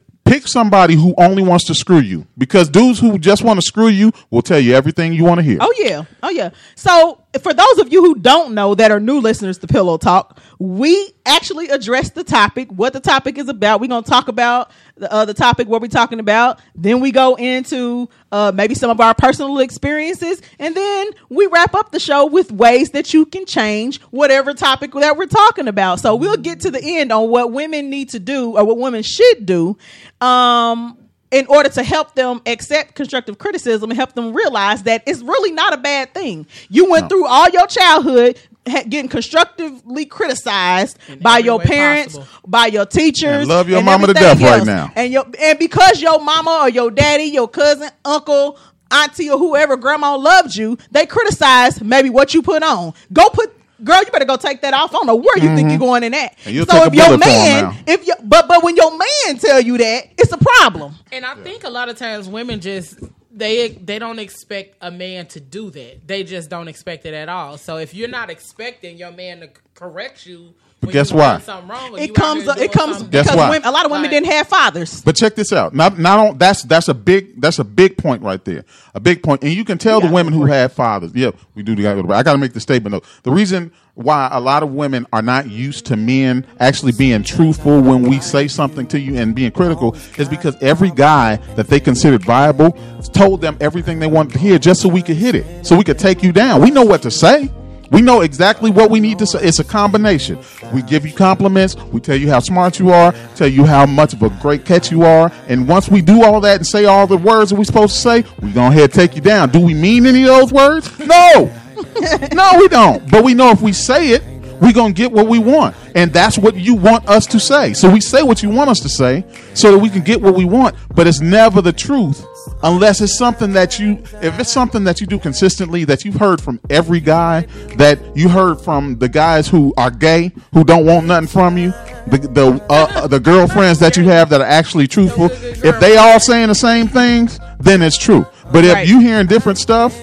pick 0.44 0.50
somebody 0.50 0.94
who 0.94 1.14
only 1.18 1.42
wants 1.42 1.64
to 1.66 1.74
screw 1.74 1.98
you. 1.98 2.26
Because 2.36 2.68
dudes 2.68 2.98
who 3.00 3.18
just 3.18 3.42
want 3.42 3.58
to 3.58 3.62
screw 3.62 3.88
you 3.88 4.12
will 4.30 4.42
tell 4.42 4.60
you 4.60 4.74
everything 4.74 5.12
you 5.12 5.24
want 5.24 5.38
to 5.38 5.42
hear. 5.42 5.58
Oh 5.60 5.74
yeah, 5.78 6.04
oh 6.22 6.30
yeah. 6.30 6.50
So 6.74 7.23
for 7.40 7.52
those 7.52 7.78
of 7.78 7.92
you 7.92 8.02
who 8.02 8.14
don't 8.16 8.54
know 8.54 8.74
that 8.74 8.90
are 8.90 9.00
new 9.00 9.20
listeners 9.20 9.58
to 9.58 9.66
Pillow 9.66 9.98
Talk, 9.98 10.40
we 10.58 11.12
actually 11.26 11.68
address 11.68 12.10
the 12.10 12.24
topic, 12.24 12.70
what 12.70 12.92
the 12.92 13.00
topic 13.00 13.38
is 13.38 13.48
about. 13.48 13.80
We're 13.80 13.88
gonna 13.88 14.06
talk 14.06 14.28
about 14.28 14.70
the, 14.96 15.12
uh, 15.12 15.24
the 15.24 15.34
topic, 15.34 15.68
what 15.68 15.82
we're 15.82 15.88
talking 15.88 16.20
about. 16.20 16.60
Then 16.74 17.00
we 17.00 17.10
go 17.12 17.34
into 17.34 18.08
uh, 18.30 18.52
maybe 18.54 18.74
some 18.74 18.90
of 18.90 19.00
our 19.00 19.14
personal 19.14 19.58
experiences, 19.58 20.42
and 20.58 20.74
then 20.74 21.10
we 21.28 21.46
wrap 21.46 21.74
up 21.74 21.90
the 21.90 22.00
show 22.00 22.26
with 22.26 22.52
ways 22.52 22.90
that 22.90 23.12
you 23.12 23.26
can 23.26 23.46
change 23.46 24.00
whatever 24.10 24.54
topic 24.54 24.92
that 24.92 25.16
we're 25.16 25.26
talking 25.26 25.68
about. 25.68 26.00
So 26.00 26.14
we'll 26.14 26.36
get 26.36 26.60
to 26.60 26.70
the 26.70 26.80
end 26.82 27.12
on 27.12 27.28
what 27.30 27.52
women 27.52 27.90
need 27.90 28.10
to 28.10 28.18
do 28.18 28.56
or 28.56 28.64
what 28.64 28.78
women 28.78 29.02
should 29.02 29.46
do. 29.46 29.76
Um, 30.20 30.98
in 31.34 31.46
order 31.48 31.68
to 31.68 31.82
help 31.82 32.14
them 32.14 32.40
accept 32.46 32.94
constructive 32.94 33.38
criticism 33.38 33.90
and 33.90 33.96
help 33.98 34.12
them 34.12 34.32
realize 34.32 34.84
that 34.84 35.02
it's 35.04 35.20
really 35.20 35.50
not 35.50 35.74
a 35.74 35.76
bad 35.76 36.14
thing. 36.14 36.46
You 36.70 36.88
went 36.88 37.04
No. 37.04 37.08
through 37.08 37.26
all 37.26 37.48
your 37.48 37.66
childhood 37.66 38.38
getting 38.64 39.08
constructively 39.08 40.06
criticized 40.06 40.96
by 41.20 41.38
your 41.38 41.58
parents, 41.58 42.16
possible. 42.16 42.40
by 42.46 42.66
your 42.66 42.86
teachers, 42.86 43.40
And 43.40 43.48
love 43.48 43.68
your 43.68 43.78
and 43.78 43.86
mama 43.86 44.06
to 44.06 44.10
everything 44.16 44.46
death 44.46 44.58
right 44.58 44.66
now. 44.66 44.92
And 44.94 45.12
your 45.12 45.24
and 45.40 45.58
because 45.58 46.00
your 46.00 46.20
mama 46.20 46.60
or 46.62 46.68
your 46.68 46.92
daddy, 46.92 47.24
your 47.24 47.48
cousin, 47.48 47.90
uncle, 48.04 48.56
auntie, 48.92 49.28
or 49.28 49.36
whoever, 49.38 49.76
grandma 49.76 50.16
loved 50.16 50.54
you, 50.54 50.78
they 50.92 51.04
criticized 51.04 51.84
maybe 51.84 52.10
what 52.10 52.32
you 52.32 52.42
put 52.42 52.62
on. 52.62 52.94
Go 53.12 53.28
put. 53.30 53.53
Girl, 53.84 54.00
you 54.00 54.10
better 54.10 54.24
go 54.24 54.36
take 54.36 54.62
that 54.62 54.74
off. 54.74 54.90
I 54.90 54.94
don't 54.94 55.06
know 55.06 55.14
where 55.16 55.36
you 55.38 55.54
think 55.54 55.70
you're 55.70 55.78
going 55.78 56.02
in 56.02 56.12
that. 56.12 56.34
So 56.40 56.50
if 56.50 56.94
your 56.94 57.06
bullet 57.06 57.22
for 57.22 57.28
'em 57.30 57.64
man, 57.64 57.76
if 57.86 58.06
you, 58.06 58.14
but 58.22 58.48
but 58.48 58.62
when 58.62 58.76
your 58.76 58.90
man 58.96 59.38
tell 59.38 59.60
you 59.60 59.76
that, 59.78 60.08
it's 60.18 60.32
a 60.32 60.38
problem. 60.38 60.94
And 61.12 61.24
I 61.24 61.34
think 61.36 61.64
a 61.64 61.70
lot 61.70 61.88
of 61.88 61.96
times 61.98 62.28
women 62.28 62.60
just 62.60 62.98
they 63.30 63.68
they 63.68 63.98
don't 63.98 64.18
expect 64.18 64.76
a 64.80 64.90
man 64.90 65.26
to 65.26 65.40
do 65.40 65.70
that. 65.70 66.06
They 66.06 66.22
just 66.24 66.48
don't 66.48 66.68
expect 66.68 67.04
it 67.04 67.14
at 67.14 67.28
all. 67.28 67.58
So 67.58 67.76
if 67.78 67.92
you're 67.94 68.08
not 68.08 68.30
expecting 68.30 68.96
your 68.96 69.10
man 69.10 69.40
to 69.40 69.50
correct 69.74 70.24
you, 70.24 70.54
when 70.80 70.92
guess 70.92 71.10
you 71.12 71.16
why? 71.16 71.40
wrong, 71.66 71.92
or 71.94 71.98
you 71.98 72.04
It 72.04 72.14
comes. 72.14 72.44
here 72.44 72.54
It 72.58 72.72
comes 72.72 72.98
something 72.98 73.10
Guess 73.10 73.24
because 73.26 73.36
why? 73.38 73.50
women, 73.50 73.66
a 73.66 73.70
lot 73.70 73.86
of 73.86 73.90
women 73.90 74.04
Right. 74.04 74.10
didn't 74.10 74.32
have 74.32 74.48
fathers. 74.48 75.00
But 75.02 75.16
check 75.16 75.34
this 75.34 75.50
out. 75.52 75.74
Not 75.74 75.98
not 75.98 76.18
on 76.18 76.38
that's 76.38 76.62
that's 76.62 76.88
a 76.88 76.94
big 76.94 77.40
that's 77.40 77.58
a 77.58 77.64
big 77.64 77.96
point 77.96 78.22
right 78.22 78.44
there. 78.44 78.64
A 78.94 79.00
big. 79.00 79.26
And 79.26 79.44
you 79.44 79.64
can 79.64 79.78
tell 79.78 80.00
the 80.00 80.08
women 80.10 80.32
who 80.34 80.40
break. 80.40 80.52
had 80.52 80.72
fathers. 80.72 81.12
Yeah, 81.14 81.30
we 81.54 81.62
do 81.62 81.74
got 81.76 81.94
to 81.94 82.02
go 82.02 82.08
to. 82.08 82.14
I 82.14 82.22
got 82.22 82.32
to 82.32 82.38
make 82.38 82.52
the 82.52 82.60
statement 82.60 82.92
though. 82.92 83.02
The 83.22 83.30
reason 83.30 83.72
why 83.94 84.28
a 84.32 84.40
lot 84.40 84.62
of 84.64 84.72
women 84.72 85.06
are 85.12 85.22
not 85.22 85.48
used 85.48 85.86
to 85.86 85.96
men 85.96 86.44
actually 86.60 86.92
being 86.92 87.22
truthful 87.22 87.80
when 87.80 88.02
we 88.02 88.18
say 88.20 88.48
something 88.48 88.86
to 88.88 88.98
you 89.00 89.16
and 89.16 89.34
being 89.36 89.52
critical 89.52 89.96
is 90.18 90.28
because 90.28 90.56
every 90.60 90.90
guy 90.90 91.36
that 91.54 91.68
they 91.68 91.78
considered 91.80 92.24
viable 92.24 92.76
told 93.12 93.40
them 93.40 93.56
everything 93.60 94.00
they 94.00 94.08
wanted 94.08 94.32
to 94.32 94.38
hear 94.40 94.58
just 94.58 94.82
so 94.82 94.88
we 94.88 95.00
could 95.00 95.16
hit 95.16 95.34
it. 95.36 95.64
So 95.64 95.76
we 95.76 95.84
could 95.84 95.98
take 95.98 96.22
you 96.24 96.32
down. 96.32 96.60
We 96.60 96.70
know 96.72 96.84
what 96.84 97.02
to 97.02 97.10
say. 97.10 97.48
We 97.94 98.02
know 98.02 98.22
exactly 98.22 98.72
what 98.72 98.90
we 98.90 98.98
need 98.98 99.20
to 99.20 99.26
say. 99.26 99.38
It's 99.40 99.60
a 99.60 99.64
combination. 99.64 100.40
We 100.72 100.82
give 100.82 101.06
you 101.06 101.12
compliments. 101.12 101.76
We 101.76 102.00
tell 102.00 102.16
you 102.16 102.28
how 102.28 102.40
smart 102.40 102.80
you 102.80 102.90
are. 102.90 103.14
Tell 103.36 103.46
you 103.46 103.64
how 103.64 103.86
much 103.86 104.12
of 104.12 104.22
a 104.22 104.30
great 104.42 104.64
catch 104.64 104.90
you 104.90 105.04
are. 105.04 105.30
And 105.46 105.68
once 105.68 105.88
we 105.88 106.02
do 106.02 106.24
all 106.24 106.40
that 106.40 106.56
and 106.56 106.66
say 106.66 106.86
all 106.86 107.06
the 107.06 107.16
words 107.16 107.50
that 107.50 107.56
we're 107.56 107.62
supposed 107.62 107.94
to 107.94 108.00
say, 108.00 108.24
we 108.42 108.50
go 108.50 108.66
ahead 108.66 108.82
and 108.82 108.92
take 108.92 109.14
you 109.14 109.20
down. 109.20 109.50
Do 109.50 109.60
we 109.60 109.74
mean 109.74 110.06
any 110.06 110.22
of 110.22 110.28
those 110.28 110.52
words? 110.52 110.98
No. 110.98 111.54
no, 112.32 112.50
we 112.58 112.66
don't. 112.66 113.08
But 113.08 113.22
we 113.22 113.32
know 113.32 113.50
if 113.50 113.62
we 113.62 113.72
say 113.72 114.08
it, 114.08 114.24
we're 114.60 114.72
going 114.72 114.92
to 114.92 114.96
get 114.96 115.12
what 115.12 115.28
we 115.28 115.38
want. 115.38 115.76
And 115.94 116.12
that's 116.12 116.36
what 116.36 116.56
you 116.56 116.74
want 116.74 117.08
us 117.08 117.26
to 117.26 117.38
say. 117.38 117.74
So 117.74 117.88
we 117.88 118.00
say 118.00 118.24
what 118.24 118.42
you 118.42 118.48
want 118.48 118.70
us 118.70 118.80
to 118.80 118.88
say 118.88 119.24
so 119.54 119.70
that 119.70 119.78
we 119.78 119.88
can 119.88 120.02
get 120.02 120.20
what 120.20 120.34
we 120.34 120.44
want. 120.44 120.74
But 120.92 121.06
it's 121.06 121.20
never 121.20 121.62
the 121.62 121.72
truth 121.72 122.26
unless 122.62 123.00
it's 123.00 123.16
something 123.18 123.52
that 123.52 123.78
you, 123.78 124.02
if 124.22 124.38
it's 124.38 124.50
something 124.50 124.84
that 124.84 125.00
you 125.00 125.06
do 125.06 125.18
consistently 125.18 125.84
that 125.84 126.04
you've 126.04 126.16
heard 126.16 126.40
from 126.40 126.60
every 126.70 127.00
guy, 127.00 127.42
that 127.76 127.98
you 128.16 128.28
heard 128.28 128.60
from 128.60 128.98
the 128.98 129.08
guys 129.08 129.48
who 129.48 129.74
are 129.76 129.90
gay, 129.90 130.32
who 130.52 130.64
don't 130.64 130.86
want 130.86 131.06
nothing 131.06 131.28
from 131.28 131.58
you, 131.58 131.70
the, 132.06 132.18
the, 132.18 132.66
uh, 132.70 133.06
the 133.06 133.20
girlfriends 133.20 133.78
that 133.78 133.96
you 133.96 134.04
have 134.04 134.28
that 134.30 134.40
are 134.40 134.46
actually 134.46 134.86
truthful, 134.86 135.28
if 135.30 135.78
they 135.80 135.96
all 135.96 136.20
saying 136.20 136.48
the 136.48 136.54
same 136.54 136.88
things, 136.88 137.38
then 137.60 137.82
it's 137.82 137.98
true. 137.98 138.26
But 138.52 138.64
if 138.64 138.88
you 138.88 139.00
hearing 139.00 139.26
different 139.26 139.58
stuff, 139.58 139.98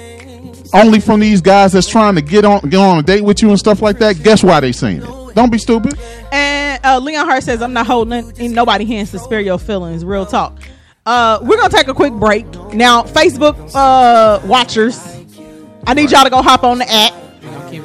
only 0.73 0.99
from 0.99 1.19
these 1.19 1.41
guys 1.41 1.73
that's 1.73 1.87
trying 1.87 2.15
to 2.15 2.21
get 2.21 2.45
on 2.45 2.61
get 2.69 2.79
on 2.79 2.99
a 2.99 3.03
date 3.03 3.21
with 3.21 3.41
you 3.41 3.49
and 3.49 3.59
stuff 3.59 3.81
like 3.81 3.99
that, 3.99 4.23
guess 4.23 4.43
why 4.43 4.59
they 4.59 4.71
saying 4.71 5.01
it? 5.01 5.35
Don't 5.35 5.51
be 5.51 5.57
stupid. 5.57 5.97
And 6.31 6.83
uh, 6.83 6.99
Leon 6.99 7.25
Hart 7.27 7.43
says, 7.43 7.61
"I'm 7.61 7.73
not 7.73 7.87
holding 7.87 8.31
in 8.37 8.53
nobody 8.53 8.85
hands 8.85 9.11
to 9.11 9.19
spare 9.19 9.41
your 9.41 9.59
feelings." 9.59 10.05
Real 10.05 10.25
talk. 10.25 10.57
Uh, 11.05 11.39
we're 11.41 11.57
gonna 11.57 11.69
take 11.69 11.87
a 11.87 11.93
quick 11.93 12.13
break 12.13 12.45
now. 12.73 13.01
Facebook 13.01 13.71
uh, 13.73 14.39
watchers, 14.45 14.99
I 15.87 15.95
need 15.95 16.11
y'all 16.11 16.23
to 16.23 16.29
go 16.29 16.41
hop 16.43 16.63
on 16.63 16.77
the 16.77 16.91
app. 16.91 17.13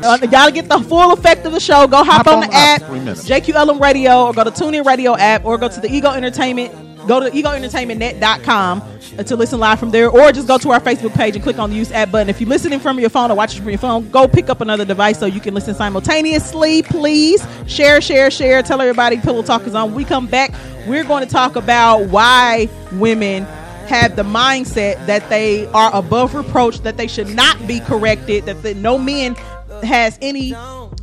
Uh, 0.04 0.18
y'all 0.30 0.46
to 0.46 0.52
get 0.52 0.68
the 0.68 0.80
full 0.80 1.12
effect 1.12 1.46
of 1.46 1.52
the 1.52 1.60
show. 1.60 1.86
Go 1.86 2.04
hop, 2.04 2.26
Hop 2.26 2.26
on, 2.26 2.34
on 2.34 2.40
the 2.50 2.54
app. 2.54 2.82
JQLM 2.82 3.80
Radio, 3.80 4.26
or 4.26 4.34
go 4.34 4.44
to 4.44 4.50
TuneIn 4.50 4.84
Radio 4.84 5.16
app, 5.16 5.46
or 5.46 5.56
go 5.56 5.68
to 5.68 5.80
the 5.80 5.90
Ego 5.90 6.10
Entertainment. 6.10 6.74
Go 7.06 7.20
to 7.20 7.30
egoentertainmentnet.com 7.30 8.82
to 9.24 9.36
listen 9.36 9.58
live 9.58 9.78
from 9.78 9.90
there, 9.90 10.10
or 10.10 10.32
just 10.32 10.46
go 10.46 10.58
to 10.58 10.72
our 10.72 10.80
Facebook 10.80 11.14
page 11.14 11.34
and 11.34 11.42
click 11.42 11.58
on 11.58 11.70
the 11.70 11.76
use 11.76 11.90
app 11.92 12.10
button. 12.10 12.28
If 12.28 12.40
you're 12.40 12.50
listening 12.50 12.80
from 12.80 12.98
your 13.00 13.08
phone 13.08 13.30
or 13.30 13.36
watching 13.36 13.60
from 13.60 13.70
your 13.70 13.78
phone, 13.78 14.10
go 14.10 14.28
pick 14.28 14.50
up 14.50 14.60
another 14.60 14.84
device 14.84 15.18
so 15.18 15.26
you 15.26 15.40
can 15.40 15.54
listen 15.54 15.74
simultaneously. 15.74 16.82
Please 16.82 17.46
share, 17.66 18.00
share, 18.00 18.30
share. 18.30 18.62
Tell 18.62 18.80
everybody 18.80 19.18
Pillow 19.18 19.42
Talk 19.42 19.66
is 19.66 19.74
on. 19.74 19.90
When 19.90 19.96
we 19.96 20.04
come 20.04 20.26
back. 20.26 20.52
We're 20.86 21.02
going 21.02 21.24
to 21.24 21.30
talk 21.30 21.56
about 21.56 22.10
why 22.10 22.68
women 22.92 23.42
have 23.88 24.14
the 24.14 24.22
mindset 24.22 25.04
that 25.06 25.28
they 25.28 25.66
are 25.68 25.92
above 25.92 26.34
reproach, 26.34 26.78
that 26.82 26.96
they 26.96 27.08
should 27.08 27.28
not 27.34 27.66
be 27.66 27.80
corrected, 27.80 28.44
that 28.46 28.62
the, 28.62 28.74
no 28.74 28.96
man 28.96 29.34
has 29.82 30.16
any 30.22 30.54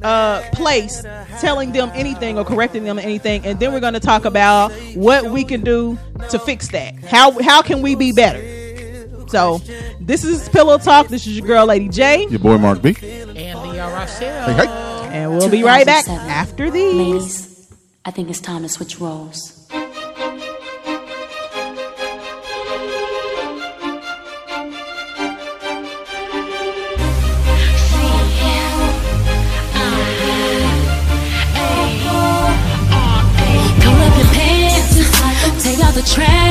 uh, 0.04 0.42
place 0.52 1.04
telling 1.39 1.72
them 1.72 1.92
anything 1.94 2.38
or 2.38 2.46
correcting 2.46 2.84
them 2.84 3.00
anything, 3.00 3.46
and 3.46 3.60
then 3.60 3.74
we're 3.74 3.80
going 3.80 3.94
to 3.94 4.00
talk 4.00 4.26
about 4.26 4.72
what 4.96 5.26
we 5.26 5.44
can 5.44 5.62
do 5.62 5.98
to 6.30 6.39
fix 6.39 6.70
that. 6.70 6.96
How 7.06 7.32
how 7.42 7.62
can 7.62 7.82
we 7.82 7.96
be 7.96 8.12
better? 8.12 8.42
So, 9.28 9.60
this 10.00 10.24
is 10.24 10.48
Pillow 10.50 10.78
Talk. 10.78 11.08
This 11.08 11.26
is 11.26 11.38
your 11.39 11.48
girl, 11.48 11.66
Lady 11.66 11.89
J, 11.89 12.28
Your 12.28 12.39
boy 12.39 12.58
Mark 12.60 12.82
B. 12.84 12.96
and 13.02 13.36
Leah 13.36 13.88
Rochelle. 13.89 14.54
Hey, 14.54 14.68
hey. 14.68 14.68
and 15.12 15.32
we'll 15.32 15.50
be 15.50 15.63
right 15.63 15.86
back 15.86 16.08
after 16.08 16.70
these. 16.70 16.96
Ladies, 16.96 17.74
I 18.06 18.12
think 18.12 18.30
it's 18.30 18.39
time 18.39 18.62
to 18.62 18.70
switch 18.70 19.00
roles. 19.00 19.53
Out 36.06 36.43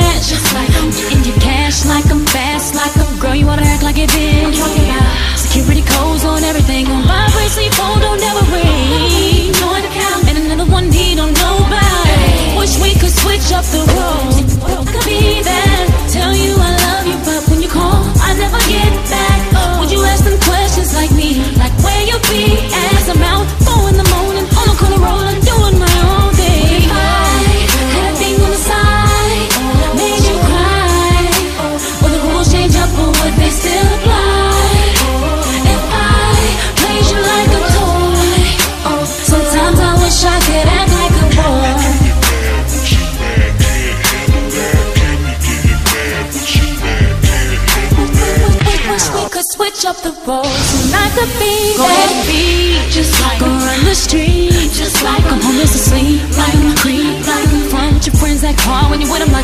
call 58.63 58.89
when 58.89 59.01
you 59.01 59.11
with 59.11 59.19
them 59.19 59.31
like 59.31 59.42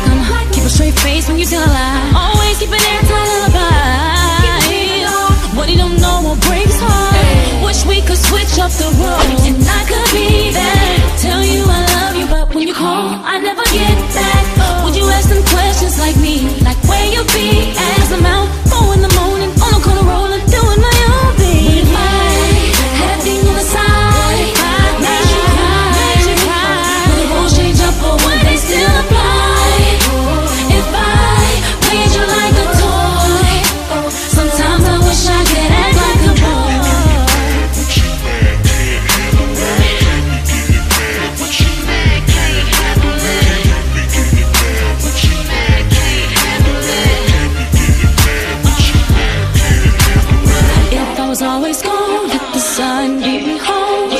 get 53.30 53.46
me 53.46 53.56
home. 53.58 54.10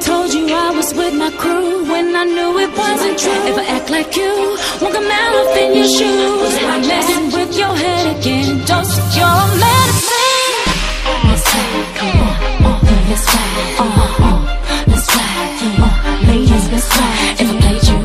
Told 0.00 0.32
you 0.32 0.44
I 0.48 0.70
was 0.78 0.90
with 0.94 1.14
my 1.14 1.30
crew 1.40 1.84
when 1.90 2.06
I 2.16 2.24
knew 2.24 2.50
it 2.64 2.72
wasn't 2.82 3.16
true. 3.22 3.42
If 3.50 3.56
I 3.62 3.64
act 3.76 3.88
like 3.90 4.10
you, 4.16 4.34
won't 4.80 4.94
come 4.96 5.10
out 5.22 5.56
in 5.62 5.70
your 5.78 5.90
shoes. 5.96 6.52
I'm 6.72 6.82
messing 6.92 7.26
with 7.36 7.52
your 7.60 7.74
head 7.82 8.04
again. 8.16 8.48
Dose 8.68 8.96
your 9.18 9.38
medicine. 9.64 10.56
Let's 11.28 11.44
fly, 11.50 11.68
come 11.98 12.20
on, 12.26 12.34
on, 12.68 12.80
let's 13.10 13.24
fly, 13.30 13.46
uh, 13.82 14.00
uh, 14.28 14.40
let's 14.90 15.08
uh, 15.12 16.28
ladies, 16.28 16.66
let's 16.72 16.88
fly. 16.94 17.12
If 17.42 17.46
I 17.52 17.54
played 17.62 17.84
you, 17.90 17.98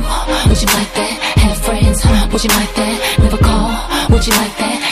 would 0.50 0.60
you 0.64 0.70
like 0.78 0.92
that? 1.00 1.14
Have 1.44 1.58
friends, 1.66 2.00
would 2.32 2.44
you 2.44 2.52
like 2.60 2.74
that? 2.80 2.96
Never 3.24 3.40
call, 3.48 3.72
would 4.12 4.26
you 4.28 4.34
like 4.34 4.56
that? 4.58 4.87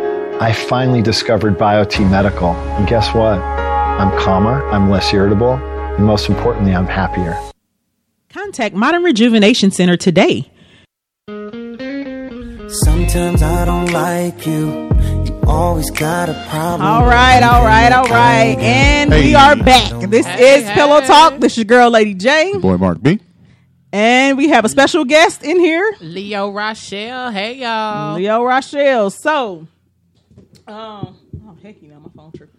I 0.41 0.53
finally 0.53 1.03
discovered 1.03 1.59
BioTE 1.59 2.09
Medical. 2.11 2.51
And 2.53 2.89
guess 2.89 3.13
what? 3.13 3.39
I'm 4.03 4.11
calmer, 4.19 4.69
I'm 4.71 4.91
less 4.91 5.15
irritable, 5.15 5.53
and 5.53 6.05
most 6.05 6.29
importantly, 6.29 6.75
I'm 6.75 6.88
happier. 6.88 7.38
Contact 8.31 8.75
Modern 8.75 9.05
Rejuvenation 9.05 9.71
Center 9.71 9.97
today. 9.97 10.51
Sometimes 11.29 13.44
I 13.44 13.65
don't 13.65 13.92
like 13.92 14.44
you. 14.44 14.90
You 15.25 15.40
always 15.46 15.88
got 15.92 16.29
a 16.29 16.35
problem. 16.50 16.83
All 16.83 17.07
right, 17.07 17.44
all 17.44 17.65
right, 17.65 17.92
all 17.92 18.07
right. 18.07 18.59
And 18.59 19.13
we 19.13 19.37
are 19.37 19.55
back. 19.55 19.92
This 20.11 20.27
Hey, 20.27 20.65
is 20.65 20.71
Pillow. 20.71 21.00
Talk. 21.03 21.38
This 21.38 21.53
is 21.53 21.59
your 21.59 21.65
girl, 21.67 21.88
Lady 21.88 22.15
J. 22.15 22.59
Boy, 22.59 22.79
Mark 22.79 23.00
B. 23.00 23.21
And 23.92 24.37
we 24.37 24.48
have 24.48 24.65
a 24.65 24.69
special 24.69 25.05
guest 25.05 25.44
in 25.44 25.61
here, 25.61 25.94
Leah 26.00 26.48
Rochelle. 26.48 27.31
Hey 27.31 27.59
y'all. 27.59 28.17
Leah 28.17 28.40
Rochelle. 28.40 29.11
So, 29.11 29.69
um, 30.67 31.17
oh, 31.46 31.57
heck, 31.63 31.81
you 31.81 31.87
know, 31.88 32.00
my 32.00 32.09
phone 32.17 32.33
tripping. 32.33 32.52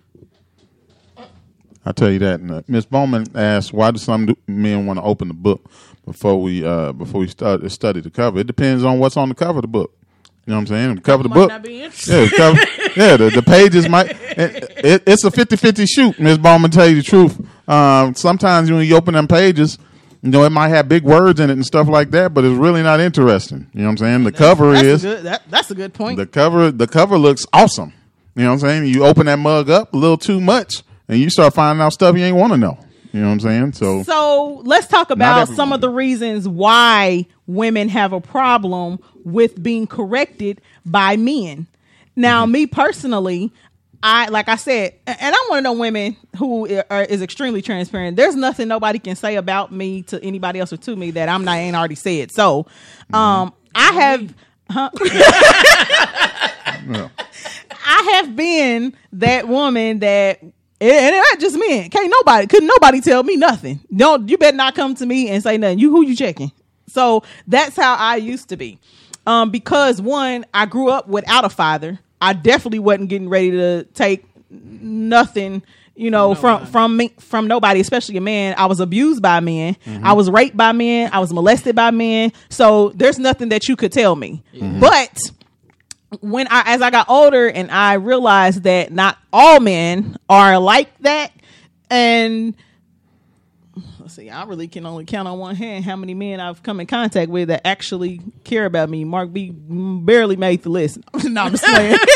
I 1.86 1.92
tell 1.92 2.10
you 2.12 2.20
that. 2.20 2.40
And, 2.40 2.52
uh, 2.52 2.62
Miss 2.68 2.86
Bowman 2.86 3.26
asked, 3.36 3.74
"Why 3.74 3.92
do 3.92 3.98
some 3.98 4.36
men 4.48 4.86
want 4.86 5.00
to 5.00 5.04
open 5.04 5.28
the 5.28 5.34
book 5.34 5.70
before 6.06 6.42
we 6.42 6.66
uh, 6.66 6.92
before 6.94 7.22
we 7.22 7.28
start 7.28 7.70
study 7.72 8.02
the 8.02 8.10
cover?" 8.10 8.40
It 8.40 8.48
depends 8.48 8.84
on 8.84 9.00
what's 9.00 9.18
on 9.18 9.30
the 9.30 9.36
cover 9.36 9.60
of 9.60 9.64
the 9.64 9.68
book. 9.68 9.92
You 10.46 10.52
know 10.52 10.58
what 10.58 10.62
I'm 10.62 10.68
saying? 10.68 10.96
The 10.96 11.02
cover 11.02 11.22
of 11.22 11.24
the 11.24 11.30
Might 11.30 11.36
book. 11.36 11.50
not 11.50 11.64
be. 11.64 11.76
Yeah, 11.76 11.90
the 11.90 12.34
cover, 12.36 12.60
yeah. 13.00 13.18
The, 13.18 13.30
the 13.30 13.42
pages 13.42 13.88
might. 13.88 14.12
It, 14.12 14.72
it, 14.84 15.04
it's 15.08 15.24
a 15.24 15.32
50-50 15.32 15.88
shoot. 15.88 16.20
Miss 16.20 16.38
Bowman, 16.38 16.70
tell 16.70 16.88
you 16.90 16.96
the 16.98 17.04
truth. 17.04 17.40
Um, 17.70 18.14
sometimes 18.16 18.70
when 18.70 18.86
you 18.86 18.96
open 18.98 19.14
them 19.14 19.28
pages, 19.28 19.78
You 20.22 20.32
know, 20.32 20.44
it 20.44 20.50
might 20.50 20.70
have 20.70 20.90
big 20.90 21.04
words 21.04 21.40
in 21.40 21.50
it 21.50 21.54
and 21.54 21.66
stuff 21.66 21.88
like 21.88 22.12
that, 22.12 22.34
but 22.34 22.44
it's 22.44 22.58
really 22.58 22.82
not 22.84 23.00
interesting. 23.00 23.68
You 23.74 23.82
know 23.82 23.86
what 23.88 23.92
I'm 23.92 23.98
saying? 23.98 24.24
The 24.26 24.32
cover 24.34 24.72
That's 24.74 24.86
is 24.86 25.06
a 25.06 25.08
good. 25.08 25.24
That, 25.24 25.42
that's 25.50 25.72
a 25.72 25.76
good 25.76 25.94
point. 25.94 26.18
the 26.18 26.26
cover. 26.26 26.72
The 26.72 26.88
cover 26.88 27.18
looks 27.18 27.46
awesome. 27.54 27.94
You 28.36 28.44
know 28.44 28.50
what 28.50 28.54
I'm 28.56 28.60
saying? 28.84 28.86
You 28.94 29.06
open 29.06 29.28
that 29.28 29.40
mug 29.40 29.70
up 29.70 29.94
a 29.94 29.98
little 29.98 30.18
too 30.18 30.42
much, 30.42 30.84
and 31.08 31.20
you 31.20 31.30
start 31.30 31.54
finding 31.54 31.82
out 31.82 31.94
stuff 31.94 32.18
you 32.18 32.24
ain't 32.24 32.38
want 32.38 32.54
to 32.54 32.58
know. 32.58 32.78
You 33.14 33.22
know 33.22 33.28
what 33.28 33.34
I'm 33.34 33.40
saying? 33.42 33.74
So, 33.74 34.02
So 34.04 34.62
let's 34.66 34.88
talk 34.88 35.12
about 35.12 35.48
some 35.48 35.72
of 35.72 35.82
the 35.82 35.90
reasons 35.90 36.48
why 36.48 37.28
women 37.46 37.88
have 37.90 38.12
a 38.12 38.20
problem 38.20 39.00
with 39.24 39.62
being 39.62 39.86
corrected 39.86 40.62
by 40.84 41.16
men. 41.16 41.68
Now, 42.16 42.44
mm-hmm. 42.44 42.52
me 42.54 42.66
personally, 42.68 43.52
I 44.02 44.28
like 44.30 44.50
I 44.50 44.56
said, 44.56 44.96
and 45.06 45.18
I'm 45.22 45.48
one 45.48 45.60
of 45.60 45.64
those 45.64 45.80
women 45.80 46.18
who 46.38 46.68
uh, 46.68 46.84
are, 46.90 47.04
is 47.04 47.22
extremely 47.22 47.62
transparent. 47.62 48.18
There's 48.18 48.36
nothing 48.36 48.68
nobody 48.68 48.98
can 48.98 49.16
say 49.16 49.36
about 49.36 49.72
me 49.72 50.02
to 50.04 50.22
anybody 50.24 50.60
else 50.60 50.74
or 50.74 50.78
to 50.78 50.96
me 50.96 51.12
that 51.12 51.30
I'm 51.30 51.46
not 51.46 51.56
ain't 51.58 51.76
already 51.76 51.96
said. 51.96 52.32
So, 52.32 52.64
mm-hmm. 52.64 53.16
um, 53.16 53.54
I 53.76 53.92
have. 53.92 54.34
Huh? 54.70 54.90
yeah. 56.90 57.10
I 57.86 58.12
have 58.14 58.36
been 58.36 58.96
that 59.14 59.48
woman 59.48 60.00
that 60.00 60.42
and 60.92 61.16
it's 61.16 61.32
not 61.32 61.40
just 61.40 61.58
men. 61.58 61.90
Can't 61.90 62.10
nobody 62.12 62.48
couldn't 62.48 62.68
nobody 62.68 63.02
tell 63.02 63.24
me 63.24 63.36
nothing. 63.36 63.80
Don't 63.96 64.28
you 64.30 64.38
better 64.38 64.58
not 64.58 64.76
come 64.76 64.96
to 64.96 65.06
me 65.06 65.30
and 65.30 65.42
say 65.42 65.58
nothing. 65.58 65.80
You 65.80 65.92
who 65.92 66.06
you 66.06 66.16
checking? 66.16 66.52
So 66.88 67.24
that's 67.48 67.76
how 67.76 67.96
I 67.96 68.18
used 68.18 68.50
to 68.50 68.58
be. 68.58 68.80
Um, 69.26 69.50
because 69.52 70.02
one, 70.02 70.46
I 70.54 70.66
grew 70.66 70.90
up 70.90 71.08
without 71.08 71.46
a 71.46 71.50
father. 71.50 72.00
I 72.22 72.34
definitely 72.34 72.80
wasn't 72.80 73.10
getting 73.10 73.30
ready 73.30 73.52
to 73.52 73.84
take 73.94 74.26
nothing, 74.50 75.64
you 75.96 76.12
know, 76.12 76.36
from 76.36 76.66
from 76.66 76.98
me 76.98 77.14
from 77.20 77.48
nobody, 77.48 77.80
especially 77.80 78.18
a 78.18 78.22
man. 78.22 78.56
I 78.58 78.66
was 78.66 78.80
abused 78.80 79.22
by 79.22 79.40
men. 79.40 79.76
I 80.04 80.14
was 80.14 80.30
raped 80.30 80.56
by 80.58 80.72
men. 80.72 81.10
I 81.14 81.20
was 81.20 81.34
molested 81.34 81.76
by 81.76 81.92
men. 81.92 82.32
So 82.50 82.90
there's 82.90 83.20
nothing 83.20 83.50
that 83.50 83.68
you 83.68 83.76
could 83.76 83.92
tell 83.92 84.16
me. 84.16 84.44
But 84.80 85.18
when 86.22 86.48
I 86.50 86.64
as 86.74 86.82
I 86.82 86.90
got 86.90 87.10
older 87.10 87.48
and 87.50 87.70
I 87.72 87.94
realized 87.94 88.64
that 88.64 88.92
not 88.92 89.18
all 89.32 89.60
men 89.60 90.18
are 90.30 90.60
like 90.60 90.96
that 91.00 91.32
and 91.90 92.54
let's 94.00 94.16
see, 94.16 94.30
I 94.30 94.44
really 94.46 94.68
can 94.68 94.86
only 94.86 95.06
count 95.06 95.28
on 95.28 95.38
one 95.40 95.56
hand 95.56 95.86
how 95.86 95.96
many 95.96 96.14
men 96.14 96.40
I've 96.40 96.62
come 96.64 96.80
in 96.80 96.88
contact 96.88 97.30
with 97.32 97.48
that 97.50 97.66
actually 97.66 98.22
care 98.44 98.66
about 98.66 98.90
me. 98.90 99.04
Mark 99.06 99.32
B 99.34 99.52
barely 99.52 100.36
made 100.36 100.64
the 100.64 100.70
list. 100.70 101.00
no, 101.24 101.42
I'm 101.44 101.52
just 101.52 101.64
playing. 101.64 101.98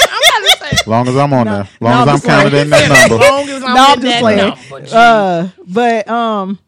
As 0.70 0.86
long 0.86 1.08
as 1.08 1.16
I'm 1.16 1.32
on 1.34 1.46
there, 1.46 1.62
as 1.62 1.70
long 1.82 1.92
no, 1.94 2.02
as 2.02 2.02
I'm 2.02 2.10
I'm 2.10 2.16
just 2.16 2.26
like- 2.26 2.44
counted 2.44 2.54
in 2.58 2.70
that 2.72 3.10
number. 3.10 3.26
long 3.26 3.50
as 3.50 3.64
I'm 3.64 3.74
no, 3.74 3.86
I'm 3.86 4.02
just 4.02 4.02
that 4.02 4.20
playing. 4.22 4.38
number, 4.82 4.88
Uh, 4.92 5.48
but 5.66 6.08
um, 6.10 6.60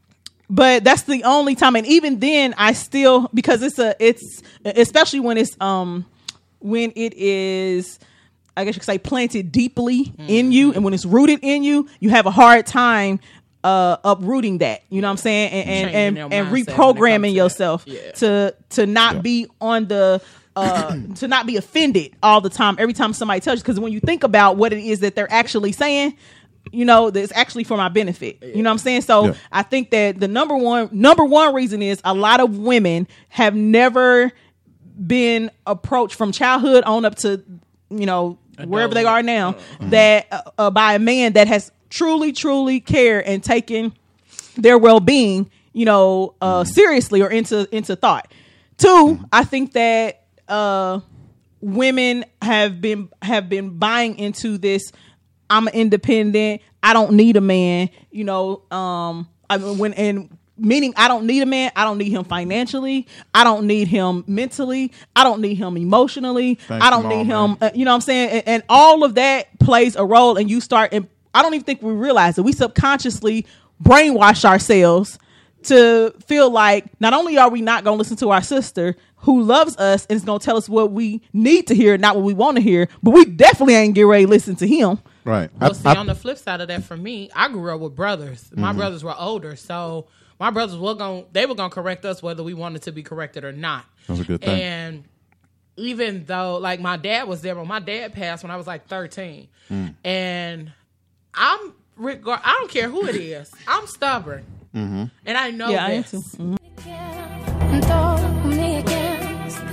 but 0.49 0.83
that's 0.85 1.03
the 1.03 1.23
only 1.25 1.55
time, 1.55 1.75
and 1.75 1.85
even 1.85 2.19
then, 2.19 2.55
I 2.57 2.71
still 2.73 3.29
because 3.33 3.61
it's 3.61 3.77
a 3.77 3.95
it's 3.99 4.41
especially 4.63 5.19
when 5.19 5.37
it's 5.37 5.55
um 5.61 6.05
when 6.59 6.91
it 6.95 7.13
is. 7.15 7.99
I 8.57 8.65
guess 8.65 8.75
you 8.75 8.79
could 8.81 8.85
say 8.87 8.97
planted 8.97 9.53
deeply 9.53 10.11
in 10.27 10.51
you, 10.51 10.73
and 10.73 10.83
when 10.83 10.93
it's 10.93 11.05
rooted 11.05 11.39
in 11.43 11.63
you, 11.63 11.87
you 12.01 12.09
have 12.09 12.25
a 12.25 12.31
hard 12.31 12.65
time 12.65 13.19
uh 13.63 13.97
uprooting 14.03 14.57
that. 14.59 14.83
You 14.89 15.01
know 15.01 15.07
what 15.07 15.11
I'm 15.11 15.17
saying? 15.17 15.51
And 15.51 15.69
and 15.69 16.17
and, 16.17 16.33
and 16.33 16.47
mindset 16.47 16.51
when 16.51 16.61
it 16.61 16.65
reprogramming 16.67 17.21
comes 17.21 17.23
to 17.33 17.37
yourself 17.37 17.83
Yeah. 17.87 18.11
to 18.13 18.55
to 18.71 18.85
not 18.85 19.21
be 19.23 19.47
on 19.61 19.85
the 19.87 20.21
uh 20.57 20.97
to 21.15 21.27
not 21.29 21.45
be 21.45 21.55
offended 21.57 22.15
all 22.23 22.41
the 22.41 22.49
time 22.49 22.75
every 22.79 22.93
time 22.93 23.13
somebody 23.13 23.39
tells 23.39 23.59
you 23.59 23.63
because 23.63 23.79
when 23.79 23.93
you 23.93 23.99
think 24.01 24.23
about 24.23 24.57
what 24.57 24.73
it 24.73 24.79
is 24.83 25.01
that 25.01 25.15
they're 25.15 25.31
actually 25.31 25.71
saying 25.71 26.15
you 26.71 26.83
know 26.85 27.09
that's 27.11 27.31
actually 27.33 27.63
for 27.63 27.77
my 27.77 27.87
benefit 27.89 28.41
you 28.43 28.61
know 28.63 28.69
what 28.69 28.73
i'm 28.73 28.77
saying 28.77 29.01
so 29.01 29.25
Yeah. 29.27 29.33
i 29.51 29.61
think 29.63 29.91
that 29.91 30.19
the 30.19 30.27
number 30.27 30.55
one 30.57 30.89
number 30.91 31.23
one 31.23 31.53
reason 31.53 31.81
is 31.81 32.01
a 32.03 32.13
lot 32.13 32.39
of 32.41 32.57
women 32.57 33.07
have 33.29 33.55
never 33.55 34.31
been 35.05 35.51
approached 35.65 36.15
from 36.15 36.31
childhood 36.31 36.83
on 36.83 37.05
up 37.05 37.15
to 37.15 37.43
you 37.89 38.05
know 38.05 38.37
wherever 38.65 38.93
they 38.93 39.05
are 39.05 39.23
now 39.23 39.55
that 39.79 40.27
uh, 40.31 40.41
uh, 40.57 40.69
by 40.69 40.95
a 40.95 40.99
man 40.99 41.33
that 41.33 41.47
has 41.47 41.71
truly 41.89 42.31
truly 42.31 42.79
cared 42.79 43.25
and 43.25 43.43
taken 43.43 43.93
their 44.57 44.77
well-being 44.77 45.49
you 45.73 45.85
know 45.85 46.35
uh 46.41 46.63
seriously 46.63 47.21
or 47.21 47.29
into 47.29 47.67
into 47.75 47.95
thought. 47.95 48.31
Two 48.77 49.19
i 49.31 49.43
think 49.43 49.73
that 49.73 50.23
uh 50.47 50.99
women 51.61 52.25
have 52.41 52.81
been 52.81 53.09
have 53.21 53.49
been 53.49 53.77
buying 53.77 54.17
into 54.17 54.57
this 54.57 54.91
i'm 55.49 55.67
independent 55.67 56.61
i 56.81 56.93
don't 56.93 57.11
need 57.11 57.35
a 57.35 57.41
man 57.41 57.89
you 58.11 58.23
know 58.23 58.63
um 58.71 59.27
i 59.49 59.57
mean 59.57 59.77
when 59.77 59.93
and 59.95 60.37
meaning 60.59 60.93
i 60.97 61.07
don't 61.07 61.25
need 61.25 61.41
a 61.41 61.45
man 61.45 61.71
i 61.75 61.83
don't 61.83 61.97
need 61.97 62.09
him 62.09 62.23
financially 62.23 63.07
i 63.33 63.43
don't 63.43 63.65
need 63.65 63.87
him 63.87 64.23
mentally 64.27 64.91
i 65.15 65.23
don't 65.23 65.41
need 65.41 65.55
him 65.55 65.77
emotionally 65.77 66.55
Thank 66.55 66.83
i 66.83 66.89
don't 66.89 67.07
need 67.07 67.25
him 67.25 67.57
uh, 67.61 67.69
you 67.73 67.85
know 67.85 67.91
what 67.91 67.95
i'm 67.95 68.01
saying? 68.01 68.29
And, 68.29 68.47
and 68.47 68.63
all 68.69 69.03
of 69.03 69.15
that 69.15 69.57
plays 69.59 69.95
a 69.95 70.05
role 70.05 70.37
and 70.37 70.49
you 70.49 70.61
start 70.61 70.93
and 70.93 71.07
i 71.33 71.41
don't 71.41 71.53
even 71.53 71.65
think 71.65 71.81
we 71.81 71.93
realize 71.93 72.37
it. 72.37 72.43
We 72.43 72.53
subconsciously 72.53 73.45
brainwash 73.81 74.45
ourselves 74.45 75.17
to 75.63 76.13
feel 76.25 76.49
like 76.49 76.85
not 76.99 77.13
only 77.13 77.37
are 77.37 77.49
we 77.49 77.61
not 77.61 77.83
going 77.83 77.97
to 77.97 77.99
listen 77.99 78.17
to 78.17 78.29
our 78.29 78.41
sister 78.41 78.95
who 79.17 79.41
loves 79.41 79.75
us 79.77 80.05
and 80.05 80.15
is 80.15 80.23
going 80.23 80.39
to 80.39 80.45
tell 80.45 80.55
us 80.57 80.69
what 80.69 80.91
we 80.91 81.21
need 81.33 81.67
to 81.67 81.75
hear, 81.75 81.97
not 81.97 82.15
what 82.15 82.23
we 82.23 82.33
want 82.33 82.55
to 82.55 82.63
hear, 82.63 82.87
but 83.03 83.11
we 83.11 83.25
definitely 83.25 83.75
ain't 83.75 83.93
get 83.93 84.03
ready 84.03 84.23
to 84.23 84.29
listen 84.29 84.55
to 84.57 84.67
him. 84.67 84.99
Right. 85.29 85.51
Well, 85.59 85.69
I- 85.69 85.73
see, 85.73 85.89
I- 85.89 85.95
on 85.95 86.07
the 86.07 86.15
flip 86.15 86.37
side 86.39 86.59
of 86.61 86.67
that, 86.69 86.83
for 86.83 86.97
me, 86.97 87.29
I 87.35 87.49
grew 87.49 87.73
up 87.73 87.81
with 87.81 87.95
brothers. 87.95 88.45
Mm-hmm. 88.45 88.61
My 88.61 88.73
brothers 88.73 89.03
were 89.03 89.13
older, 89.17 89.55
so 89.55 90.07
my 90.39 90.49
brothers 90.49 90.77
were 90.77 90.95
going. 90.95 91.25
They 91.31 91.45
were 91.45 91.53
going 91.55 91.69
to 91.69 91.73
correct 91.73 92.03
us 92.03 92.23
whether 92.23 92.41
we 92.41 92.53
wanted 92.55 92.81
to 92.83 92.91
be 92.91 93.03
corrected 93.03 93.43
or 93.43 93.51
not. 93.51 93.85
That's 94.07 94.21
a 94.21 94.23
good 94.23 94.41
thing. 94.41 94.59
And 94.61 95.03
even 95.77 96.25
though, 96.25 96.57
like, 96.57 96.79
my 96.81 96.97
dad 96.97 97.27
was 97.27 97.41
there, 97.41 97.53
but 97.55 97.67
my 97.67 97.79
dad 97.79 98.13
passed 98.13 98.43
when 98.43 98.49
I 98.51 98.57
was 98.57 98.65
like 98.67 98.87
thirteen, 98.87 99.47
Mm. 99.69 99.93
and 100.03 100.71
I'm 101.35 101.73
regard. 101.95 102.39
I 102.43 102.53
don't 102.59 102.71
care 102.71 102.89
who 102.89 103.05
it 103.07 103.15
is. 103.15 103.51
I'm 103.67 103.85
stubborn, 103.85 104.43
Mm-hmm. 104.75 105.03
and 105.27 105.37
I 105.37 105.51
know 105.51 105.69
yeah, 105.69 105.85
I 105.85 105.89
am 105.91 106.01
this. 106.09 106.31
too. 106.35 106.57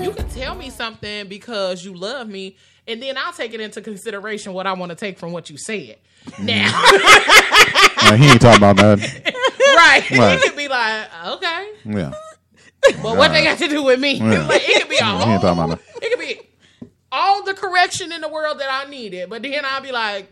You 0.06 0.12
can 0.12 0.28
tell 0.28 0.54
me 0.54 0.70
something 0.70 1.26
because 1.26 1.84
you 1.84 1.92
love 1.92 2.28
me, 2.28 2.56
and 2.86 3.02
then 3.02 3.18
I'll 3.18 3.32
take 3.32 3.54
it 3.54 3.60
into 3.60 3.80
consideration 3.80 4.52
what 4.52 4.64
I 4.64 4.72
want 4.74 4.90
to 4.90 4.94
take 4.94 5.18
from 5.18 5.32
what 5.32 5.50
you 5.50 5.58
said. 5.58 5.96
Mm-hmm. 6.26 6.46
Now, 6.46 8.16
he 8.16 8.30
ain't 8.30 8.40
talking 8.40 8.58
about 8.58 8.76
that. 8.76 9.00
right? 9.00 10.08
Right. 10.12 10.38
It 10.38 10.42
could 10.44 10.56
be 10.56 10.68
like, 10.68 11.08
okay, 11.26 11.70
Yeah. 11.86 12.12
but 13.02 13.16
what 13.16 13.32
they 13.32 13.42
got 13.42 13.58
to 13.58 13.66
do 13.66 13.82
with 13.82 13.98
me? 13.98 14.12
Yeah. 14.14 14.46
like, 14.46 14.62
it 14.64 14.82
could 14.82 14.90
be 14.90 14.96
a 14.98 15.04
he 15.04 15.32
ain't 15.32 15.40
talking 15.42 15.60
whole, 15.60 15.72
it 15.72 16.10
could 16.10 16.20
be 16.20 16.40
all 17.10 17.42
the 17.42 17.54
correction 17.54 18.12
in 18.12 18.20
the 18.20 18.28
world 18.28 18.60
that 18.60 18.68
I 18.70 18.88
needed, 18.88 19.28
but 19.28 19.42
then 19.42 19.64
I'll 19.64 19.80
be 19.82 19.90
like, 19.90 20.30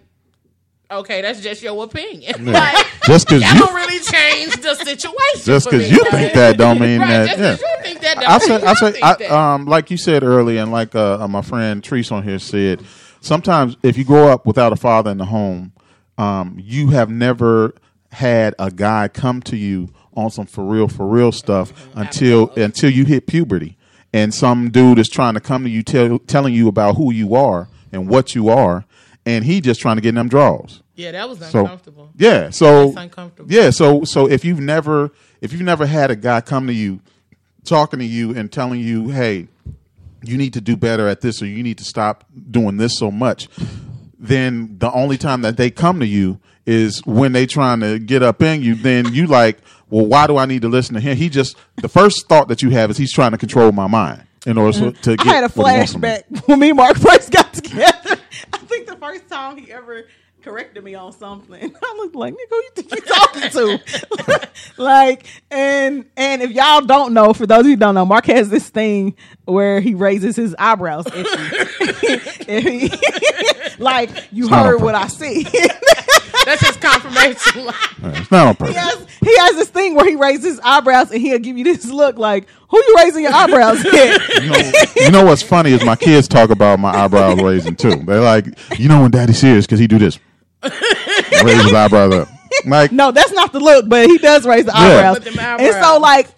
okay, 0.91 1.23
that's 1.23 1.41
just 1.41 1.63
your 1.63 1.83
opinion. 1.85 2.47
like, 2.47 2.87
Just 3.05 3.29
because 3.29 3.43
you 3.43 3.59
don't 3.59 3.75
really 3.75 3.99
change 4.01 4.57
the 4.63 4.75
situation. 4.75 5.41
just 5.45 5.69
because 5.71 5.91
you 5.91 6.03
think 6.11 6.33
that 6.33 6.57
don't 6.57 6.81
mean 6.81 7.01
right, 7.01 7.09
that. 7.27 7.37
just 7.37 7.63
Yeah. 7.63 7.77
you 7.77 7.83
think 7.83 8.01
that. 8.01 8.19
I 8.19 8.39
mean 8.39 8.67
I 8.67 8.75
think 8.75 9.05
I, 9.05 9.15
that. 9.15 9.31
um, 9.31 9.67
like 9.67 9.91
you 9.91 9.97
said 9.99 10.23
earlier, 10.23 10.63
and 10.63 10.73
like 10.73 10.95
uh, 10.95 11.19
uh, 11.21 11.29
my 11.29 11.43
friend 11.43 11.83
Treese 11.83 12.11
on 12.11 12.23
here 12.23 12.39
said, 12.39 12.83
sometimes 13.21 13.77
if 13.83 13.99
you 13.99 14.05
grow 14.05 14.29
up 14.29 14.47
without 14.47 14.73
a 14.73 14.77
father 14.77 15.11
in 15.11 15.19
the 15.19 15.27
home, 15.27 15.73
um, 16.17 16.57
you 16.59 16.89
have 16.91 17.11
never 17.11 17.75
had 18.13 18.55
a 18.59 18.71
guy 18.71 19.09
come 19.09 19.43
to 19.43 19.57
you 19.57 19.93
on 20.15 20.31
some 20.31 20.47
for 20.47 20.65
real, 20.65 20.87
for 20.89 21.07
real 21.07 21.33
stuff 21.33 21.73
until 21.95 22.51
until 22.55 22.89
you 22.91 23.05
hit 23.05 23.27
puberty, 23.27 23.77
and 24.13 24.33
some 24.33 24.71
dude 24.71 24.99
is 24.99 25.09
trying 25.09 25.35
to 25.35 25.41
come 25.41 25.65
to 25.65 25.71
you, 25.71 25.83
tell, 25.83 26.19
telling 26.21 26.55
you 26.55 26.69
about 26.69 26.95
who 26.97 27.13
you 27.13 27.35
are 27.35 27.69
and 27.93 28.09
what 28.09 28.35
you 28.35 28.49
are, 28.49 28.85
and 29.27 29.45
he 29.45 29.61
just 29.61 29.81
trying 29.81 29.97
to 29.97 30.03
get 30.03 30.11
in 30.11 30.15
them 30.17 30.29
draws. 30.29 30.83
yeah, 30.95 31.13
that 31.13 31.29
was 31.29 31.39
So 31.51 31.61
uncomfortable. 31.61 32.11
yeah, 32.17 32.51
so 32.51 32.87
That's 32.87 32.97
uncomfortable. 33.05 33.53
yeah, 33.53 33.71
so 33.71 34.05
so 34.05 34.29
if 34.29 34.45
you've 34.45 34.61
never 34.61 35.11
if 35.41 35.53
you've 35.53 35.63
never 35.63 35.87
had 35.87 36.11
a 36.11 36.17
guy 36.17 36.41
come 36.41 36.67
to 36.67 36.73
you, 36.75 37.01
talking 37.65 37.99
to 37.99 38.05
you 38.05 38.35
and 38.37 38.51
telling 38.53 38.81
you, 38.81 39.09
hey, 39.09 39.49
you 40.23 40.37
need 40.39 40.53
to 40.55 40.61
do 40.61 40.77
better 40.77 41.07
at 41.09 41.21
this 41.21 41.43
or 41.43 41.47
you 41.47 41.63
need 41.63 41.79
to 41.79 41.85
stop 41.85 42.25
doing 42.51 42.77
this 42.79 42.99
so 42.99 43.11
much, 43.11 43.49
then 44.19 44.77
the 44.79 44.91
only 44.93 45.19
time 45.19 45.43
that 45.43 45.57
they 45.57 45.71
come 45.71 46.01
to 46.01 46.07
you 46.07 46.39
is 46.67 47.05
when 47.05 47.33
they 47.33 47.45
trying 47.47 47.81
to 47.81 47.99
get 47.99 48.23
up 48.23 48.41
in 48.43 48.63
you. 48.63 48.75
Then 48.75 49.13
you 49.13 49.27
like, 49.27 49.59
well, 49.91 50.07
why 50.07 50.27
do 50.27 50.37
I 50.39 50.47
need 50.47 50.63
to 50.63 50.69
listen 50.69 50.95
to 50.95 51.01
him? 51.01 51.17
He 51.17 51.29
just 51.29 51.57
the 51.77 51.89
first 51.89 52.27
thought 52.29 52.49
that 52.49 52.63
you 52.63 52.71
have 52.71 52.91
is 52.91 52.97
he's 52.97 53.13
trying 53.13 53.33
to 53.33 53.39
control 53.39 53.71
my 53.73 53.87
mind 53.87 54.23
in 54.47 54.57
order 54.57 54.79
to, 54.79 54.93
to 54.93 55.17
get. 55.17 55.27
I 55.27 55.35
had 55.35 55.45
a 55.45 55.49
what 55.49 55.73
he 55.73 55.77
wants 55.79 55.93
from 55.93 56.01
me. 56.03 56.09
flashback 56.09 56.47
when 56.49 56.59
me 56.59 56.69
and 56.71 56.77
Mark 56.79 56.97
first 56.97 57.31
got 57.31 57.53
together. 57.53 57.93
I 58.53 58.59
think 58.59 58.87
the 58.87 58.97
first 58.97 59.29
time 59.29 59.57
he 59.57 59.71
ever 59.73 60.05
corrected 60.43 60.85
me 60.85 60.95
on 60.95 61.13
something, 61.13 61.75
I 61.83 61.95
looked 61.97 62.15
like, 62.15 62.35
nigga, 62.35 62.39
who 62.51 62.57
you 62.57 62.71
think 62.75 62.95
you 62.95 63.01
talking 63.01 63.51
to? 63.51 64.51
like, 64.83 65.27
and 65.51 66.05
and 66.17 66.43
if 66.43 66.51
y'all 66.51 66.83
don't 66.83 67.15
know, 67.15 67.33
for 67.33 67.47
those 67.47 67.61
of 67.61 67.67
you 67.67 67.73
who 67.73 67.77
don't 67.77 67.95
know, 67.95 68.05
Mark 68.05 68.27
has 68.27 68.51
this 68.51 68.69
thing 68.69 69.17
where 69.47 69.81
he 69.81 69.95
raises 69.95 70.37
his 70.37 70.55
eyebrows 70.59 71.07
at 71.07 71.17
you. 71.17 71.25
If 72.47 72.65
he- 72.65 73.83
like 73.83 74.11
you 74.31 74.45
on 74.47 74.53
heard 74.53 74.83
what 74.83 74.95
I 74.95 75.07
said. 75.09 75.47
That's 76.45 76.67
his 76.67 76.77
confirmation. 76.77 77.69
It's 78.03 78.31
not 78.31 78.47
on 78.49 78.57
purpose. 78.57 78.75
he 78.75 78.81
has 78.81 79.07
he 79.21 79.27
he 79.31 79.37
has 79.39 79.57
this 79.57 79.69
thing 79.69 79.95
where 79.95 80.07
he 80.07 80.15
raises 80.17 80.45
his 80.45 80.61
eyebrows 80.61 81.11
and 81.11 81.21
he'll 81.21 81.39
give 81.39 81.57
you 81.59 81.65
this 81.65 81.85
look 81.87 82.19
like, 82.19 82.47
"Who 82.69 82.77
you 82.79 82.95
raising 82.99 83.23
your 83.25 83.33
eyebrows 83.33 83.85
at?" 83.87 84.43
You 84.43 84.51
know, 84.51 84.73
you 84.97 85.11
know 85.11 85.25
what's 85.25 85.43
funny 85.43 85.73
is 85.73 85.85
my 85.85 85.97
kids 85.97 86.29
talk 86.29 86.51
about 86.51 86.79
my 86.79 86.91
eyebrows 86.91 87.41
raising 87.43 87.75
too. 87.77 87.97
They're 88.05 88.21
like, 88.21 88.47
you 88.79 88.89
know 88.89 89.03
when 89.03 89.11
daddy's 89.11 89.39
serious 89.39 89.67
because 89.67 89.79
he 89.81 89.87
do 89.87 89.99
this. 89.99 90.19
Raise 90.63 91.63
his 91.63 91.73
eyebrows 91.73 92.15
up. 92.15 92.29
Like, 92.67 92.93
no, 92.93 93.11
that's 93.11 93.33
not 93.33 93.53
the 93.53 93.61
look, 93.61 93.89
but 93.89 94.07
he 94.07 94.19
does 94.19 94.47
raise 94.47 94.65
the 94.65 94.73
Yeah. 94.73 94.79
eyebrows. 95.11 95.19
With 95.25 95.39
And 95.39 95.75
so, 95.85 95.99
like, 95.99 96.29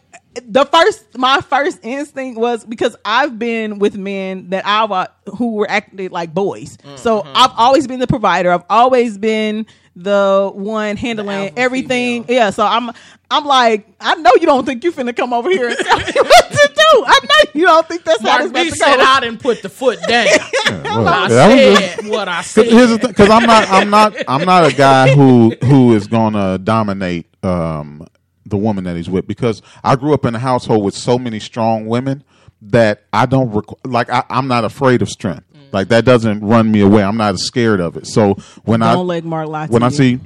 the 0.49 0.65
first, 0.65 1.17
my 1.17 1.41
first 1.41 1.79
instinct 1.85 2.39
was 2.39 2.65
because 2.65 2.97
I've 3.05 3.39
been 3.39 3.79
with 3.79 3.97
men 3.97 4.51
that 4.51 4.67
I 4.67 4.85
wa- 4.85 5.07
who 5.37 5.53
were 5.55 5.71
acted 5.71 6.11
like 6.13 6.35
boys. 6.35 6.77
So 6.97 7.21
Mm-hmm. 7.23 7.33
I've 7.35 7.53
always 7.57 7.87
been 7.87 8.01
the 8.01 8.07
provider. 8.07 8.51
I've 8.51 8.65
always 8.69 9.17
been 9.19 9.67
the 9.97 10.51
one 10.55 10.97
handling 10.97 11.47
alpha 11.49 11.59
everything. 11.59 12.25
female. 12.25 12.37
Yeah. 12.43 12.51
So 12.51 12.65
I'm, 12.67 12.91
I'm 13.31 13.45
like, 13.47 13.89
I 13.99 14.15
know 14.17 14.31
you 14.39 14.47
don't 14.47 14.65
think 14.67 14.85
you 14.85 14.93
finna 14.93 15.17
come 15.17 15.33
over 15.33 15.51
here 15.51 15.69
and 15.69 15.77
tell 15.79 15.97
me 15.99 16.05
what 16.15 16.51
to 16.51 16.71
do. 16.75 17.05
I 17.07 17.19
know 17.25 17.51
you 17.55 17.65
don't 17.67 17.89
think 17.89 18.05
that's 18.05 18.21
how 18.21 18.29
Mark 18.39 18.43
it's 18.43 18.53
B 18.53 18.61
about 18.61 18.71
to 18.71 18.77
said. 18.77 19.01
I 19.01 19.21
didn't 19.21 19.41
put 19.41 19.63
the 19.63 19.69
foot 19.71 19.99
down. 20.07 20.27
well, 20.85 21.09
I 21.09 21.29
that 21.29 21.49
was 21.71 21.79
just- 21.81 21.95
said 22.03 22.09
what 22.11 22.29
I 22.29 22.43
said. 22.43 22.67
Here's 22.67 22.91
the 22.91 22.99
thing, 22.99 23.09
because 23.09 23.31
I'm 23.31 23.47
not, 23.47 23.69
I'm 23.71 23.91
not, 23.91 24.15
I'm 24.29 24.45
not 24.45 24.71
a 24.71 24.75
guy 24.77 25.15
who 25.15 25.57
who 25.65 25.95
is 25.95 26.07
gonna 26.07 26.59
dominate 26.59 27.27
um, 27.43 28.07
the 28.45 28.57
woman 28.59 28.85
that 28.85 28.97
he's 28.97 29.09
with. 29.11 29.27
Because 29.27 29.63
I 29.83 29.97
grew 29.97 30.13
up 30.15 30.25
in 30.27 30.35
a 30.35 30.39
household 30.39 30.85
with 30.85 30.95
so 30.95 31.19
many 31.19 31.41
strong 31.41 31.87
women 31.87 32.23
that 32.63 33.05
I 33.13 33.27
don't 33.27 33.51
requ- 33.51 33.79
like. 33.91 34.11
I, 34.11 34.25
I'm 34.29 34.47
not 34.47 34.65
afraid 34.65 35.01
of 35.03 35.09
strength. 35.09 35.46
Like 35.73 35.89
that 35.89 36.05
doesn't 36.05 36.41
run 36.41 36.71
me 36.71 36.81
away. 36.81 37.03
I'm 37.03 37.17
not 37.17 37.39
scared 37.39 37.81
of 37.81 37.97
it. 37.97 38.07
So 38.07 38.35
when 38.65 38.83
I 38.83 38.95
Don't 38.95 39.07
let 39.07 39.25
Mark 39.25 39.49
lie 39.49 39.67
when 39.67 39.83
I 39.83 39.89
see 39.89 40.21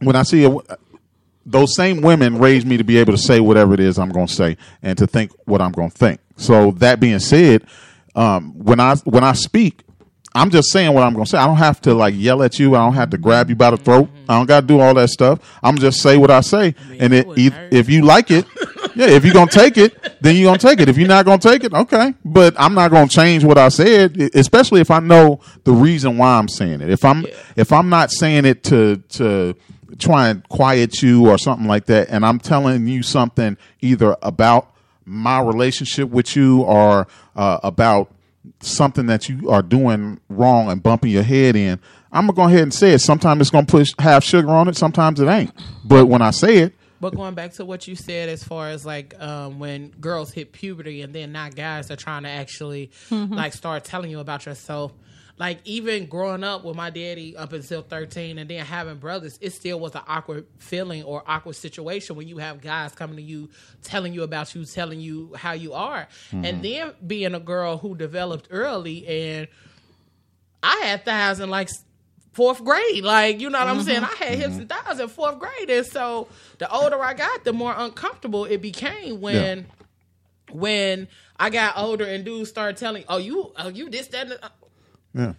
when 0.00 0.16
I 0.16 0.22
see 0.22 0.44
a, 0.44 0.56
those 1.44 1.74
same 1.74 2.02
women 2.02 2.38
raise 2.38 2.64
me 2.64 2.76
to 2.76 2.84
be 2.84 2.98
able 2.98 3.12
to 3.12 3.18
say 3.18 3.40
whatever 3.40 3.74
it 3.74 3.80
is 3.80 3.98
I'm 3.98 4.10
going 4.10 4.26
to 4.26 4.32
say 4.32 4.56
and 4.82 4.96
to 4.98 5.06
think 5.06 5.32
what 5.46 5.60
I'm 5.60 5.72
going 5.72 5.90
to 5.90 5.96
think. 5.96 6.20
So 6.36 6.72
that 6.72 7.00
being 7.00 7.18
said, 7.18 7.64
um, 8.14 8.52
when 8.58 8.80
I 8.80 8.96
when 9.04 9.24
I 9.24 9.32
speak, 9.32 9.82
I'm 10.34 10.50
just 10.50 10.70
saying 10.70 10.92
what 10.92 11.04
I'm 11.04 11.14
going 11.14 11.24
to 11.24 11.30
say. 11.30 11.38
I 11.38 11.46
don't 11.46 11.56
have 11.56 11.80
to 11.82 11.94
like 11.94 12.14
yell 12.16 12.42
at 12.42 12.58
you. 12.58 12.76
I 12.76 12.84
don't 12.84 12.94
have 12.94 13.10
to 13.10 13.18
grab 13.18 13.48
you 13.48 13.56
by 13.56 13.70
the 13.70 13.76
throat. 13.76 14.08
I 14.28 14.36
don't 14.36 14.46
got 14.46 14.60
to 14.60 14.66
do 14.66 14.78
all 14.78 14.94
that 14.94 15.08
stuff. 15.08 15.58
I'm 15.62 15.78
just 15.78 16.00
say 16.00 16.16
what 16.16 16.30
I 16.30 16.42
say, 16.42 16.74
and 16.98 17.14
it, 17.14 17.26
wouldn't 17.26 17.72
if, 17.72 17.88
you 17.88 18.02
like 18.02 18.30
it, 18.30 18.44
yeah. 18.94 19.06
If 19.06 19.24
you're 19.24 19.34
gonna 19.34 19.50
take 19.50 19.78
it, 19.78 20.20
then 20.20 20.36
you're 20.36 20.48
gonna 20.48 20.58
take 20.58 20.80
it. 20.80 20.88
If 20.88 20.98
you're 20.98 21.08
not 21.08 21.24
gonna 21.24 21.38
take 21.38 21.64
it, 21.64 21.72
okay. 21.72 22.14
But 22.24 22.54
I'm 22.58 22.74
not 22.74 22.90
gonna 22.90 23.08
change 23.08 23.44
what 23.44 23.58
I 23.58 23.68
said, 23.68 24.20
e- 24.20 24.30
especially 24.34 24.80
if 24.80 24.90
I 24.90 25.00
know 25.00 25.40
the 25.64 25.72
reason 25.72 26.18
why 26.18 26.38
I'm 26.38 26.48
saying 26.48 26.80
it. 26.80 26.90
If 26.90 27.04
I'm 27.04 27.24
if 27.56 27.72
I'm 27.72 27.88
not 27.88 28.10
saying 28.10 28.44
it 28.44 28.64
to 28.64 28.96
to 29.10 29.54
try 29.98 30.28
and 30.28 30.46
quiet 30.48 31.02
you 31.02 31.28
or 31.28 31.38
something 31.38 31.66
like 31.66 31.86
that, 31.86 32.08
and 32.10 32.24
I'm 32.24 32.38
telling 32.38 32.86
you 32.86 33.02
something 33.02 33.56
either 33.80 34.16
about 34.22 34.74
my 35.04 35.40
relationship 35.40 36.10
with 36.10 36.36
you 36.36 36.62
or 36.62 37.08
uh, 37.34 37.60
about 37.62 38.12
something 38.60 39.06
that 39.06 39.28
you 39.28 39.48
are 39.50 39.62
doing 39.62 40.20
wrong 40.28 40.70
and 40.70 40.82
bumping 40.82 41.10
your 41.10 41.22
head 41.22 41.56
in, 41.56 41.80
I'm 42.12 42.26
gonna 42.26 42.36
go 42.36 42.42
ahead 42.44 42.62
and 42.62 42.74
say 42.74 42.92
it. 42.92 43.00
Sometimes 43.00 43.40
it's 43.40 43.50
gonna 43.50 43.66
push 43.66 43.90
half 43.98 44.24
sugar 44.24 44.48
on 44.50 44.68
it. 44.68 44.76
Sometimes 44.76 45.20
it 45.20 45.26
ain't. 45.28 45.52
But 45.84 46.06
when 46.06 46.22
I 46.22 46.30
say 46.30 46.58
it, 46.58 46.74
But 47.00 47.14
going 47.14 47.34
back 47.34 47.52
to 47.54 47.64
what 47.64 47.86
you 47.86 47.94
said, 47.94 48.28
as 48.28 48.42
far 48.42 48.70
as 48.70 48.84
like 48.84 49.14
um, 49.20 49.58
when 49.60 49.90
girls 50.00 50.32
hit 50.32 50.52
puberty, 50.52 51.02
and 51.02 51.14
then 51.14 51.30
not 51.32 51.54
guys 51.54 51.90
are 51.90 51.96
trying 51.96 52.24
to 52.24 52.28
actually 52.28 52.90
like 53.10 53.52
start 53.52 53.84
telling 53.84 54.10
you 54.10 54.18
about 54.20 54.46
yourself. 54.46 54.92
Like 55.38 55.60
even 55.64 56.06
growing 56.06 56.42
up 56.42 56.64
with 56.64 56.74
my 56.76 56.90
daddy 56.90 57.36
up 57.36 57.52
until 57.52 57.82
thirteen, 57.82 58.38
and 58.38 58.50
then 58.50 58.64
having 58.64 58.96
brothers, 58.96 59.38
it 59.40 59.50
still 59.50 59.78
was 59.78 59.94
an 59.94 60.02
awkward 60.08 60.46
feeling 60.58 61.04
or 61.04 61.22
awkward 61.26 61.54
situation 61.54 62.16
when 62.16 62.26
you 62.26 62.38
have 62.38 62.60
guys 62.60 62.92
coming 62.92 63.16
to 63.16 63.22
you, 63.22 63.48
telling 63.82 64.12
you 64.12 64.24
about 64.24 64.54
you, 64.54 64.64
telling 64.64 65.00
you 65.00 65.32
how 65.36 65.52
you 65.52 65.74
are, 65.74 66.08
mm-hmm. 66.32 66.44
and 66.44 66.64
then 66.64 66.92
being 67.06 67.34
a 67.34 67.40
girl 67.40 67.78
who 67.78 67.94
developed 67.94 68.48
early 68.50 69.06
and 69.06 69.48
I 70.62 70.76
had 70.84 71.04
thighs 71.04 71.40
in 71.40 71.50
like 71.50 71.68
fourth 72.32 72.62
grade. 72.64 73.04
Like, 73.04 73.40
you 73.40 73.50
know 73.50 73.58
what 73.58 73.68
I'm 73.68 73.82
saying? 73.82 74.02
Mm-hmm. 74.02 74.22
I 74.22 74.26
had 74.26 74.38
hips 74.38 74.52
mm-hmm. 74.52 74.60
and 74.60 74.68
thighs 74.68 75.00
in 75.00 75.08
fourth 75.08 75.38
grade. 75.38 75.70
And 75.70 75.86
so 75.86 76.28
the 76.58 76.70
older 76.70 77.00
I 77.02 77.14
got, 77.14 77.44
the 77.44 77.52
more 77.52 77.74
uncomfortable 77.76 78.44
it 78.44 78.62
became 78.62 79.20
when 79.20 79.66
when 80.50 81.08
I 81.38 81.50
got 81.50 81.76
older 81.76 82.04
and 82.04 82.24
dudes 82.24 82.48
started 82.48 82.76
telling, 82.76 83.04
Oh, 83.08 83.18
you 83.18 83.52
oh 83.56 83.68
you 83.68 83.90
this, 83.90 84.08
that, 84.08 84.22
and 84.22 84.30
the, 84.32 84.44
uh, 84.44 84.48
yeah, 85.14 85.32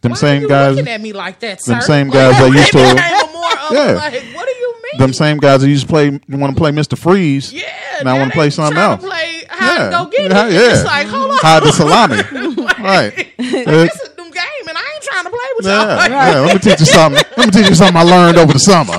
them 0.00 0.10
why 0.10 0.10
are 0.10 0.16
same 0.16 0.42
you 0.42 0.48
guys. 0.48 0.76
looking 0.76 0.92
at 0.92 1.00
me 1.00 1.12
like 1.12 1.40
that, 1.40 1.62
sir? 1.62 1.72
them 1.72 1.80
same 1.82 2.10
guys 2.10 2.36
that 2.38 2.52
used 2.52 2.72
to- 2.72 2.78
became 2.94 3.32
more 3.32 3.50
Yeah. 3.78 3.92
like, 3.94 4.12
what 4.34 4.46
do 4.46 4.52
you 4.54 4.74
mean? 4.92 4.98
them 4.98 5.12
same 5.12 5.38
guys 5.38 5.60
that 5.62 5.68
used 5.68 5.86
to 5.86 5.88
play 5.88 6.10
want 6.28 6.54
to 6.54 6.60
play 6.60 6.70
Mr. 6.70 6.98
Freeze. 6.98 7.52
yeah, 7.52 7.64
now 8.02 8.14
I 8.16 8.18
want 8.18 8.30
to 8.32 8.36
play 8.36 8.50
something 8.50 8.76
else. 8.78 9.00
To 9.02 9.08
play 9.08 9.44
how 9.48 9.72
yeah, 9.72 9.84
to 9.84 9.90
go 9.90 10.10
get 10.10 10.30
yeah, 10.30 10.46
it. 10.48 10.52
yeah. 10.52 10.72
It's 10.74 10.84
like, 10.84 11.06
hold 11.06 11.30
on. 11.30 11.38
hide 11.40 11.62
the 11.62 11.72
salami. 11.72 12.16
right. 12.82 13.16
Like, 13.16 13.36
this 13.38 13.94
is 14.00 14.08
them 14.16 14.30
game, 14.30 14.68
and 14.68 14.76
I 14.76 14.92
ain't 14.94 15.02
trying 15.02 15.24
to 15.24 15.30
play 15.30 15.38
with 15.56 15.66
y'all. 15.66 15.86
yeah, 15.86 16.40
Like. 16.40 16.46
Let 16.46 16.54
me 16.54 16.70
teach 16.70 16.80
you 16.80 16.86
something. 16.98 17.22
Let 17.36 17.46
me 17.46 17.50
teach 17.52 17.68
you 17.70 17.74
something 17.74 17.96
I 17.96 18.02
learned 18.02 18.38
over 18.38 18.52
the 18.52 18.58
summer. 18.58 18.94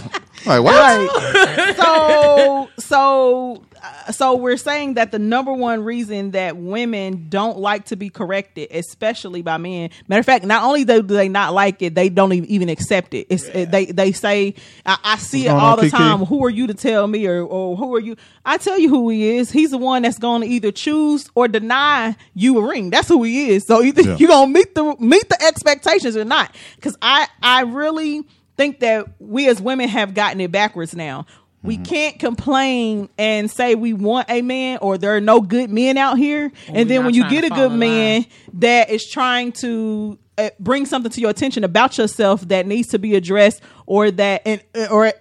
Like 0.46 0.62
what? 0.64 0.76
Right. 0.76 1.76
so 1.78 2.70
so 2.80 3.64
so 4.12 4.36
we're 4.36 4.58
saying 4.58 4.96
that 4.96 5.12
the 5.12 5.20
number 5.20 5.54
one 5.54 5.84
reason 5.84 6.32
that 6.32 6.58
women 6.58 7.28
don't 7.30 7.58
like 7.58 7.86
to 7.86 7.96
be 7.96 8.10
corrected, 8.10 8.70
especially 8.72 9.42
by 9.42 9.58
men. 9.58 9.90
Matter 10.08 10.20
of 10.20 10.26
fact, 10.26 10.46
not 10.46 10.64
only 10.64 10.84
do 10.84 11.02
they 11.02 11.30
not 11.30 11.54
like 11.54 11.82
it, 11.82 11.96
they 11.96 12.10
don't 12.10 12.34
even, 12.34 12.70
accept 12.70 13.14
it. 13.14 13.28
It's 13.30 13.46
it, 13.46 13.72
they 13.72 13.86
they 13.86 14.12
say 14.12 14.56
I, 14.86 14.98
I 15.04 15.18
see 15.18 15.46
it 15.48 15.50
all 15.52 15.76
the 15.76 15.84
Kiki? 15.84 15.98
time. 15.98 16.20
Who 16.26 16.44
are 16.46 16.50
you 16.50 16.68
to 16.68 16.74
tell 16.74 17.08
me, 17.08 17.26
or 17.28 17.42
or 17.44 17.76
who 17.76 17.96
are 17.96 18.00
you? 18.00 18.16
I 18.46 18.58
tell 18.58 18.78
you 18.80 18.90
who 18.90 19.10
he 19.10 19.38
is. 19.38 19.52
He's 19.52 19.72
the 19.72 19.78
one 19.78 20.02
that's 20.04 20.20
going 20.20 20.42
to 20.42 20.48
either 20.48 20.72
choose 20.72 21.30
or 21.36 21.48
deny 21.48 22.16
you 22.34 22.58
a 22.60 22.68
ring. 22.68 22.90
That's 22.90 23.08
who 23.08 23.24
he 23.24 23.50
is. 23.52 23.66
So 23.66 23.82
either 23.84 24.02
Yeah. 24.02 24.18
you're 24.18 24.30
gonna 24.30 24.52
meet 24.52 24.76
the 24.76 24.96
meet 25.00 25.30
the 25.30 25.42
expectations 25.44 26.16
or 26.18 26.26
not. 26.26 26.54
Because 26.76 26.98
I 27.02 27.28
I 27.42 27.62
really 27.62 28.24
think 28.56 28.82
that 28.82 29.08
we 29.20 29.48
as 29.50 29.60
women 29.62 29.90
have 29.90 30.14
gotten 30.14 30.40
it 30.40 30.52
backwards 30.52 30.96
now. 30.96 31.26
We 31.64 31.76
Mm-hmm. 31.76 31.84
can't 31.84 32.20
complain 32.20 33.10
and 33.18 33.50
say 33.50 33.76
we 33.76 33.94
want 33.94 34.30
a 34.30 34.42
man 34.42 34.80
or 34.82 34.98
there 34.98 35.16
are 35.16 35.22
no 35.22 35.40
good 35.42 35.70
men 35.70 35.98
out 35.98 36.18
here. 36.18 36.52
and 36.68 36.90
then 36.90 37.06
when 37.06 37.14
you 37.14 37.28
get 37.30 37.44
a 37.46 37.50
good 37.50 37.72
man 37.72 38.22
line. 38.24 38.32
that 38.56 38.90
is 38.90 39.10
trying 39.10 39.54
to 39.54 40.20
uh, 40.38 40.50
bring 40.60 40.86
something 40.86 41.12
to 41.12 41.22
your 41.22 41.30
attention 41.30 41.64
about 41.64 41.98
yourself 41.98 42.42
that 42.50 42.66
needs 42.68 42.90
to 42.90 43.00
be 43.00 43.16
addressed 43.16 43.62
or 43.86 44.12
that 44.12 44.42
and 44.46 44.62
or 44.92 45.14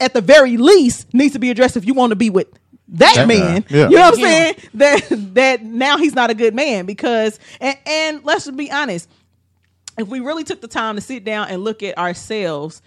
at 0.00 0.12
the 0.14 0.20
very 0.20 0.56
least 0.56 1.12
needs 1.14 1.32
to 1.32 1.38
be 1.38 1.50
addressed 1.50 1.76
if 1.76 1.84
you 1.84 1.94
want 1.94 2.10
to 2.10 2.16
be 2.16 2.30
with 2.30 2.48
that, 2.88 3.14
That 3.16 3.28
man. 3.28 3.64
yeah. 3.68 3.88
You 3.88 3.96
know 3.96 4.02
what 4.02 4.14
I'm 4.14 4.20
Yeah. 4.20 4.26
saying? 4.26 4.54
That 4.74 5.34
that 5.34 5.62
now 5.64 5.96
he's 5.96 6.14
not 6.14 6.30
a 6.30 6.34
good 6.34 6.54
man 6.54 6.86
because 6.86 7.38
and, 7.60 7.76
and 7.86 8.24
let's 8.24 8.48
be 8.50 8.70
honest 8.70 9.08
if 9.98 10.08
we 10.08 10.20
really 10.20 10.44
took 10.44 10.60
the 10.60 10.68
time 10.68 10.94
to 10.94 11.00
sit 11.00 11.24
down 11.24 11.48
and 11.48 11.62
look 11.62 11.82
at 11.82 11.98
ourselves, 11.98 12.80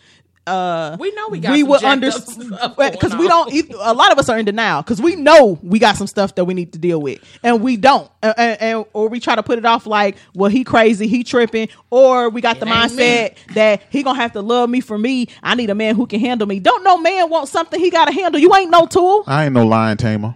uh, 0.46 0.98
We 1.00 1.12
know 1.12 1.30
we 1.30 1.40
got 1.40 1.52
we 1.54 1.62
some 1.62 1.70
would 1.70 1.82
jacked 1.82 2.04
up 2.04 2.14
understand 2.28 2.52
because 2.92 3.16
we 3.16 3.28
don't. 3.28 3.74
a 3.80 3.94
lot 3.94 4.12
of 4.12 4.20
us 4.20 4.30
are 4.30 4.38
in 4.38 4.46
denial 4.46 4.82
because 4.82 5.02
we 5.02 5.16
know 5.16 5.60
we 5.62 5.80
got 5.80 5.96
some 5.96 6.08
stuff 6.08 6.36
that 6.36 6.46
we 6.46 6.54
need 6.54 6.74
to 6.74 6.80
deal 6.80 7.02
with, 7.02 7.20
and 7.44 7.62
we 7.62 7.78
don't, 7.78 8.10
uh, 8.22 8.34
and, 8.38 8.62
and 8.62 8.86
or 8.94 9.08
we 9.10 9.20
try 9.20 9.36
to 9.36 9.44
put 9.44 9.58
it 9.58 9.66
off 9.66 9.86
like, 9.86 10.18
well, 10.34 10.50
he 10.50 10.64
crazy, 10.64 11.08
he 11.08 11.24
tripping, 11.24 11.70
or 11.90 12.30
we 12.30 12.42
got 12.42 12.60
the 12.60 12.68
ain't 12.68 12.92
mindset 12.92 13.36
that 13.54 13.84
he 13.90 14.04
gonna 14.04 14.20
have 14.20 14.34
to 14.34 14.42
love 14.42 14.70
me 14.70 14.82
for 14.82 14.98
me. 14.98 15.28
I 15.42 15.56
need 15.56 15.70
a 15.70 15.76
man 15.76 15.96
who 15.96 16.06
can 16.08 16.20
handle 16.20 16.48
me. 16.48 16.60
Don't 16.60 16.84
no 16.84 16.98
man 16.98 17.30
want 17.30 17.50
something 17.50 17.80
he 17.80 17.90
got 17.90 18.06
to 18.06 18.12
handle. 18.14 18.40
You 18.40 18.54
ain't 18.56 18.72
no 18.72 18.86
tool. 18.86 19.24
I 19.28 19.46
ain't 19.46 19.54
no 19.54 19.66
lion 19.66 19.98
tamer. 19.98 20.36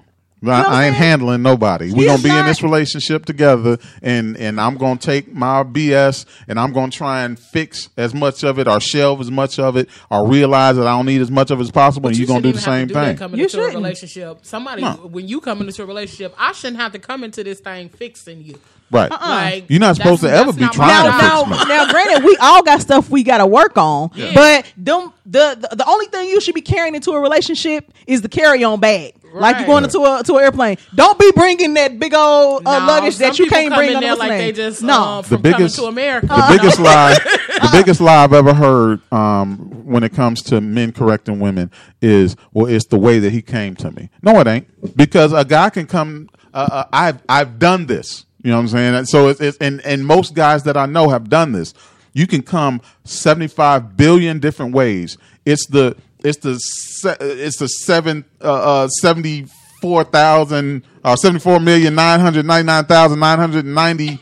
I, 0.50 0.64
I'm 0.64 0.84
ain't 0.86 0.96
handling 0.96 1.42
nobody. 1.42 1.92
We're 1.92 2.08
gonna 2.08 2.22
be 2.24 2.30
in 2.30 2.46
this 2.46 2.62
relationship 2.64 3.26
together, 3.26 3.78
and 4.02 4.38
and 4.38 4.60
I'm 4.60 4.78
gonna 4.78 5.00
take 5.00 5.34
my 5.34 5.64
BS, 5.64 6.26
and 6.48 6.60
I'm 6.60 6.74
gonna 6.74 6.92
try 6.92 7.24
and 7.24 7.38
fix 7.38 7.90
as 7.98 8.14
much 8.14 8.44
of 8.44 8.60
it, 8.60 8.68
or 8.68 8.80
shelve 8.80 9.22
as 9.22 9.32
much 9.32 9.60
of 9.60 9.76
it, 9.78 9.90
or 10.10 10.28
realize 10.28 10.76
that 10.78 10.88
I 10.88 10.92
don't 10.92 11.06
need 11.06 11.22
as 11.22 11.32
much 11.32 11.52
of 11.52 11.60
it 11.60 11.64
as 11.64 11.72
possible, 11.72 12.08
and 12.10 12.18
you 12.18 12.26
you're 12.26 12.28
gonna 12.28 12.42
do 12.42 12.52
the 12.52 12.60
shouldn't 12.60 12.90
same 12.90 12.90
even 12.90 12.96
have 12.96 13.04
to 13.04 13.08
thing. 13.08 13.16
That 13.16 13.20
coming 13.24 13.40
You 13.40 13.46
into 13.46 13.58
a 13.58 13.60
shouldn't. 13.62 13.76
relationship, 13.84 14.40
somebody 14.44 14.82
No. 14.82 14.92
when 15.12 15.28
you 15.28 15.42
come 15.42 15.62
into 15.62 15.84
a 15.84 15.86
relationship, 15.86 16.34
I 16.38 16.52
shouldn't 16.54 16.80
have 16.82 16.92
to 16.94 17.00
come 17.00 17.24
into 17.24 17.44
this 17.44 17.60
thing 17.60 17.90
fixing 17.90 18.44
you. 18.44 18.60
Right. 18.90 19.12
Uh 19.12 19.18
Like 19.20 19.66
You're 19.68 19.82
not 19.82 19.98
supposed 19.98 20.22
to 20.22 20.32
ever 20.32 20.54
be 20.54 20.66
trying 20.70 21.12
my 21.12 21.12
to 21.12 21.18
now, 21.18 21.44
job. 21.44 21.48
fix 21.50 21.60
now, 21.60 21.66
me. 21.66 21.70
now, 21.86 21.92
granted, 21.92 22.24
we 22.24 22.38
all 22.40 22.64
got 22.64 22.80
stuff 22.80 23.10
we 23.10 23.22
got 23.22 23.40
to 23.40 23.46
work 23.46 23.78
on, 23.78 24.10
but 24.34 24.66
them 24.78 25.12
the, 25.26 25.58
the 25.70 25.76
the 25.76 25.86
only 25.90 26.06
thing 26.06 26.30
you 26.30 26.40
should 26.40 26.56
be 26.56 26.62
carrying 26.62 26.96
into 26.96 27.12
a 27.12 27.20
relationship 27.20 27.92
is 28.08 28.22
the 28.22 28.30
carry 28.30 28.64
on 28.64 28.80
bag. 28.80 29.14
Like 29.34 29.58
you're 29.58 29.66
going 29.68 29.84
Right. 29.84 29.94
into 29.96 30.00
a 30.04 30.24
to 30.24 30.36
an 30.38 30.44
airplane. 30.44 30.78
Don't 30.96 31.20
be 31.20 31.32
bringing 31.36 31.74
that 31.76 32.00
big 32.00 32.14
old 32.14 32.66
uh, 32.66 32.80
No, 32.80 32.86
luggage 32.86 33.18
that 33.18 33.38
you 33.40 33.48
can't 33.48 33.74
bring 33.76 33.90
in 33.92 33.96
under 33.98 34.08
there 34.08 34.16
like 34.16 34.30
they 34.30 34.52
just 34.52 34.82
no. 34.82 35.02
um, 35.02 35.24
from 35.24 35.42
biggest- 35.42 35.76
to 35.76 35.86
America. 35.86 36.28
the 36.28 36.58
biggest 36.58 36.80
lie 36.90 37.14
the 37.14 37.70
biggest 37.72 38.02
lie 38.02 38.24
I've 38.24 38.34
ever 38.34 38.54
heard 38.54 39.02
um, 39.14 39.58
when 39.86 40.04
it 40.04 40.14
comes 40.14 40.42
to 40.44 40.62
men 40.62 40.92
correcting 40.92 41.40
women 41.40 41.72
is 42.02 42.36
well 42.54 42.66
it's 42.68 42.86
the 42.88 42.98
way 43.00 43.20
that 43.20 43.32
he 43.32 43.42
came 43.42 43.76
to 43.76 43.92
me. 43.92 44.10
No, 44.22 44.40
it 44.40 44.48
ain't 44.48 44.96
because 44.98 45.34
a 45.34 45.46
guy 45.46 45.70
can 45.70 45.86
come. 45.86 46.30
Uh, 46.54 46.68
uh, 46.72 46.84
I've 46.92 47.22
I've 47.30 47.60
done 47.60 47.86
this. 47.86 48.26
You 48.44 48.52
know 48.52 48.58
what 48.58 48.62
I'm 48.64 48.68
saying? 48.70 48.96
And 48.96 49.08
so 49.10 49.28
it's, 49.28 49.42
it's 49.42 49.58
and 49.60 49.82
and 49.86 50.06
most 50.06 50.34
guys 50.34 50.64
that 50.64 50.78
I 50.78 50.86
know 50.86 51.10
have 51.10 51.30
done 51.30 51.52
this. 51.52 51.74
You 52.14 52.26
can 52.26 52.42
come 52.42 52.82
75 53.04 53.96
billion 53.98 54.40
different 54.40 54.74
ways. 54.74 55.18
It's 55.46 55.68
the 55.68 55.96
it's 56.28 56.40
the 56.40 56.58
se- 56.58 57.18
it's 57.20 57.58
the 57.58 57.68
seven 57.68 58.26
uh, 58.42 58.84
uh 58.84 58.88
seventy 58.88 59.48
four 59.82 60.04
thousand 60.04 60.84
uh 61.04 61.16
seventy 61.16 61.40
four 61.40 61.60
million 61.60 61.96
nine 61.96 62.20
hundred 62.20 62.46
ninety 62.46 62.66
nine 62.66 62.86
thousand 62.86 63.20
nine 63.20 63.38
hundred 63.38 63.66
ninety 63.66 64.20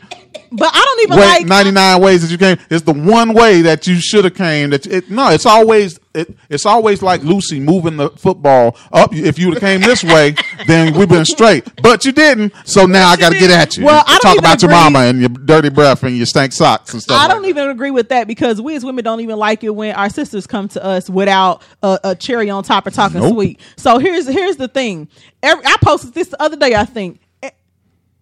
But 0.52 0.70
I 0.72 0.84
don't 0.84 1.00
even 1.02 1.18
way, 1.18 1.24
like 1.24 1.46
99 1.46 2.00
ways 2.00 2.22
that 2.22 2.30
you 2.30 2.38
came. 2.38 2.58
It's 2.70 2.84
the 2.84 2.92
one 2.92 3.34
way 3.34 3.62
that 3.62 3.86
you 3.86 3.96
should 4.00 4.24
have 4.24 4.34
came. 4.34 4.70
That 4.70 4.86
it, 4.86 5.10
no, 5.10 5.30
it's 5.30 5.46
always 5.46 5.98
it, 6.16 6.36
it's 6.48 6.66
always 6.66 7.02
like 7.02 7.22
Lucy 7.22 7.60
moving 7.60 7.96
the 7.96 8.10
football 8.10 8.76
up. 8.92 9.14
If 9.14 9.38
you 9.38 9.48
would 9.48 9.54
have 9.54 9.60
came 9.60 9.80
this 9.80 10.02
way, 10.02 10.34
then 10.66 10.96
we've 10.98 11.08
been 11.08 11.24
straight. 11.24 11.64
But 11.82 12.04
you 12.04 12.12
didn't, 12.12 12.52
so 12.64 12.86
now 12.86 13.08
I 13.08 13.16
got 13.16 13.32
to 13.32 13.38
get 13.38 13.50
at 13.50 13.76
you. 13.76 13.84
Well, 13.84 14.02
I 14.06 14.18
don't 14.18 14.34
talk 14.34 14.38
about 14.38 14.62
your 14.62 14.70
mama 14.70 15.00
and 15.00 15.20
your 15.20 15.28
dirty 15.28 15.68
breath 15.68 16.02
and 16.02 16.16
your 16.16 16.26
stank 16.26 16.52
socks 16.52 16.92
and 16.92 17.02
stuff. 17.02 17.20
I 17.20 17.28
don't 17.28 17.42
that. 17.42 17.48
even 17.48 17.68
agree 17.70 17.90
with 17.90 18.08
that 18.08 18.26
because 18.26 18.60
we 18.60 18.74
as 18.76 18.84
women 18.84 19.04
don't 19.04 19.20
even 19.20 19.36
like 19.36 19.62
it 19.64 19.70
when 19.70 19.94
our 19.94 20.08
sisters 20.10 20.46
come 20.46 20.68
to 20.68 20.84
us 20.84 21.10
without 21.10 21.62
a, 21.82 21.98
a 22.04 22.14
cherry 22.14 22.50
on 22.50 22.64
top 22.64 22.86
or 22.86 22.90
talking 22.90 23.20
Nope. 23.20 23.34
sweet. 23.34 23.60
So 23.76 23.98
here's 23.98 24.26
here's 24.26 24.56
the 24.56 24.68
thing. 24.68 25.08
Every, 25.42 25.64
I 25.66 25.76
posted 25.82 26.14
this 26.14 26.28
the 26.28 26.42
other 26.42 26.56
day. 26.56 26.74
I 26.74 26.84
think. 26.84 27.20
Eh, 27.42 27.50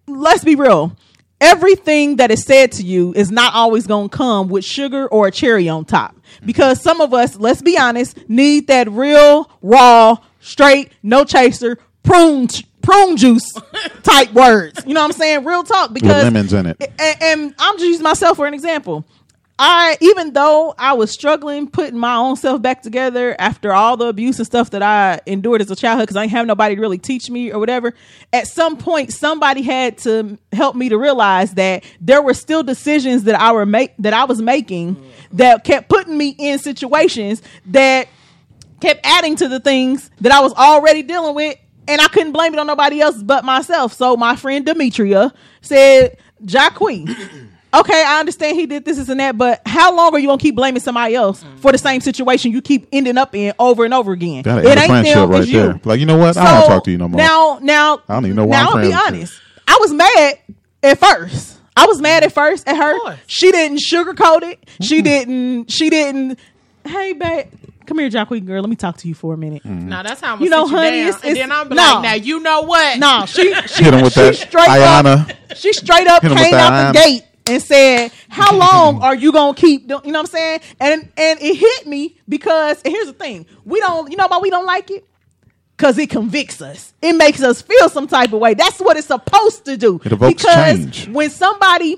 Let's 0.06 0.44
be 0.44 0.54
real. 0.54 0.96
Everything 1.44 2.16
that 2.16 2.30
is 2.30 2.42
said 2.42 2.72
to 2.72 2.82
you 2.82 3.12
is 3.14 3.30
not 3.30 3.54
always 3.54 3.86
going 3.86 4.08
to 4.08 4.16
come 4.16 4.48
with 4.48 4.64
sugar 4.64 5.06
or 5.08 5.26
a 5.26 5.30
cherry 5.30 5.68
on 5.68 5.84
top 5.84 6.16
because 6.44 6.80
some 6.80 7.02
of 7.02 7.12
us, 7.12 7.36
let's 7.36 7.60
be 7.60 7.76
honest, 7.76 8.18
need 8.30 8.68
that 8.68 8.90
real 8.90 9.50
raw, 9.60 10.16
straight, 10.40 10.90
no 11.02 11.24
chaser 11.24 11.78
prune 12.02 12.48
prune 12.80 13.16
juice 13.18 13.52
type 14.02 14.32
words. 14.32 14.82
You 14.86 14.94
know 14.94 15.00
what 15.00 15.06
I'm 15.06 15.12
saying? 15.12 15.44
Real 15.44 15.64
talk 15.64 15.92
because 15.92 16.24
lemons 16.24 16.52
in 16.54 16.64
it. 16.66 16.76
and, 16.80 17.22
and 17.22 17.54
I'm 17.58 17.74
just 17.76 17.86
using 17.88 18.04
myself 18.04 18.36
for 18.36 18.46
an 18.46 18.54
example. 18.54 19.04
I 19.58 19.96
even 20.00 20.32
though 20.32 20.74
I 20.76 20.94
was 20.94 21.12
struggling 21.12 21.68
putting 21.68 21.98
my 21.98 22.16
own 22.16 22.36
self 22.36 22.60
back 22.60 22.82
together 22.82 23.36
after 23.38 23.72
all 23.72 23.96
the 23.96 24.06
abuse 24.06 24.38
and 24.38 24.46
stuff 24.46 24.70
that 24.70 24.82
I 24.82 25.20
endured 25.26 25.60
as 25.60 25.70
a 25.70 25.76
childhood 25.76 26.08
because 26.08 26.16
I 26.16 26.24
didn't 26.24 26.32
have 26.32 26.46
nobody 26.46 26.74
to 26.74 26.80
really 26.80 26.98
teach 26.98 27.30
me 27.30 27.52
or 27.52 27.60
whatever. 27.60 27.94
At 28.32 28.48
some 28.48 28.76
point, 28.76 29.12
somebody 29.12 29.62
had 29.62 29.98
to 29.98 30.38
help 30.52 30.74
me 30.74 30.88
to 30.88 30.98
realize 30.98 31.54
that 31.54 31.84
there 32.00 32.20
were 32.20 32.34
still 32.34 32.64
decisions 32.64 33.24
that 33.24 33.40
I 33.40 33.52
were 33.52 33.64
make 33.64 33.94
that 33.98 34.12
I 34.12 34.24
was 34.24 34.42
making 34.42 34.96
mm. 34.96 35.10
that 35.32 35.62
kept 35.62 35.88
putting 35.88 36.18
me 36.18 36.34
in 36.36 36.58
situations 36.58 37.40
that 37.66 38.08
kept 38.80 39.06
adding 39.06 39.36
to 39.36 39.48
the 39.48 39.60
things 39.60 40.10
that 40.20 40.32
I 40.32 40.40
was 40.40 40.52
already 40.54 41.02
dealing 41.02 41.34
with, 41.36 41.56
and 41.86 42.00
I 42.00 42.08
couldn't 42.08 42.32
blame 42.32 42.54
it 42.54 42.58
on 42.58 42.66
nobody 42.66 43.00
else 43.00 43.22
but 43.22 43.44
myself. 43.44 43.92
So 43.92 44.16
my 44.16 44.34
friend 44.34 44.66
Demetria 44.66 45.32
said, 45.60 46.16
Jacqueline, 46.44 47.06
okay, 47.80 48.04
I 48.06 48.20
understand 48.20 48.56
he 48.56 48.66
did 48.66 48.84
this, 48.84 48.96
this, 48.96 49.08
and 49.08 49.20
that, 49.20 49.36
but 49.38 49.60
how 49.66 49.94
long 49.94 50.14
are 50.14 50.18
you 50.18 50.26
gonna 50.28 50.38
keep 50.38 50.54
blaming 50.56 50.80
somebody 50.80 51.14
else 51.14 51.44
for 51.56 51.72
the 51.72 51.78
same 51.78 52.00
situation 52.00 52.52
you 52.52 52.62
keep 52.62 52.86
ending 52.92 53.18
up 53.18 53.34
in 53.34 53.52
over 53.58 53.84
and 53.84 53.92
over 53.94 54.12
again? 54.12 54.42
Gotta 54.42 54.68
end 54.68 54.78
a 54.80 54.86
friendship 54.86 55.28
right 55.28 55.48
there. 55.48 55.80
Like, 55.84 56.00
you 56.00 56.06
know 56.06 56.16
what? 56.16 56.36
I 56.36 56.60
don't 56.60 56.68
talk 56.68 56.84
to 56.84 56.90
you 56.90 56.98
no 56.98 57.08
more. 57.08 57.18
Now, 57.18 57.58
now, 57.62 58.00
I 58.08 58.14
don't 58.14 58.26
even 58.26 58.36
know 58.36 58.46
why 58.46 58.56
Now, 58.56 58.70
I'm 58.70 58.76
I'll 58.78 58.82
be 58.82 58.88
friends 58.92 59.04
with 59.04 59.12
you. 59.12 59.16
honest. 59.18 59.40
I 59.66 59.76
was 59.80 59.92
mad 59.92 60.38
at 60.82 60.98
first. 60.98 61.58
I 61.76 61.86
was 61.86 62.00
mad 62.00 62.22
at 62.22 62.32
first 62.32 62.68
at 62.68 62.76
her. 62.76 63.18
She 63.26 63.50
didn't 63.50 63.80
sugarcoat 63.90 64.42
it. 64.42 64.68
She 64.80 65.02
didn't. 65.02 65.70
She 65.72 65.90
didn't. 65.90 66.38
Hey, 66.84 67.14
babe, 67.14 67.46
come 67.86 67.98
here, 67.98 68.08
Jacqueline 68.10 68.44
girl. 68.44 68.60
Let 68.60 68.68
me 68.70 68.76
talk 68.76 68.98
to 68.98 69.08
you 69.08 69.14
for 69.14 69.34
a 69.34 69.36
minute. 69.38 69.62
Mm-hmm. 69.64 69.88
Now 69.88 70.02
that's 70.02 70.20
how 70.20 70.34
I'm 70.34 70.42
You 70.42 70.50
gonna 70.50 70.62
know, 70.62 70.68
sit 70.68 70.74
honey, 70.76 70.98
you 70.98 71.04
down, 71.04 71.08
it's- 71.08 71.24
and 71.24 71.36
then 71.36 71.50
I'm 71.52 71.68
be 71.68 71.74
no. 71.74 71.82
like, 71.82 72.02
now 72.02 72.14
you 72.14 72.40
know 72.40 72.60
what? 72.62 72.98
No, 72.98 73.24
she 73.26 73.54
she, 73.66 73.82
Hit 73.84 73.94
him 73.94 74.02
with 74.02 74.12
she 74.12 74.20
that 74.20 74.34
straight 74.36 74.68
Ayana. 74.68 75.30
up. 75.50 75.56
She 75.56 75.72
straight 75.72 76.06
up 76.06 76.20
came 76.22 76.30
with 76.32 76.38
that 76.50 76.54
out 76.54 76.92
the 76.94 76.98
gate 77.00 77.22
and 77.46 77.62
said, 77.62 78.10
"How 78.28 78.56
long 78.58 79.02
are 79.02 79.14
you 79.14 79.32
gonna 79.32 79.54
keep? 79.54 79.86
do- 79.88 80.00
You 80.04 80.12
know 80.12 80.20
what 80.20 80.28
I'm 80.28 80.32
saying?" 80.32 80.60
And 80.80 81.08
and 81.16 81.38
it 81.40 81.56
hit 81.56 81.86
me 81.86 82.16
because 82.28 82.80
and 82.82 82.92
here's 82.92 83.06
the 83.06 83.12
thing: 83.12 83.46
we 83.64 83.80
don't. 83.80 84.10
You 84.10 84.16
know 84.16 84.26
why 84.28 84.38
we 84.38 84.50
don't 84.50 84.66
like 84.66 84.90
it? 84.90 85.06
Because 85.76 85.98
it 85.98 86.08
convicts 86.08 86.62
us. 86.62 86.94
It 87.02 87.14
makes 87.14 87.42
us 87.42 87.60
feel 87.60 87.88
some 87.88 88.06
type 88.06 88.32
of 88.32 88.38
way. 88.40 88.54
That's 88.54 88.78
what 88.78 88.96
it's 88.96 89.08
supposed 89.08 89.64
to 89.64 89.76
do. 89.76 90.00
It 90.04 90.12
evokes 90.12 90.34
because 90.42 90.78
change. 90.78 91.08
when 91.08 91.30
somebody 91.30 91.96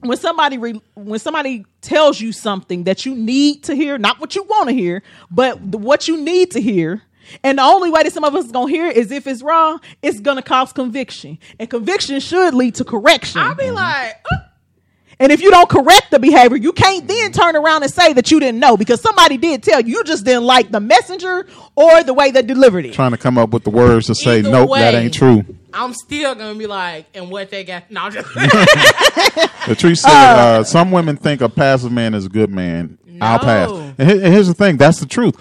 when 0.00 0.16
somebody 0.18 0.58
re, 0.58 0.80
when 0.94 1.18
somebody 1.18 1.64
tells 1.80 2.20
you 2.20 2.32
something 2.32 2.84
that 2.84 3.04
you 3.06 3.14
need 3.14 3.62
to 3.64 3.74
hear, 3.74 3.96
not 3.98 4.20
what 4.20 4.34
you 4.34 4.42
want 4.44 4.68
to 4.68 4.74
hear, 4.74 5.02
but 5.30 5.70
the, 5.72 5.78
what 5.78 6.08
you 6.08 6.18
need 6.18 6.50
to 6.52 6.60
hear, 6.60 7.02
and 7.42 7.56
the 7.58 7.62
only 7.62 7.90
way 7.90 8.02
that 8.02 8.12
some 8.12 8.24
of 8.24 8.34
us 8.34 8.46
is 8.46 8.52
gonna 8.52 8.70
hear 8.70 8.86
it 8.86 8.96
is 8.98 9.10
if 9.10 9.26
it's 9.26 9.42
wrong, 9.42 9.80
it's 10.02 10.20
gonna 10.20 10.42
cause 10.42 10.72
conviction, 10.74 11.38
and 11.58 11.68
conviction 11.70 12.20
should 12.20 12.52
lead 12.54 12.74
to 12.76 12.84
correction. 12.84 13.40
I'll 13.40 13.54
be 13.54 13.70
like, 13.70 14.16
"Uh, 14.32 14.36
and 15.20 15.32
if 15.32 15.40
you 15.40 15.50
don't 15.50 15.68
correct 15.68 16.10
the 16.10 16.18
behavior, 16.18 16.56
you 16.56 16.72
can't 16.72 17.06
then 17.06 17.32
turn 17.32 17.56
around 17.56 17.82
and 17.82 17.92
say 17.92 18.12
that 18.14 18.30
you 18.30 18.40
didn't 18.40 18.60
know 18.60 18.76
because 18.76 19.00
somebody 19.00 19.36
did 19.36 19.62
tell 19.62 19.80
you. 19.80 19.96
You 19.96 20.04
just 20.04 20.24
didn't 20.24 20.44
like 20.44 20.70
the 20.70 20.80
messenger 20.80 21.46
or 21.76 22.02
the 22.02 22.14
way 22.14 22.30
they 22.30 22.42
delivered 22.42 22.84
it. 22.84 22.94
Trying 22.94 23.12
to 23.12 23.16
come 23.16 23.38
up 23.38 23.50
with 23.50 23.64
the 23.64 23.70
words 23.70 24.06
to 24.06 24.14
say, 24.14 24.38
Either 24.38 24.50
nope, 24.50 24.70
that 24.74 24.94
ain't 24.94 25.14
true. 25.14 25.44
I'm 25.72 25.92
still 25.92 26.34
gonna 26.34 26.58
be 26.58 26.66
like, 26.66 27.06
and 27.14 27.30
what 27.30 27.50
they 27.50 27.64
got? 27.64 27.90
No, 27.90 28.02
I'm 28.02 28.12
just 28.12 28.28
Latrice 29.64 29.98
said, 29.98 30.10
uh, 30.10 30.64
some 30.64 30.90
women 30.90 31.16
think 31.16 31.40
a 31.40 31.48
passive 31.48 31.92
man 31.92 32.14
is 32.14 32.26
a 32.26 32.28
good 32.28 32.50
man. 32.50 32.98
I'll 33.20 33.38
pass. 33.38 33.70
And 33.98 34.08
here's 34.08 34.48
the 34.48 34.54
thing 34.54 34.76
that's 34.76 35.00
the 35.00 35.06
truth. 35.06 35.36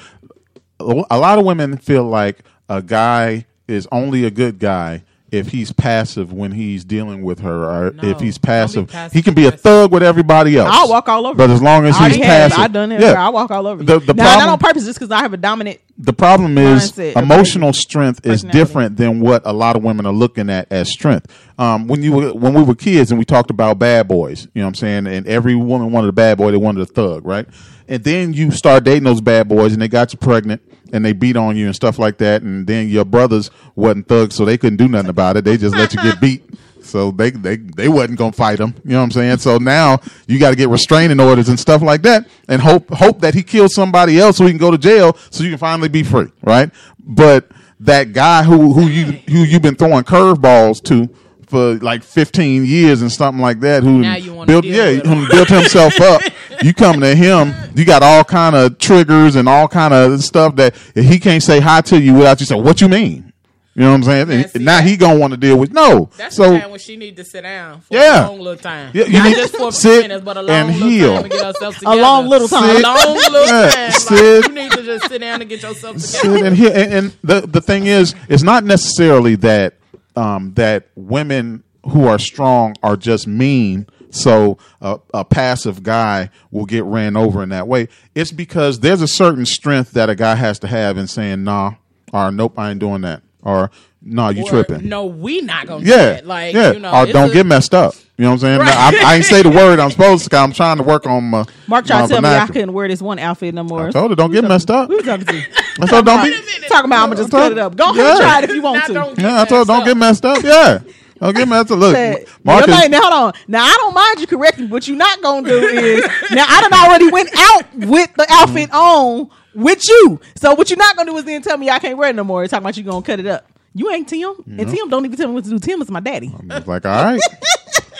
A 0.80 1.03
a 1.11 1.17
lot 1.17 1.38
of 1.38 1.45
women 1.45 1.78
feel 1.78 2.03
like 2.03 2.43
a 2.69 2.82
guy 2.82 3.45
is 3.67 3.88
only 3.91 4.26
a 4.26 4.32
good 4.32 4.59
guy 4.59 5.03
if 5.34 5.47
he's 5.49 5.71
passive 5.71 6.31
when 6.31 6.51
he's 6.51 6.86
dealing 6.86 7.23
with 7.23 7.39
her, 7.39 7.63
or 7.65 7.91
No, 7.91 8.07
if 8.09 8.19
he's 8.19 8.38
passive. 8.38 8.88
passive 8.88 9.13
he 9.13 9.21
can 9.21 9.34
be 9.34 9.45
a 9.47 9.51
thug 9.51 9.91
with 9.91 10.03
everybody 10.03 10.57
else. 10.57 10.69
I'll 10.71 10.89
walk 10.89 11.09
all 11.09 11.25
over. 11.25 11.36
But 11.36 11.49
as 11.49 11.61
long 11.61 11.86
as 11.86 11.95
I 11.97 12.09
he's 12.09 12.17
passive, 12.19 12.59
I 12.59 12.67
done 12.67 12.91
it. 12.91 13.01
yeah. 13.01 13.13
I 13.13 13.29
walk 13.29 13.49
all 13.51 13.65
over. 13.67 13.84
The- 13.84 13.99
the 13.99 14.13
now, 14.13 14.23
not 14.23 14.34
problem- 14.34 14.49
on 14.51 14.59
purpose, 14.59 14.86
just 14.86 14.99
because 14.99 15.11
I 15.11 15.19
have 15.21 15.34
a 15.34 15.38
dominant. 15.38 15.79
the 15.97 16.13
problem 16.13 16.57
is 16.57 16.97
emotional 16.97 17.73
strength 17.73 18.25
is 18.25 18.43
different 18.43 18.97
than 18.97 19.19
what 19.19 19.41
a 19.45 19.53
lot 19.53 19.75
of 19.75 19.84
women 19.84 20.05
are 20.05 20.13
looking 20.13 20.49
at 20.49 20.71
as 20.71 20.89
strength. 20.91 21.27
Um, 21.57 21.88
when 21.88 22.01
you 22.03 22.11
were, 22.13 22.34
when 22.34 22.53
we 22.53 22.63
were 22.63 22.75
kids 22.75 23.11
and 23.11 23.19
we 23.19 23.25
talked 23.25 23.49
about 23.49 23.79
bad 23.79 24.07
boys, 24.07 24.47
you 24.53 24.61
know 24.61 24.65
what 24.67 24.69
I'm 24.69 24.75
saying, 24.75 25.07
and 25.07 25.27
every 25.27 25.55
woman 25.55 25.91
wanted 25.91 26.07
a 26.09 26.13
bad 26.13 26.38
boy, 26.38 26.51
they 26.51 26.57
wanted 26.57 26.81
a 26.81 26.86
thug, 26.86 27.25
right? 27.25 27.47
And 27.88 28.03
then 28.03 28.34
you 28.34 28.51
start 28.51 28.84
dating 28.84 29.03
those 29.03 29.19
bad 29.21 29.47
boys 29.49 29.73
and 29.73 29.81
they 29.81 29.88
got 29.88 30.13
you 30.13 30.19
pregnant 30.19 30.61
and 30.93 31.03
they 31.03 31.11
beat 31.11 31.35
on 31.35 31.57
you 31.57 31.65
and 31.65 31.75
stuff 31.75 31.99
like 31.99 32.17
that, 32.19 32.41
and 32.43 32.65
then 32.65 32.87
your 32.87 33.03
brothers 33.03 33.51
wasn't 33.75 34.07
thugs, 34.07 34.35
so 34.35 34.45
they 34.45 34.57
couldn't 34.57 34.77
do 34.77 34.87
nothing 34.87 35.09
about 35.09 35.35
it. 35.35 35.43
They 35.43 35.57
just 35.57 35.75
let 35.75 35.93
you 35.93 36.01
get 36.01 36.21
beat. 36.21 36.43
So 36.81 37.11
they 37.11 37.31
they 37.31 37.55
they 37.55 37.89
wasn't 37.89 38.19
gonna 38.19 38.31
fight 38.33 38.59
him. 38.59 38.75
You 38.83 38.91
know 38.91 38.97
what 38.99 39.03
I'm 39.05 39.11
saying? 39.11 39.37
So 39.39 39.57
now 39.57 39.99
you 40.27 40.37
got 40.37 40.51
to 40.51 40.55
get 40.55 40.69
restraining 40.69 41.19
orders 41.19 41.49
and 41.49 41.59
stuff 41.59 41.81
like 41.81 42.01
that, 42.03 42.27
and 42.47 42.61
hope 42.61 42.89
hope 42.91 43.21
that 43.21 43.33
he 43.33 43.41
kills 43.43 43.73
somebody 43.73 44.19
else 44.19 44.37
so 44.37 44.45
he 44.45 44.51
can 44.51 44.59
go 44.59 44.69
to 44.71 44.77
jail 44.77 45.17
so 45.31 45.43
you 45.43 45.49
can 45.49 45.57
finally 45.59 45.89
be 45.89 46.03
free, 46.03 46.27
right? 46.43 46.69
But 46.99 47.49
that 47.79 48.13
guy 48.13 48.43
who 48.43 48.73
who 48.73 48.87
you 48.87 49.05
who 49.05 49.39
you've 49.43 49.61
been 49.61 49.75
throwing 49.75 50.03
curveballs 50.03 50.83
to 50.83 51.09
for 51.47 51.75
like 51.75 52.03
15 52.03 52.65
years 52.65 53.01
and 53.01 53.11
something 53.11 53.41
like 53.41 53.59
that, 53.61 53.83
who 53.83 53.99
Now 53.99 54.15
you 54.15 54.45
built 54.45 54.65
yeah 54.65 54.89
him. 54.89 55.05
who 55.07 55.27
built 55.29 55.49
himself 55.49 55.99
up. 56.01 56.21
You 56.64 56.74
come 56.74 57.01
to 57.01 57.14
him, 57.16 57.53
you 57.76 57.86
got 57.86 58.01
all 58.03 58.24
kind 58.24 58.55
of 58.55 58.78
triggers 58.78 59.36
and 59.36 59.47
all 59.49 59.68
kind 59.68 59.93
of 59.93 60.24
stuff 60.24 60.55
that 60.57 60.76
he 60.95 61.20
can't 61.20 61.43
say 61.43 61.59
hi 61.59 61.82
to 61.82 61.99
you 61.99 62.14
without 62.16 62.39
you 62.39 62.45
saying, 62.45 62.64
"What 62.64 62.82
you 62.82 62.89
mean?" 62.89 63.32
You 63.76 63.82
know 63.82 63.89
what 63.89 63.95
I'm 63.95 64.03
saying? 64.03 64.30
And 64.32 64.49
see, 64.51 64.59
now 64.59 64.82
he 64.82 64.95
gonna 64.97 65.18
want 65.20 65.32
to 65.32 65.38
deal 65.38 65.57
with 65.57 65.72
no. 65.74 66.07
That's 66.16 66.36
so 66.36 66.51
the 66.53 66.59
time 66.59 66.70
when 66.70 66.80
she 66.80 66.95
need 66.95 67.16
to 67.18 67.24
sit 67.24 67.41
down 67.41 67.82
for 67.82 67.95
Yeah. 67.95 68.28
a 68.28 68.30
long 68.30 68.39
little 68.39 68.61
time. 68.61 68.91
Yeah, 68.93 69.05
you 69.05 69.14
Not 69.14 69.24
need 69.30 69.36
just 69.36 69.53
to 69.53 69.57
for 69.57 69.68
a 69.70 69.72
few 69.72 69.80
sit 69.82 70.01
minutes, 70.03 70.24
but 70.24 70.38
a 70.38 70.41
long 70.43 70.49
and 70.55 70.68
little 70.74 70.89
heal. 70.89 71.14
time 71.16 71.24
to 71.24 71.30
get 71.30 71.45
herself 71.45 71.76
A 71.78 71.80
together. 71.80 72.01
long 72.01 72.28
little 72.28 72.47
time. 72.47 72.76
A 72.76 72.80
long 72.82 73.16
little 73.16 73.45
Yeah, 73.47 73.70
time. 73.72 73.91
Like, 74.16 74.47
you 74.47 74.53
need 74.53 74.72
to 74.74 74.84
just 74.84 75.07
sit 75.09 75.22
down 75.22 75.41
and 75.41 75.49
get 75.49 75.64
yourself 75.64 75.97
sit 75.99 76.43
and 76.45 76.55
hear. 76.55 76.72
And, 76.72 76.93
and 76.93 77.14
the 77.24 77.41
the 77.47 77.61
thing 77.61 77.88
is, 77.88 78.14
it's 78.30 78.43
not 78.43 78.64
necessarily 78.64 79.36
that 79.38 79.74
um, 80.16 80.53
that 80.53 80.89
women 80.95 81.64
who 81.89 82.05
are 82.07 82.20
strong 82.20 82.76
are 82.84 82.95
just 82.95 83.26
mean. 83.28 83.88
So 84.16 84.57
a, 84.80 84.99
a 85.14 85.26
passive 85.26 85.82
guy 85.84 86.30
will 86.51 86.66
get 86.66 86.84
ran 86.84 87.18
over 87.18 87.41
in 87.41 87.49
that 87.49 87.68
way. 87.68 87.88
It's 88.14 88.32
because 88.32 88.80
there's 88.80 89.01
a 89.01 89.07
certain 89.07 89.45
strength 89.45 89.91
that 89.93 90.09
a 90.09 90.16
guy 90.16 90.36
has 90.36 90.59
to 90.59 90.68
have 90.68 90.97
in 90.97 91.07
saying, 91.07 91.43
"Nah," 91.43 91.74
or 92.14 92.32
"Nope, 92.32 92.57
I 92.59 92.70
ain't 92.72 92.80
doing 92.80 93.01
that," 93.01 93.24
or 93.41 93.72
"Nah, 94.03 94.30
you 94.30 94.43
Or, 94.43 94.49
tripping." 94.49 94.88
No, 94.88 95.05
we 95.05 95.41
not 95.41 95.66
gonna 95.66 95.84
do 95.84 95.89
Yeah, 95.89 95.97
that. 96.14 96.28
Like, 96.28 96.53
yeah. 96.53 96.74
you 96.74 96.80
know, 96.80 96.93
or 96.93 97.05
don't 97.07 97.32
a- 97.32 97.34
get 97.34 97.45
messed 97.47 97.74
up. 97.74 97.95
You 98.16 98.26
know 98.26 98.30
what 98.30 98.34
I'm 98.36 98.39
saying? 98.41 98.59
Right. 98.59 98.70
I, 99.03 99.14
I 99.14 99.16
ain't 99.16 99.26
say 99.26 99.41
the 99.41 99.49
word 99.49 99.80
I'm 99.80 99.89
supposed 99.89 100.30
to. 100.30 100.38
I'm 100.38 100.53
trying 100.53 100.78
to 100.78 100.84
work 100.84 101.07
on 101.07 101.24
my. 101.24 101.45
Mark 101.66 101.88
tried 101.88 102.03
to 102.03 102.07
tell 102.09 102.22
me 102.22 102.28
I 102.30 102.34
vernacular. 102.34 102.53
couldn't 102.53 102.74
wear 102.74 102.88
this 102.88 103.01
one 103.01 103.18
outfit 103.18 103.55
no 103.55 103.64
more. 103.64 103.88
I 103.88 103.91
told 103.91 104.11
her 104.11 104.16
don't 104.16 104.32
get 104.32 104.43
messed 104.43 104.70
up. 104.70 104.88
Who 104.89 105.01
talking 105.01 105.26
to? 105.26 105.34
I 105.82 105.88
told 105.88 106.07
her 106.07 106.16
don't 106.16 106.24
be. 106.24 106.68
Talking 106.68 106.86
about 106.91 107.03
I'm 107.03 107.09
gonna 107.09 107.16
just 107.16 107.32
cut 107.32 107.51
it 107.51 107.57
up. 107.57 107.76
Go 107.76 107.86
ahead 107.86 107.97
Yeah. 107.97 108.11
and 108.11 108.20
try 108.20 108.38
it 108.38 108.43
if 108.43 108.55
you 108.55 108.61
want 108.61 108.88
Now 108.89 109.05
to. 109.16 109.22
Yeah, 109.22 109.41
I 109.41 109.45
told 109.45 109.68
her 109.68 109.74
don't 109.74 109.84
get 109.86 109.97
messed 109.97 110.24
messed 110.24 110.26
up. 110.26 110.43
Yeah, 110.43 110.80
don't 111.26 111.36
get 111.36 111.47
messed 111.47 111.71
up. 111.71 111.80
Look, 111.80 111.95
Said, 111.95 112.26
Marcus. 112.43 112.67
now, 112.67 112.88
now, 112.88 113.01
hold 113.01 113.13
on. 113.13 113.34
Now 113.47 113.63
I 113.63 113.76
don't 113.80 113.93
mind 113.93 114.19
you 114.19 114.28
correcting. 114.28 114.69
What 114.69 114.88
you're 114.88 114.97
not 114.97 115.21
gonna 115.21 115.47
do 115.47 115.57
is 115.57 116.05
now 116.32 116.45
I 116.47 116.61
done 116.61 116.74
already 116.74 117.09
went 117.11 117.30
out 117.38 117.76
with 117.76 118.13
the 118.15 118.26
outfit 118.30 118.69
mm-hmm. 118.69 118.76
on 118.76 119.30
with 119.55 119.88
you. 119.88 120.19
So 120.36 120.53
what 120.55 120.69
you're 120.69 120.78
not 120.78 120.95
gonna 120.95 121.11
do 121.11 121.17
is 121.17 121.26
then 121.26 121.41
tell 121.41 121.57
me 121.57 121.69
I 121.69 121.80
can't 121.80 121.97
wear 121.97 122.09
it 122.09 122.15
no 122.15 122.24
more. 122.24 122.45
Talking 122.47 122.63
about 122.63 122.78
you 122.78 122.84
gonna 122.84 123.05
cut 123.05 123.19
it 123.19 123.28
up. 123.28 123.47
You 123.76 123.89
ain't 123.91 124.07
Tim, 124.07 124.36
and 124.45 124.69
Tim 124.69 124.88
don't 124.88 125.03
even 125.03 125.17
tell 125.17 125.28
me 125.28 125.34
what 125.34 125.45
to 125.45 125.49
do. 125.49 125.59
Tim 125.59 125.82
is 125.82 125.89
my 125.89 125.99
daddy. 125.99 126.32
I 126.49 126.59
was 126.59 126.67
like, 126.67 126.86
all 126.86 127.03
right. 127.03 127.21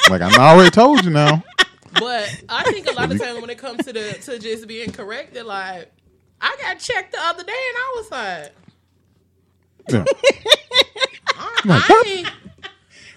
like 0.10 0.22
I 0.22 0.52
already 0.52 0.70
told 0.70 1.04
you 1.04 1.10
now. 1.10 1.44
But 1.94 2.44
I 2.50 2.64
think 2.72 2.88
a 2.88 2.92
lot 2.92 3.12
of 3.12 3.20
times 3.20 3.42
when 3.42 3.50
it 3.50 3.58
comes 3.58 3.86
to 3.86 3.94
the 3.94 4.14
to 4.24 4.40
just 4.40 4.68
being 4.68 4.92
corrected, 4.92 5.46
like 5.46 5.92
I 6.42 6.56
got 6.62 6.80
checked 6.80 7.14
the 7.14 7.20
other 7.22 7.44
day, 7.44 7.52
and 7.52 7.78
I 7.78 7.94
was 7.96 8.12
like, 8.12 8.52
Yeah. 9.90 10.06
I, 11.36 11.60
I 11.66 12.04
ain't, 12.08 12.30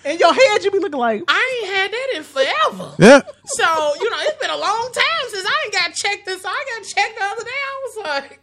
In 0.06 0.18
your 0.18 0.32
head, 0.32 0.62
you 0.64 0.70
be 0.70 0.78
looking 0.78 0.98
like, 1.00 1.22
I 1.26 1.60
ain't 1.62 1.74
had 1.74 1.90
that 1.92 2.08
in 2.16 2.22
forever. 2.22 2.94
yeah. 2.98 3.20
So 3.46 3.64
you 4.00 4.10
know, 4.10 4.16
it's 4.20 4.40
been 4.40 4.50
a 4.50 4.56
long 4.56 4.90
time 4.92 5.28
since 5.30 5.44
I 5.46 5.62
ain't 5.64 5.72
got 5.74 5.94
checked 5.94 6.26
this. 6.26 6.42
I 6.44 6.64
got 6.76 6.86
checked 6.86 7.18
the 7.18 7.24
other 7.24 7.44
day. 7.44 7.50
I 7.50 7.82
was 7.84 8.06
like, 8.06 8.40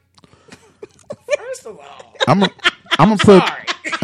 first 1.38 1.66
of 1.66 1.80
all, 1.80 2.14
I'm 2.28 2.40
gonna 2.42 2.52
I'm 3.00 3.10
gonna 3.10 3.18
put. 3.18 3.48
sorry. 3.48 3.64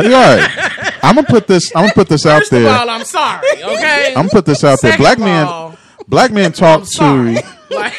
You're 0.09 0.11
right. 0.11 0.93
I'm 1.03 1.15
gonna 1.15 1.27
put 1.27 1.47
this. 1.47 1.75
I'm 1.75 1.83
gonna 1.83 1.93
put 1.93 2.07
this 2.09 2.25
out 2.25 2.39
First 2.39 2.53
of 2.53 2.61
there. 2.61 2.77
all, 2.77 2.89
I'm 2.89 3.03
sorry. 3.03 3.47
Okay, 3.63 4.07
I'm 4.09 4.13
gonna 4.15 4.29
put 4.29 4.45
this 4.45 4.63
out 4.63 4.81
there. 4.81 4.97
Black 4.97 5.17
of 5.17 5.23
men. 5.23 5.77
Black 6.07 6.31
men 6.31 6.51
talk 6.51 6.85
to. 6.85 7.41
Like, 7.71 7.93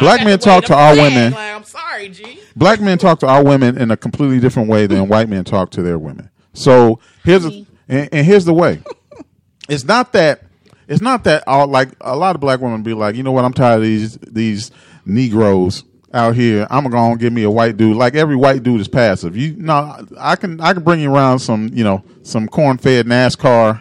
Black 0.00 0.22
I 0.22 0.24
men 0.24 0.38
gotta 0.38 0.38
talk 0.38 0.64
to 0.64 0.72
the 0.72 0.76
our 0.76 0.96
women. 0.96 1.32
Like, 1.32 1.54
I'm 1.54 1.62
sorry, 1.62 2.08
G. 2.08 2.40
black 2.56 2.80
men 2.80 2.98
talk 2.98 3.20
to 3.20 3.28
our 3.28 3.44
women 3.44 3.78
in 3.78 3.92
a 3.92 3.96
completely 3.96 4.40
different 4.40 4.68
way 4.68 4.88
than 4.88 5.06
white 5.06 5.28
men 5.28 5.44
talk 5.44 5.70
to 5.70 5.82
their 5.82 6.00
women. 6.00 6.30
So 6.52 6.98
here's 7.22 7.44
a, 7.44 7.64
and, 7.88 8.08
and 8.12 8.26
here's 8.26 8.44
the 8.44 8.54
way. 8.54 8.82
It's 9.68 9.84
not 9.84 10.12
that 10.12 10.42
it's 10.86 11.00
not 11.00 11.24
that 11.24 11.44
all 11.46 11.66
like 11.66 11.90
a 12.00 12.16
lot 12.16 12.34
of 12.34 12.40
black 12.40 12.60
women 12.60 12.82
be 12.82 12.94
like, 12.94 13.16
you 13.16 13.22
know 13.22 13.32
what, 13.32 13.44
I'm 13.44 13.54
tired 13.54 13.76
of 13.76 13.82
these 13.82 14.16
these 14.18 14.70
Negroes 15.06 15.84
out 16.12 16.36
here. 16.36 16.66
I'm 16.70 16.84
gonna 16.88 17.16
give 17.16 17.32
me 17.32 17.42
a 17.42 17.50
white 17.50 17.76
dude. 17.76 17.96
Like 17.96 18.14
every 18.14 18.36
white 18.36 18.62
dude 18.62 18.80
is 18.80 18.88
passive. 18.88 19.36
You 19.36 19.56
know, 19.56 20.06
I 20.18 20.36
can 20.36 20.60
I 20.60 20.74
can 20.74 20.82
bring 20.82 21.00
you 21.00 21.12
around 21.12 21.38
some 21.38 21.70
you 21.72 21.84
know 21.84 22.04
some 22.22 22.48
corn 22.48 22.78
fed 22.78 23.06
NASCAR 23.06 23.80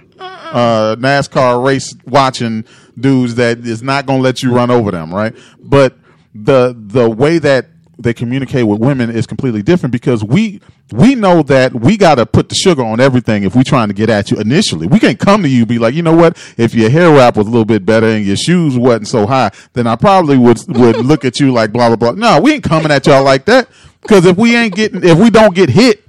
uh, 0.54 0.96
NASCAR 0.98 1.64
race 1.66 1.96
watching 2.06 2.64
dudes 2.98 3.36
that 3.36 3.60
is 3.60 3.82
not 3.82 4.08
to 4.08 4.14
let 4.14 4.44
you 4.44 4.54
run 4.54 4.70
over 4.70 4.92
them, 4.92 5.14
right? 5.14 5.36
But 5.60 5.98
the 6.34 6.76
the 6.78 7.10
way 7.10 7.40
that 7.40 7.68
they 7.98 8.14
communicate 8.14 8.66
with 8.66 8.80
women 8.80 9.10
is 9.10 9.28
completely 9.28 9.62
different 9.62 9.92
because 9.92 10.24
we 10.24 10.62
we 10.92 11.16
know 11.16 11.44
that 11.44 11.74
we 11.74 11.98
got 11.98 12.16
to 12.16 12.26
put 12.26 12.50
the 12.50 12.56
sugar 12.56 12.84
on 12.84 13.00
everything 13.00 13.44
if 13.44 13.56
we 13.56 13.64
trying 13.64 13.88
to 13.88 13.94
get 13.94 14.10
at 14.10 14.32
you 14.32 14.38
initially. 14.38 14.88
We 14.88 15.00
can't 15.00 15.20
come 15.20 15.44
to 15.44 15.50
you 15.50 15.66
be 15.66 15.80
like, 15.80 15.94
you 15.94 16.02
know 16.02 16.16
what? 16.16 16.38
If 16.58 16.74
your 16.74 16.90
hair 16.90 17.12
wrap 17.12 17.38
was 17.38 17.48
a 17.48 17.50
little 17.50 17.66
bit 17.66 17.86
better 17.86 18.08
and 18.08 18.26
your 18.26 18.36
shoes 18.36 18.78
wasn't 18.78 19.08
so 19.08 19.26
high, 19.26 19.52
then 19.74 19.88
I 19.88 19.96
probably 19.96 20.38
would 20.38 20.60
would 20.68 20.98
look 20.98 21.26
at 21.26 21.40
you 21.40 21.52
like 21.52 21.72
blah 21.72 21.88
blah 21.88 21.96
blah. 21.96 22.12
No, 22.12 22.42
we 22.42 22.54
ain't 22.54 22.64
coming 22.64 22.92
at 22.92 23.06
y'all 23.08 23.24
like 23.24 23.46
that 23.46 23.70
because 24.02 24.26
if 24.26 24.38
we 24.38 24.56
ain't 24.56 24.76
getting 24.76 25.04
if 25.04 25.18
we 25.18 25.30
don't 25.30 25.56
get 25.56 25.70
hit. 25.70 26.03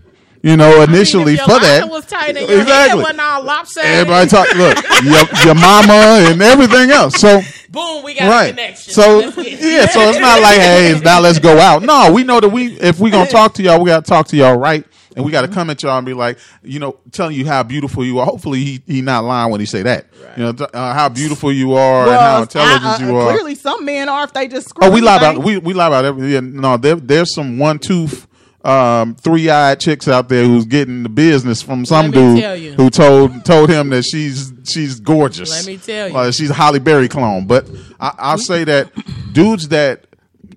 You 0.44 0.58
know, 0.58 0.82
initially 0.82 1.22
I 1.22 1.26
mean, 1.26 1.34
if 1.36 1.40
for 1.44 1.60
that, 1.60 1.80
line 1.80 1.90
was 1.90 2.04
tight 2.04 2.36
and 2.36 2.46
your 2.48 2.64
head 2.64 2.94
wasn't 2.96 3.18
all 3.20 3.42
lopsided. 3.44 3.90
Everybody 3.90 4.28
talk. 4.28 4.54
Look, 4.54 4.76
your, 5.02 5.24
your 5.46 5.54
mama 5.54 5.94
and 6.28 6.42
everything 6.42 6.90
else. 6.90 7.14
So 7.18 7.40
Boom, 7.70 8.04
we 8.04 8.12
got 8.14 8.26
a 8.26 8.28
right. 8.28 8.50
connection. 8.50 8.92
So 8.92 9.18
Let's 9.20 9.36
get 9.36 9.46
it. 9.46 9.60
yeah. 9.60 9.86
So 9.86 10.00
it's 10.10 10.18
not 10.20 10.42
like 10.42 10.58
hey, 10.58 11.00
now 11.02 11.20
let's 11.20 11.38
go 11.38 11.58
out. 11.58 11.82
No, 11.82 12.12
we 12.12 12.24
know 12.24 12.40
that 12.40 12.50
we 12.50 12.78
if 12.78 13.00
we 13.00 13.10
gonna 13.10 13.28
talk 13.30 13.54
to 13.54 13.62
y'all, 13.62 13.80
we 13.82 13.86
gotta 13.88 14.04
talk 14.06 14.28
to 14.28 14.36
y'all 14.36 14.56
right, 14.58 14.84
and 15.16 15.24
we 15.24 15.32
gotta 15.32 15.48
come 15.48 15.70
at 15.70 15.82
y'all 15.82 15.96
and 15.96 16.04
be 16.04 16.12
like, 16.12 16.38
you 16.62 16.78
know, 16.78 16.98
telling 17.10 17.34
you 17.36 17.46
how 17.46 17.62
beautiful 17.62 18.04
you 18.04 18.18
are. 18.18 18.26
Hopefully, 18.26 18.62
he 18.62 18.82
he 18.86 19.00
not 19.00 19.24
lying 19.24 19.50
when 19.50 19.60
he 19.60 19.66
say 19.66 19.82
that. 19.82 20.06
You 20.36 20.52
know, 20.52 20.66
uh, 20.74 20.92
how 20.92 21.08
beautiful 21.08 21.50
you 21.52 21.72
are 21.72 22.02
and 22.06 22.16
how 22.20 22.42
intelligent 22.42 22.84
I- 22.84 22.94
uh, 22.96 22.98
you 23.08 23.16
are. 23.16 23.32
Clearly, 23.32 23.54
some 23.54 23.82
men 23.84 24.10
are 24.10 24.24
if 24.24 24.34
they 24.34 24.46
just 24.46 24.72
Oh, 24.82 24.90
we 24.90 24.98
screw 24.98 25.06
lie 25.06 25.16
about 25.16 25.38
we 25.42 25.56
we 25.56 25.72
lie 25.72 25.86
about 25.86 26.04
everything. 26.04 26.30
Yeah, 26.30 26.40
no, 26.40 26.76
there, 26.76 26.96
there's 26.96 27.34
some 27.34 27.58
one 27.58 27.78
tooth, 27.78 28.26
um, 28.64 29.14
three 29.14 29.50
eyed 29.50 29.78
chicks 29.78 30.08
out 30.08 30.28
there 30.28 30.44
who's 30.44 30.64
getting 30.64 31.02
the 31.02 31.08
business 31.08 31.60
from 31.60 31.84
some 31.84 32.10
dude 32.10 32.40
tell 32.40 32.56
you. 32.56 32.72
who 32.72 32.88
told 32.88 33.44
told 33.44 33.68
him 33.68 33.90
that 33.90 34.04
she's 34.04 34.52
she's 34.64 35.00
gorgeous. 35.00 35.50
Let 35.50 35.66
me 35.66 35.76
tell 35.76 36.08
you. 36.08 36.16
Uh, 36.16 36.30
she's 36.32 36.50
a 36.50 36.54
Halle 36.54 36.78
Berry 36.78 37.08
clone. 37.08 37.46
But 37.46 37.68
I, 38.00 38.14
I'll 38.18 38.38
say 38.38 38.64
that 38.64 38.90
dudes 39.32 39.68
that 39.68 40.06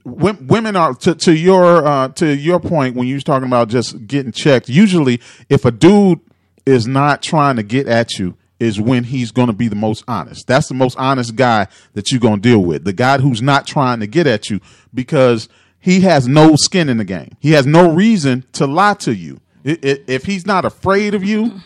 women 0.06 0.76
are 0.78 0.94
to, 0.96 1.16
to 1.16 1.36
your 1.36 1.86
uh, 1.86 2.08
to 2.10 2.34
your 2.34 2.60
point 2.60 2.96
when 2.96 3.08
you 3.08 3.16
was 3.16 3.24
talking 3.26 3.48
about 3.48 3.68
just 3.68 4.08
getting 4.08 4.32
checked. 4.32 4.70
Usually, 4.70 5.22
if 5.50 5.66
a 5.66 5.72
dude 5.72 6.22
is 6.66 6.88
not 6.88 7.22
trying 7.22 7.58
to 7.58 7.64
get 7.64 7.88
at 7.88 8.18
you, 8.20 8.38
is 8.60 8.80
when 8.80 9.04
he's 9.04 9.32
going 9.32 9.48
to 9.48 9.54
be 9.54 9.68
the 9.68 9.76
most 9.76 10.04
honest. 10.08 10.48
That's 10.48 10.68
the 10.68 10.74
most 10.74 10.98
honest 10.98 11.36
guy 11.36 11.68
that 11.94 12.12
you're 12.12 12.22
going 12.22 12.42
to 12.42 12.50
deal 12.50 12.64
with. 12.64 12.86
The 12.86 12.94
guy 12.94 13.18
who's 13.18 13.42
not 13.42 13.68
trying 13.68 14.00
to 14.00 14.08
get 14.08 14.28
at 14.28 14.50
you 14.50 14.60
because 14.94 15.50
he 15.88 16.02
has 16.02 16.28
no 16.28 16.58
skin 16.58 16.90
in 16.90 16.98
the 16.98 17.06
game. 17.06 17.38
He 17.40 17.52
has 17.52 17.66
no 17.66 17.90
reason 17.90 18.44
to 18.52 18.68
lie 18.68 18.96
to 18.96 19.16
you. 19.16 19.40
If 19.64 20.26
he's 20.26 20.46
not 20.46 20.66
afraid 20.66 21.14
of 21.14 21.24
you, 21.24 21.62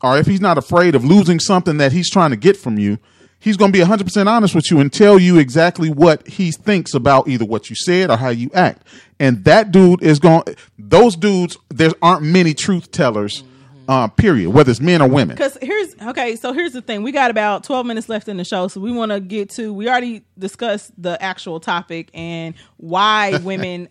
or 0.00 0.18
if 0.18 0.28
he's 0.28 0.40
not 0.40 0.56
afraid 0.56 0.94
of 0.94 1.04
losing 1.04 1.40
something 1.40 1.78
that 1.78 1.90
he's 1.90 2.08
trying 2.08 2.30
to 2.30 2.36
get 2.36 2.56
from 2.56 2.78
you, 2.78 3.00
he's 3.40 3.56
going 3.56 3.72
to 3.72 3.76
be 3.76 3.84
100% 3.84 4.28
honest 4.28 4.54
with 4.54 4.70
you 4.70 4.78
and 4.78 4.92
tell 4.92 5.18
you 5.18 5.36
exactly 5.36 5.90
what 5.90 6.28
he 6.28 6.52
thinks 6.52 6.94
about 6.94 7.26
either 7.26 7.44
what 7.44 7.68
you 7.68 7.74
said 7.74 8.08
or 8.08 8.18
how 8.18 8.28
you 8.28 8.52
act. 8.54 8.86
And 9.18 9.42
that 9.42 9.72
dude 9.72 10.00
is 10.00 10.20
going, 10.20 10.44
those 10.78 11.16
dudes, 11.16 11.58
there 11.70 11.90
aren't 12.00 12.22
many 12.22 12.54
truth 12.54 12.92
tellers, 12.92 13.42
uh, 13.88 14.06
period, 14.06 14.50
whether 14.50 14.70
it's 14.70 14.80
men 14.80 15.00
or 15.00 15.08
women. 15.08 15.34
Because 15.34 15.56
here's 15.62 15.96
okay, 16.02 16.36
so 16.36 16.52
here's 16.52 16.74
the 16.74 16.82
thing. 16.82 17.02
We 17.02 17.10
got 17.10 17.30
about 17.30 17.64
12 17.64 17.86
minutes 17.86 18.08
left 18.08 18.28
in 18.28 18.36
the 18.36 18.44
show, 18.44 18.68
so 18.68 18.80
we 18.80 18.92
want 18.92 19.10
to 19.12 19.18
get 19.18 19.48
to. 19.50 19.72
We 19.72 19.88
already 19.88 20.24
discussed 20.38 20.92
the 21.02 21.20
actual 21.22 21.58
topic 21.58 22.10
and 22.12 22.54
why 22.76 23.38
women 23.42 23.88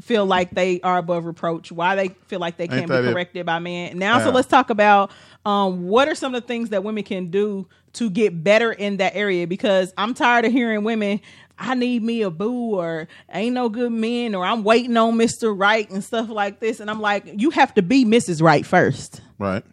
feel 0.00 0.26
like 0.26 0.50
they 0.50 0.80
are 0.82 0.98
above 0.98 1.24
reproach, 1.24 1.72
why 1.72 1.94
they 1.94 2.08
feel 2.26 2.40
like 2.40 2.56
they 2.56 2.68
can't 2.68 2.86
be 2.86 2.92
that 2.92 3.04
it? 3.04 3.12
corrected 3.12 3.46
by 3.46 3.58
men. 3.60 3.96
Now, 3.98 4.18
so 4.18 4.30
let's 4.30 4.48
talk 4.48 4.68
about 4.68 5.10
um, 5.46 5.86
what 5.86 6.08
are 6.08 6.14
some 6.14 6.34
of 6.34 6.42
the 6.42 6.46
things 6.46 6.70
that 6.70 6.84
women 6.84 7.04
can 7.04 7.30
do 7.30 7.66
to 7.94 8.10
get 8.10 8.44
better 8.44 8.72
in 8.72 8.98
that 8.98 9.16
area? 9.16 9.46
Because 9.46 9.94
I'm 9.96 10.12
tired 10.12 10.44
of 10.44 10.52
hearing 10.52 10.84
women. 10.84 11.20
I 11.58 11.74
need 11.74 12.02
me 12.02 12.22
a 12.22 12.30
boo, 12.30 12.76
or 12.76 13.08
ain't 13.32 13.54
no 13.54 13.68
good 13.68 13.92
men, 13.92 14.34
or 14.34 14.44
I'm 14.44 14.62
waiting 14.62 14.96
on 14.96 15.14
Mr. 15.14 15.58
Right 15.58 15.88
and 15.90 16.04
stuff 16.04 16.28
like 16.28 16.60
this. 16.60 16.80
And 16.80 16.90
I'm 16.90 17.00
like, 17.00 17.40
you 17.40 17.50
have 17.50 17.74
to 17.74 17.82
be 17.82 18.04
Mrs. 18.04 18.42
Right 18.42 18.64
first. 18.64 19.22
Right. 19.38 19.64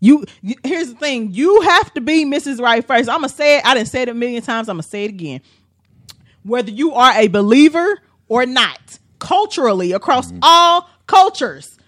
You, 0.00 0.24
you 0.42 0.56
here's 0.64 0.88
the 0.88 0.94
thing. 0.94 1.32
You 1.32 1.60
have 1.62 1.92
to 1.94 2.00
be 2.00 2.24
Mrs. 2.24 2.60
Right 2.60 2.84
first. 2.86 3.08
I'm 3.08 3.18
gonna 3.18 3.28
say 3.28 3.58
it. 3.58 3.66
I 3.66 3.74
didn't 3.74 3.88
say 3.88 4.02
it 4.02 4.08
a 4.08 4.14
million 4.14 4.42
times. 4.42 4.68
I'm 4.68 4.76
gonna 4.76 4.82
say 4.84 5.04
it 5.04 5.10
again. 5.10 5.40
Whether 6.44 6.70
you 6.70 6.94
are 6.94 7.12
a 7.12 7.28
believer 7.28 8.00
or 8.28 8.46
not, 8.46 8.98
culturally 9.18 9.92
across 9.92 10.28
mm-hmm. 10.28 10.38
all 10.42 10.88
cultures, 11.06 11.78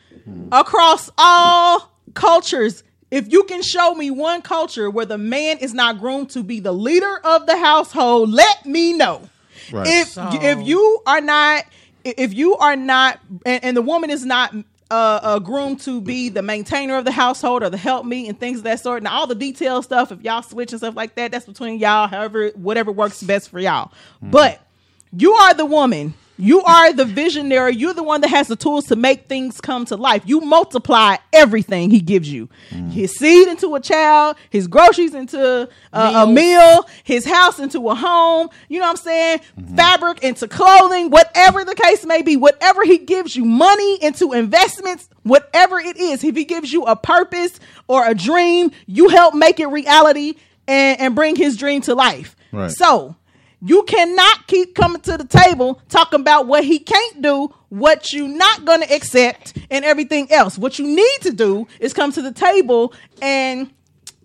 across 0.51 1.11
all 1.17 1.93
cultures, 2.15 2.83
if 3.11 3.33
you 3.33 3.45
can 3.45 3.63
show 3.63 3.95
me 3.95 4.11
one 4.11 4.43
culture 4.43 4.91
where 4.91 5.07
the 5.07 5.19
man 5.19 5.59
is 5.59 5.75
not 5.75 5.99
groomed 5.99 6.31
to 6.31 6.43
be 6.43 6.61
the 6.61 6.73
leader 6.73 7.21
of 7.25 7.47
the 7.47 7.57
household, 7.57 8.31
let 8.31 8.67
me 8.67 8.93
know. 8.93 9.29
Right. 9.73 9.87
If 9.87 10.17
if 10.17 10.67
you 10.67 11.01
are 11.07 11.21
not 11.21 11.65
if 12.05 12.35
you 12.35 12.57
are 12.57 12.77
not 12.77 13.21
and, 13.45 13.65
and 13.65 13.77
the 13.77 13.83
woman 13.83 14.11
is 14.11 14.25
not 14.25 14.55
uh, 14.91 15.21
uh 15.23 15.39
groomed 15.39 15.81
to 15.81 16.01
be 16.01 16.29
the 16.29 16.43
maintainer 16.43 16.97
of 16.97 17.05
the 17.05 17.13
household 17.13 17.63
or 17.63 17.71
the 17.71 17.77
help 17.77 18.05
me 18.05 18.29
and 18.29 18.39
things 18.39 18.59
of 18.59 18.65
that 18.65 18.81
sort 18.81 18.99
and 18.99 19.07
all 19.07 19.27
the 19.27 19.35
detail 19.35 19.83
stuff 19.83 20.11
if 20.11 20.21
y'all 20.23 20.43
switch 20.43 20.73
and 20.73 20.81
stuff 20.81 20.97
like 20.97 21.15
that 21.15 21.31
that's 21.31 21.47
between 21.47 21.79
y'all 21.79 22.09
however 22.09 22.49
whatever 22.55 22.91
works 22.91 23.23
best 23.23 23.51
for 23.51 23.61
y'all 23.61 23.93
but 24.21 24.61
you 25.17 25.33
are 25.33 25.55
the 25.55 25.67
woman 25.67 26.15
you 26.41 26.63
are 26.63 26.93
the 26.93 27.05
visionary. 27.05 27.75
You're 27.75 27.95
the 27.95 28.03
one 28.03 28.21
that 28.23 28.29
has 28.29 28.49
the 28.49 28.57
tools 28.57 28.87
to 28.87 28.97
make 28.97 29.29
things 29.29 29.61
come 29.61 29.85
to 29.87 29.97
life. 29.97 30.23
You 30.27 30.41
multiply 30.41 31.17
everything 31.33 31.91
he 31.91 32.01
gives 32.01 32.31
you. 32.33 32.49
His 32.91 33.17
seed 33.17 33.49
into 33.49 33.75
a 33.75 33.81
child 33.81 34.37
his 34.51 34.67
groceries 34.67 35.15
into 35.15 35.69
uh, 35.93 36.13
a 36.27 36.27
meal 36.27 36.89
his 37.05 37.25
house 37.25 37.59
into 37.59 37.89
a 37.89 37.95
home 37.95 38.49
you 38.69 38.79
know 38.79 38.87
what 38.87 38.91
i'm 38.91 38.97
saying? 38.97 39.41
Fabric 39.77 40.23
into 40.23 40.49
clothing 40.49 41.11
whatever 41.11 41.65
the 41.65 41.75
case 41.75 42.05
may 42.05 42.23
be 42.23 42.37
whatever 42.37 42.85
he 42.85 42.99
gives 42.99 43.37
you 43.37 43.45
money 43.45 44.03
into 44.03 44.33
investments 44.33 45.09
whatever 45.23 45.79
it 45.79 45.97
is. 45.97 46.25
If 46.25 46.37
he 46.37 46.45
gives 46.45 46.73
you 46.73 46.85
a 46.85 46.97
purpose 46.97 47.59
or 47.89 48.07
a 48.07 48.15
dream 48.15 48.71
you 48.87 49.09
help 49.09 49.35
make 49.35 49.61
it 49.61 49.67
reality 49.67 50.35
and, 50.67 51.01
and 51.01 51.15
bring 51.15 51.37
his 51.37 51.57
dream 51.57 51.81
to 51.83 51.95
life. 51.95 52.37
Right. 52.53 52.71
so 52.71 53.15
you 53.63 53.83
cannot 53.85 54.47
keep 54.47 54.75
coming 54.75 55.01
to 55.03 55.17
the 55.17 55.25
table 55.25 55.81
talking 55.89 56.21
about 56.21 56.47
what 56.47 56.65
he 56.65 56.79
can't 56.79 57.23
do, 57.23 57.53
what 57.69 58.13
you're 58.13 58.29
not 58.29 58.65
going 58.65 58.81
to 58.81 58.95
accept, 58.95 59.57
and 59.71 59.85
everything 59.85 60.31
else. 60.33 60.57
What 60.59 60.79
you 60.79 60.87
need 60.87 61.19
to 61.23 61.33
do 61.33 61.67
is 61.79 61.93
come 61.93 62.13
to 62.13 62.23
the 62.23 62.33
table 62.33 62.95
and 63.21 63.71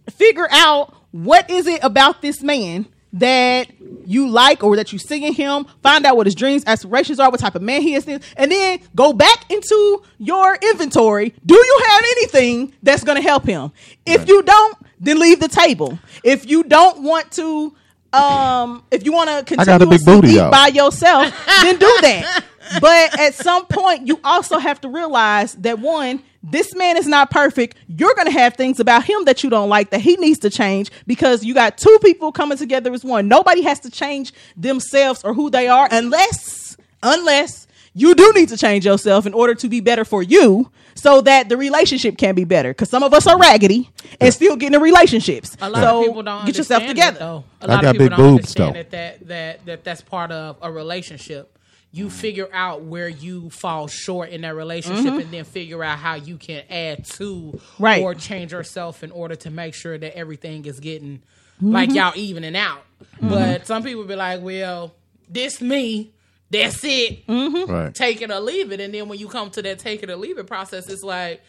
figure 0.10 0.48
out 0.52 0.96
what 1.12 1.50
is 1.50 1.68
it 1.68 1.84
about 1.84 2.22
this 2.22 2.42
man 2.42 2.88
that 3.14 3.70
you 4.06 4.28
like 4.28 4.62
or 4.62 4.76
that 4.76 4.92
you 4.92 5.00
see 5.00 5.26
in 5.26 5.34
him. 5.34 5.66
Find 5.82 6.06
out 6.06 6.18
what 6.18 6.28
his 6.28 6.36
dreams, 6.36 6.64
aspirations 6.68 7.20
are, 7.20 7.32
what 7.32 7.40
type 7.40 7.56
of 7.56 7.62
man 7.62 7.82
he 7.82 7.96
is, 7.96 8.06
and 8.08 8.52
then 8.52 8.80
go 8.94 9.14
back 9.14 9.50
into 9.50 10.04
your 10.18 10.56
inventory. 10.56 11.34
Do 11.46 11.56
you 11.56 11.82
have 11.88 12.04
anything 12.04 12.74
that's 12.84 13.04
going 13.04 13.16
to 13.16 13.22
help 13.22 13.46
him? 13.46 13.72
If 14.06 14.28
you 14.28 14.44
don't, 14.44 14.78
then 15.00 15.20
leave 15.20 15.40
the 15.40 15.48
table. 15.48 15.98
If 16.24 16.50
you 16.50 16.64
don't 16.64 17.04
want 17.04 17.32
to 17.34 17.74
um 18.16 18.84
if 18.92 19.06
you 19.06 19.12
want 19.14 19.48
to 19.48 19.56
got 19.56 19.82
a 19.82 19.86
big 19.86 20.00
continuously 20.00 20.40
eat 20.40 20.52
by 20.52 20.68
yourself 20.68 21.34
then 21.62 21.78
do 21.78 21.98
that. 22.02 22.44
But 22.82 23.20
at 23.20 23.36
some 23.36 23.68
point 23.68 24.08
you 24.08 24.20
also 24.24 24.58
have 24.58 24.82
to 24.82 24.90
realize 24.90 25.54
that 25.56 25.78
one 25.78 26.24
this 26.48 26.76
man 26.76 26.96
is 26.96 27.08
not 27.08 27.32
perfect. 27.32 27.76
You're 27.88 28.14
going 28.14 28.28
to 28.28 28.32
have 28.32 28.54
things 28.54 28.80
about 28.80 29.04
him 29.04 29.26
that 29.26 29.44
you 29.44 29.50
don't 29.50 29.68
like 29.68 29.90
that 29.90 30.02
he 30.02 30.16
needs 30.18 30.40
to 30.40 30.50
change 30.52 30.92
because 31.08 31.44
you 31.44 31.56
got 31.56 31.78
two 31.78 31.98
people 32.04 32.32
coming 32.32 32.58
together 32.58 32.94
as 32.94 33.04
one. 33.04 33.28
Nobody 33.28 33.64
has 33.64 33.80
to 33.82 33.90
change 33.90 34.32
themselves 34.56 35.24
or 35.24 35.34
who 35.34 35.50
they 35.50 35.68
are 35.68 35.88
unless 35.92 36.78
unless 37.02 37.65
you 37.98 38.14
do 38.14 38.32
need 38.36 38.50
to 38.50 38.58
change 38.58 38.86
yourself 38.86 39.26
in 39.26 39.34
order 39.34 39.56
to 39.56 39.70
be 39.70 39.80
better 39.80 40.04
for 40.04 40.22
you 40.22 40.70
so 40.96 41.22
that 41.22 41.48
the 41.50 41.56
relationship 41.56 42.18
can 42.18 42.36
be 42.36 42.44
better. 42.44 42.70
Because 42.72 42.90
some 42.90 43.04
of 43.04 43.14
us 43.14 43.26
are 43.26 43.40
raggedy 43.40 43.90
and 44.20 44.34
still 44.34 44.58
getting 44.58 44.76
in 44.76 44.82
relationships. 44.82 45.56
A 45.62 45.70
lot 45.70 45.82
so 45.82 46.00
of 46.02 46.06
people 46.08 46.24
don't 46.24 46.46
get 46.46 46.58
yourself 46.58 46.82
understand 46.84 46.98
together. 46.98 47.20
that, 47.20 47.26
though. 47.26 47.44
A 47.62 47.72
I 47.72 47.74
lot 47.76 47.82
got 47.82 47.96
of 47.96 48.02
people 48.02 48.08
big 48.08 48.18
don't 48.18 48.20
boobs, 48.36 48.56
understand 48.56 48.76
though. 48.76 48.80
That, 48.80 48.92
that 48.92 49.28
that 49.28 49.66
that 49.66 49.84
that's 49.86 50.02
part 50.02 50.32
of 50.32 50.58
a 50.62 50.70
relationship. 50.72 51.52
You 51.94 52.10
figure 52.10 52.50
out 52.52 52.82
where 52.82 53.08
you 53.08 53.50
fall 53.50 53.88
short 53.88 54.28
in 54.30 54.42
that 54.42 54.54
relationship, 54.54 55.14
and 55.14 55.32
then 55.32 55.46
figure 55.46 55.82
out 55.82 55.98
how 55.98 56.16
you 56.16 56.36
can 56.36 56.64
add 56.70 57.06
to 57.06 57.54
Mm-hmm. 57.56 57.84
Right. 57.84 58.04
or 58.04 58.14
change 58.14 58.52
yourself 58.52 59.02
in 59.02 59.12
order 59.12 59.36
to 59.38 59.50
make 59.50 59.74
sure 59.74 59.98
that 59.98 60.18
everything 60.18 60.66
is 60.66 60.82
getting 60.82 61.24
like 61.62 61.92
y'all 61.94 62.12
evening 62.18 62.58
out. 62.58 62.84
Mm-hmm. 63.16 63.30
But 63.30 63.66
some 63.68 63.82
people 63.84 64.04
be 64.04 64.18
like, 64.18 64.42
"Well, 64.42 64.94
this 65.30 65.62
me." 65.62 66.12
That's 66.52 66.84
it. 66.84 67.26
Mm-hmm. 67.28 67.72
Right. 67.72 67.94
Take 67.96 68.22
it 68.22 68.32
or 68.32 68.40
leave 68.40 68.72
it. 68.72 68.80
And 68.80 68.94
then 68.94 69.10
when 69.10 69.20
you 69.20 69.28
come 69.28 69.50
to 69.52 69.62
that 69.64 69.80
take 69.80 70.04
it 70.04 70.10
or 70.10 70.16
leave 70.16 70.38
it 70.38 70.48
process, 70.48 70.88
it's 70.90 71.04
like, 71.04 71.42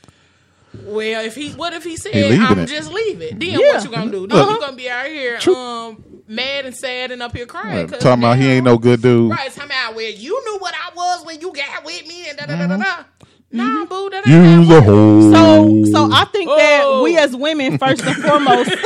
well, 0.82 1.24
if 1.24 1.34
he, 1.34 1.50
what 1.52 1.72
if 1.74 1.84
he 1.84 1.96
said, 1.96 2.14
leaving 2.14 2.40
I'm 2.42 2.58
it. 2.60 2.66
just 2.66 2.90
leave 2.92 3.20
it? 3.22 3.38
Then 3.38 3.50
Yeah. 3.50 3.58
what 3.74 3.84
you 3.84 3.90
gonna 3.90 4.10
do? 4.10 4.26
Then 4.26 4.38
Uh-huh. 4.38 4.50
you 4.54 4.60
gonna 4.60 4.76
be 4.76 4.90
out 4.90 5.06
here, 5.06 5.38
um, 5.54 6.02
mad 6.26 6.66
and 6.66 6.74
sad 6.74 7.10
and 7.12 7.22
up 7.22 7.34
here 7.36 7.46
crying. 7.46 7.76
Right. 7.82 7.88
'cause 7.88 8.02
Talking 8.02 8.22
about 8.24 8.36
he 8.38 8.46
ain't 8.48 8.64
no 8.64 8.76
good 8.78 9.00
dude. 9.02 9.30
Right, 9.30 9.52
talking 9.54 9.70
about 9.70 9.94
where 9.94 10.10
you 10.10 10.42
knew 10.44 10.58
what 10.58 10.74
I 10.74 10.94
was 10.94 11.24
when 11.24 11.40
you 11.40 11.52
got 11.52 11.84
with 11.84 12.06
me 12.06 12.28
and 12.28 12.36
da 12.38 12.46
da 12.46 12.56
da 12.56 12.66
da 12.66 12.76
da. 12.76 12.84
Mm-hmm. 12.84 13.56
Nah, 13.58 13.84
boo, 13.86 14.10
that 14.10 14.26
ain't 14.26 14.34
You 14.34 14.42
how 14.42 14.62
it 14.62 14.66
the 14.66 14.82
whole. 14.82 15.32
So, 15.32 15.92
so 15.92 16.10
I 16.12 16.24
think 16.26 16.50
that 16.50 16.82
Oh. 16.84 17.02
we 17.04 17.16
as 17.16 17.34
women, 17.36 17.78
first 17.78 18.02
and 18.04 18.16
foremost, 18.16 18.70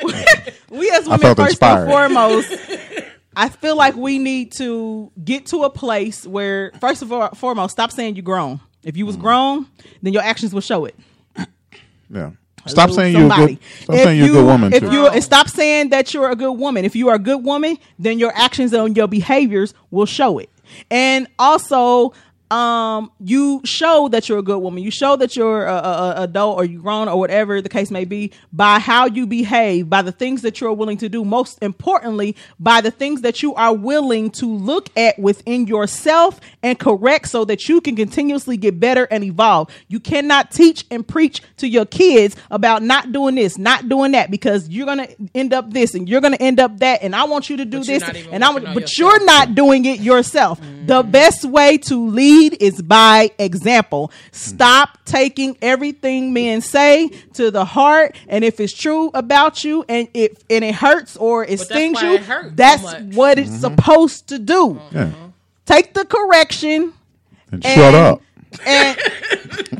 we 0.70 0.90
as 0.92 1.04
women, 1.08 1.34
first 1.34 1.50
inspired. 1.50 1.82
and 1.82 1.90
foremost, 1.90 2.48
I 3.40 3.48
feel 3.48 3.74
like 3.74 3.96
we 3.96 4.18
need 4.18 4.52
to 4.52 5.10
get 5.24 5.46
to 5.46 5.62
a 5.64 5.70
place 5.70 6.26
where, 6.26 6.72
first 6.78 7.00
of 7.00 7.10
all, 7.10 7.30
foremost, 7.30 7.72
stop 7.72 7.90
saying 7.90 8.16
you 8.16 8.22
grown. 8.22 8.60
If 8.84 8.96
you 8.98 9.06
was 9.06 9.16
Mm. 9.16 9.20
grown, 9.20 9.66
then 10.02 10.12
your 10.12 10.22
actions 10.22 10.52
will 10.52 10.60
show 10.60 10.84
it. 10.84 10.94
yeah. 12.12 12.30
Stop 12.66 12.90
saying 12.90 13.16
you're 13.16 13.32
a 13.32 13.36
good. 13.36 13.58
Stop 13.82 13.96
If 13.96 14.02
saying 14.04 14.18
you're 14.18 14.28
a 14.28 14.32
good 14.32 14.44
woman. 14.46 14.72
If 14.74 14.82
you 14.82 15.06
and 15.06 15.24
stop 15.24 15.48
saying 15.48 15.88
that 15.88 16.12
you're 16.12 16.30
a 16.30 16.36
good 16.36 16.52
woman. 16.52 16.84
If 16.84 16.94
you 16.94 17.08
are 17.08 17.14
a 17.14 17.18
good 17.18 17.42
woman, 17.42 17.78
then 17.98 18.18
your 18.18 18.32
actions 18.36 18.74
and 18.74 18.94
your 18.94 19.08
behaviors 19.08 19.72
will 19.90 20.04
show 20.04 20.38
it. 20.38 20.50
And 20.90 21.26
also, 21.38 22.12
um, 22.50 23.12
you 23.20 23.60
show 23.64 24.08
that 24.08 24.28
you're 24.28 24.38
a 24.38 24.42
good 24.42 24.58
woman. 24.58 24.82
You 24.82 24.90
show 24.90 25.16
that 25.16 25.36
you're 25.36 25.66
a, 25.66 25.72
a, 25.74 26.14
a 26.18 26.22
adult 26.22 26.58
or 26.58 26.64
you 26.64 26.80
grown 26.80 27.08
or 27.08 27.18
whatever 27.18 27.60
the 27.62 27.68
case 27.68 27.90
may 27.90 28.04
be 28.04 28.32
by 28.52 28.78
how 28.80 29.06
you 29.06 29.26
behave, 29.26 29.88
by 29.88 30.02
the 30.02 30.10
things 30.12 30.42
that 30.42 30.60
you're 30.60 30.72
willing 30.72 30.98
to 30.98 31.08
do. 31.08 31.24
Most 31.24 31.58
importantly, 31.62 32.34
by 32.58 32.80
the 32.80 32.90
things 32.90 33.20
that 33.20 33.42
you 33.42 33.54
are 33.54 33.72
willing 33.74 34.30
to 34.32 34.46
look 34.46 34.88
at 34.96 35.18
within 35.18 35.66
yourself 35.66 36.40
and 36.62 36.78
correct 36.78 37.28
so 37.28 37.44
that 37.44 37.68
you 37.68 37.80
can 37.80 37.94
continuously 37.94 38.56
get 38.56 38.80
better 38.80 39.04
and 39.04 39.22
evolve. 39.22 39.70
You 39.88 40.00
cannot 40.00 40.50
teach 40.50 40.84
and 40.90 41.06
preach 41.06 41.42
to 41.58 41.68
your 41.68 41.86
kids 41.86 42.34
about 42.50 42.82
not 42.82 43.12
doing 43.12 43.36
this, 43.36 43.58
not 43.58 43.88
doing 43.88 44.12
that, 44.12 44.30
because 44.30 44.68
you're 44.68 44.86
gonna 44.86 45.08
end 45.34 45.52
up 45.52 45.70
this 45.72 45.94
and 45.94 46.08
you're 46.08 46.20
gonna 46.20 46.36
end 46.40 46.58
up 46.58 46.78
that, 46.80 47.02
and 47.02 47.14
I 47.14 47.24
want 47.24 47.48
you 47.48 47.58
to 47.58 47.64
do 47.64 47.78
But 47.78 47.86
this, 47.86 48.02
and 48.32 48.44
I 48.44 48.50
want, 48.50 48.64
but 48.64 48.74
yourself. 48.80 48.98
you're 48.98 49.24
not 49.24 49.54
doing 49.54 49.84
it 49.84 50.00
yourself. 50.00 50.60
The 50.86 51.02
best 51.02 51.44
way 51.44 51.78
to 51.78 52.08
lead 52.08 52.39
is 52.48 52.80
by 52.82 53.30
example. 53.38 54.10
Stop 54.32 54.98
taking 55.04 55.56
everything 55.62 56.32
men 56.32 56.60
say 56.60 57.08
to 57.34 57.50
the 57.50 57.64
heart, 57.64 58.16
and 58.28 58.44
if 58.44 58.58
it's 58.60 58.72
true 58.72 59.10
about 59.14 59.62
you, 59.64 59.84
and 59.88 60.08
if 60.14 60.42
and 60.48 60.64
it 60.64 60.74
hurts 60.74 61.16
or 61.16 61.44
it 61.44 61.58
But 61.58 61.66
stings 61.66 61.96
why 61.96 62.08
you, 62.08 62.14
it 62.16 62.22
hurts 62.22 62.48
so 62.48 62.54
that's 62.56 62.82
much. 62.82 63.02
what 63.14 63.38
it's 63.38 63.50
mm-hmm. 63.50 63.60
supposed 63.60 64.28
to 64.28 64.38
do. 64.38 64.80
yeah. 64.92 65.12
Take 65.66 65.94
the 65.94 66.04
correction 66.04 66.92
And 67.52 67.64
and, 67.64 67.74
shut 67.74 67.94
up. 67.94 68.22
and 68.66 68.96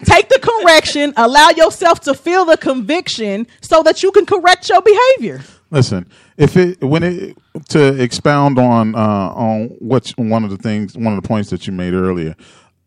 take 0.04 0.28
the 0.28 0.38
correction. 0.40 1.12
Allow 1.16 1.50
yourself 1.50 2.00
to 2.00 2.14
feel 2.14 2.44
the 2.44 2.56
conviction 2.56 3.46
so 3.60 3.82
that 3.82 4.02
you 4.02 4.12
can 4.12 4.24
correct 4.26 4.68
your 4.68 4.82
behavior. 4.82 5.42
Listen, 5.72 6.08
if 6.40 6.56
it 6.56 6.82
when 6.82 7.02
it 7.02 7.36
to 7.68 8.02
expound 8.02 8.58
on 8.58 8.94
uh, 8.94 8.98
on 8.98 9.68
what's 9.78 10.12
one 10.16 10.42
of 10.42 10.48
the 10.48 10.56
things, 10.56 10.96
one 10.96 11.14
of 11.14 11.22
the 11.22 11.28
points 11.28 11.50
that 11.50 11.66
you 11.66 11.72
made 11.74 11.92
earlier, 11.92 12.34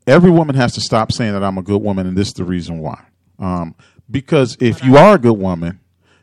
every 0.07 0.31
woman 0.31 0.55
has 0.55 0.73
to 0.73 0.81
stop 0.81 1.11
saying 1.11 1.33
that 1.33 1.43
I'm 1.43 1.59
a 1.59 1.61
good 1.61 1.81
woman, 1.81 2.07
and 2.07 2.17
this 2.17 2.29
is 2.29 2.33
the 2.33 2.45
reason 2.45 2.79
why. 2.79 2.99
Um, 3.37 3.75
because 4.09 4.57
if 4.59 4.83
you 4.83 4.97
are 4.97 5.15
a 5.15 5.19
good 5.19 5.37
woman, 5.37 5.79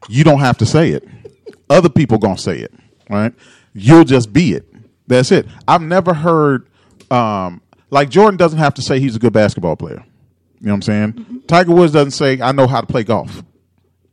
you 0.08 0.24
don't 0.24 0.40
have 0.40 0.58
to 0.58 0.66
say 0.66 0.90
it. 0.90 1.06
Other 1.70 1.88
people 1.88 2.18
gonna 2.18 2.36
say 2.36 2.58
it, 2.58 2.74
right? 3.08 3.32
You'll 3.74 4.04
just 4.04 4.32
be 4.32 4.54
it. 4.54 4.66
That's 5.06 5.30
it. 5.30 5.46
I've 5.68 5.82
never 5.82 6.12
heard 6.12 6.68
um, 7.12 7.62
like 7.90 8.08
Jordan 8.10 8.38
doesn't 8.38 8.58
have 8.58 8.74
to 8.74 8.82
say 8.82 8.98
he's 8.98 9.14
a 9.14 9.20
good 9.20 9.32
basketball 9.32 9.76
player. 9.76 10.04
You 10.60 10.66
know 10.66 10.72
what 10.72 10.76
I'm 10.76 10.82
saying? 10.82 11.42
Tiger 11.46 11.72
Woods 11.72 11.92
doesn't 11.92 12.10
say 12.10 12.40
I 12.40 12.50
know 12.50 12.66
how 12.66 12.80
to 12.80 12.88
play 12.88 13.04
golf. 13.04 13.36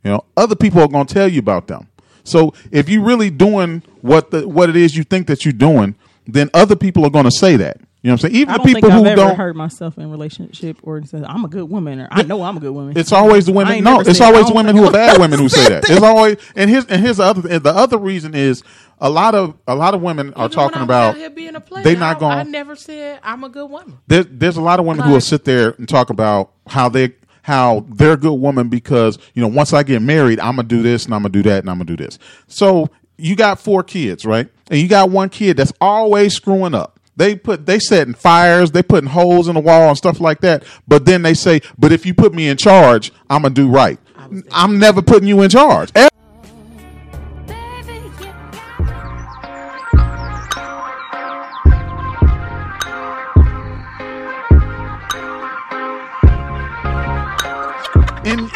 You 0.03 0.11
know, 0.11 0.26
other 0.38 0.55
people 0.55 0.82
are 0.82 0.88
to 1.05 1.13
tell 1.13 1.28
you 1.28 1.39
about 1.39 1.65
them. 1.65 1.89
So 2.28 2.54
if 2.72 2.90
you're 2.90 3.04
really 3.04 3.30
doing 3.30 3.84
what 4.02 4.32
the 4.32 4.48
what 4.48 4.70
it 4.70 4.76
is 4.76 4.96
you 4.96 5.04
think 5.04 5.28
that 5.28 5.46
you're 5.46 5.54
doing, 5.54 5.96
then 6.28 6.50
other 6.54 6.76
people 6.76 7.06
are 7.06 7.10
going 7.10 7.26
to 7.26 7.32
say 7.32 7.56
that. 7.58 7.80
You 8.04 8.10
know 8.10 8.14
what 8.14 8.24
I'm 8.26 8.30
saying? 8.30 8.36
Even 8.42 8.50
I 8.50 8.54
the 8.54 8.58
don't 8.58 8.68
people 8.68 8.82
think 8.82 8.94
I've 8.94 9.00
who 9.00 9.08
ever 9.08 9.16
don't. 9.16 9.36
hurt 9.36 9.56
myself 9.56 9.98
in 9.98 10.12
relationship 10.12 10.78
or 10.84 11.04
said 11.04 11.24
I'm 11.26 11.44
a 11.44 11.48
good 11.48 11.70
woman 11.70 12.00
or 12.00 12.08
I 12.12 12.22
know 12.24 12.44
I'm 12.44 12.56
a 12.56 12.60
good 12.60 12.72
woman. 12.72 12.98
It's 12.98 13.12
always 13.12 13.48
the 13.48 13.54
women. 13.54 13.84
No, 13.84 14.02
it's 14.02 14.22
always 14.22 14.46
don't 14.46 14.50
the 14.50 14.56
women 14.56 14.78
who 14.78 14.86
are 14.86 14.92
bad 14.92 15.20
women 15.20 15.40
who 15.40 15.50
say 15.50 15.68
that. 15.70 15.90
It's 15.90 16.02
always 16.02 16.38
and 16.56 16.70
here's 16.70 16.86
and 16.86 17.02
here's 17.02 17.18
the 17.18 17.24
other 17.24 17.50
and 17.50 17.64
the 17.64 17.74
other 17.74 17.98
reason 17.98 18.36
is 18.36 18.64
a 19.00 19.10
lot 19.10 19.36
of 19.36 19.56
a 19.68 19.76
lot 19.76 19.94
of 19.94 20.02
women 20.02 20.34
are 20.36 20.46
Even 20.46 20.50
talking 20.52 20.80
when 20.82 20.90
I 20.92 21.06
was 21.06 21.10
about 21.10 21.16
out 21.16 21.18
here 21.18 21.30
being 21.32 21.56
a 21.56 21.60
player, 21.60 21.84
they 21.84 21.96
not 21.96 22.20
going. 22.20 22.38
I 22.38 22.44
never 22.44 22.76
said 22.76 23.20
I'm 23.24 23.44
a 23.44 23.50
good 23.50 23.70
woman. 23.70 23.98
there, 24.08 24.24
there's 24.24 24.58
a 24.58 24.62
lot 24.62 24.80
of 24.80 24.86
women 24.86 25.04
who 25.06 25.14
will 25.14 25.22
sit 25.22 25.44
there 25.44 25.72
and 25.72 25.90
talk 25.90 26.10
about 26.10 26.52
how 26.68 26.90
they 26.90 27.16
how 27.48 27.86
they're 27.88 28.12
a 28.12 28.18
good 28.18 28.34
woman 28.34 28.68
because 28.68 29.18
you 29.34 29.41
know 29.41 29.48
once 29.48 29.72
I 29.72 29.82
get 29.82 30.02
married 30.02 30.38
I'm 30.41 30.58
gonna 30.58 30.68
do 30.68 30.82
this 30.82 31.06
and 31.06 31.16
I'm 31.16 31.22
gonna 31.22 31.32
do 31.32 31.43
that 31.43 31.64
and 31.64 31.70
I'm 31.70 31.78
gonna 31.78 31.86
do 31.86 31.95
this. 31.95 32.20
So 32.48 32.89
you 33.16 33.38
got 33.38 33.58
four 33.58 33.84
kids, 33.84 34.26
right? 34.26 34.50
And 34.70 34.82
you 34.82 34.89
got 34.89 35.12
one 35.12 35.30
kid 35.30 35.56
that's 35.56 35.72
always 35.80 36.34
screwing 36.34 36.76
up. 36.76 37.00
They 37.16 37.38
put 37.38 37.66
they 37.66 37.80
setting 37.80 38.16
fires, 38.16 38.72
they 38.72 38.84
putting 38.84 39.10
holes 39.10 39.48
in 39.48 39.54
the 39.54 39.62
wall 39.62 39.88
and 39.88 39.98
stuff 39.98 40.20
like 40.20 40.41
that. 40.41 40.66
But 40.89 41.06
then 41.06 41.22
they 41.22 41.34
say, 41.34 41.62
"But 41.78 41.93
if 41.93 42.06
you 42.06 42.14
put 42.14 42.34
me 42.34 42.50
in 42.50 42.58
charge, 42.58 43.14
I'm 43.30 43.43
gonna 43.43 43.54
do 43.54 43.70
right." 43.70 43.98
I'm 44.52 44.78
never 44.78 45.02
putting 45.02 45.30
you 45.30 45.41
in 45.41 45.50
charge. 45.50 45.89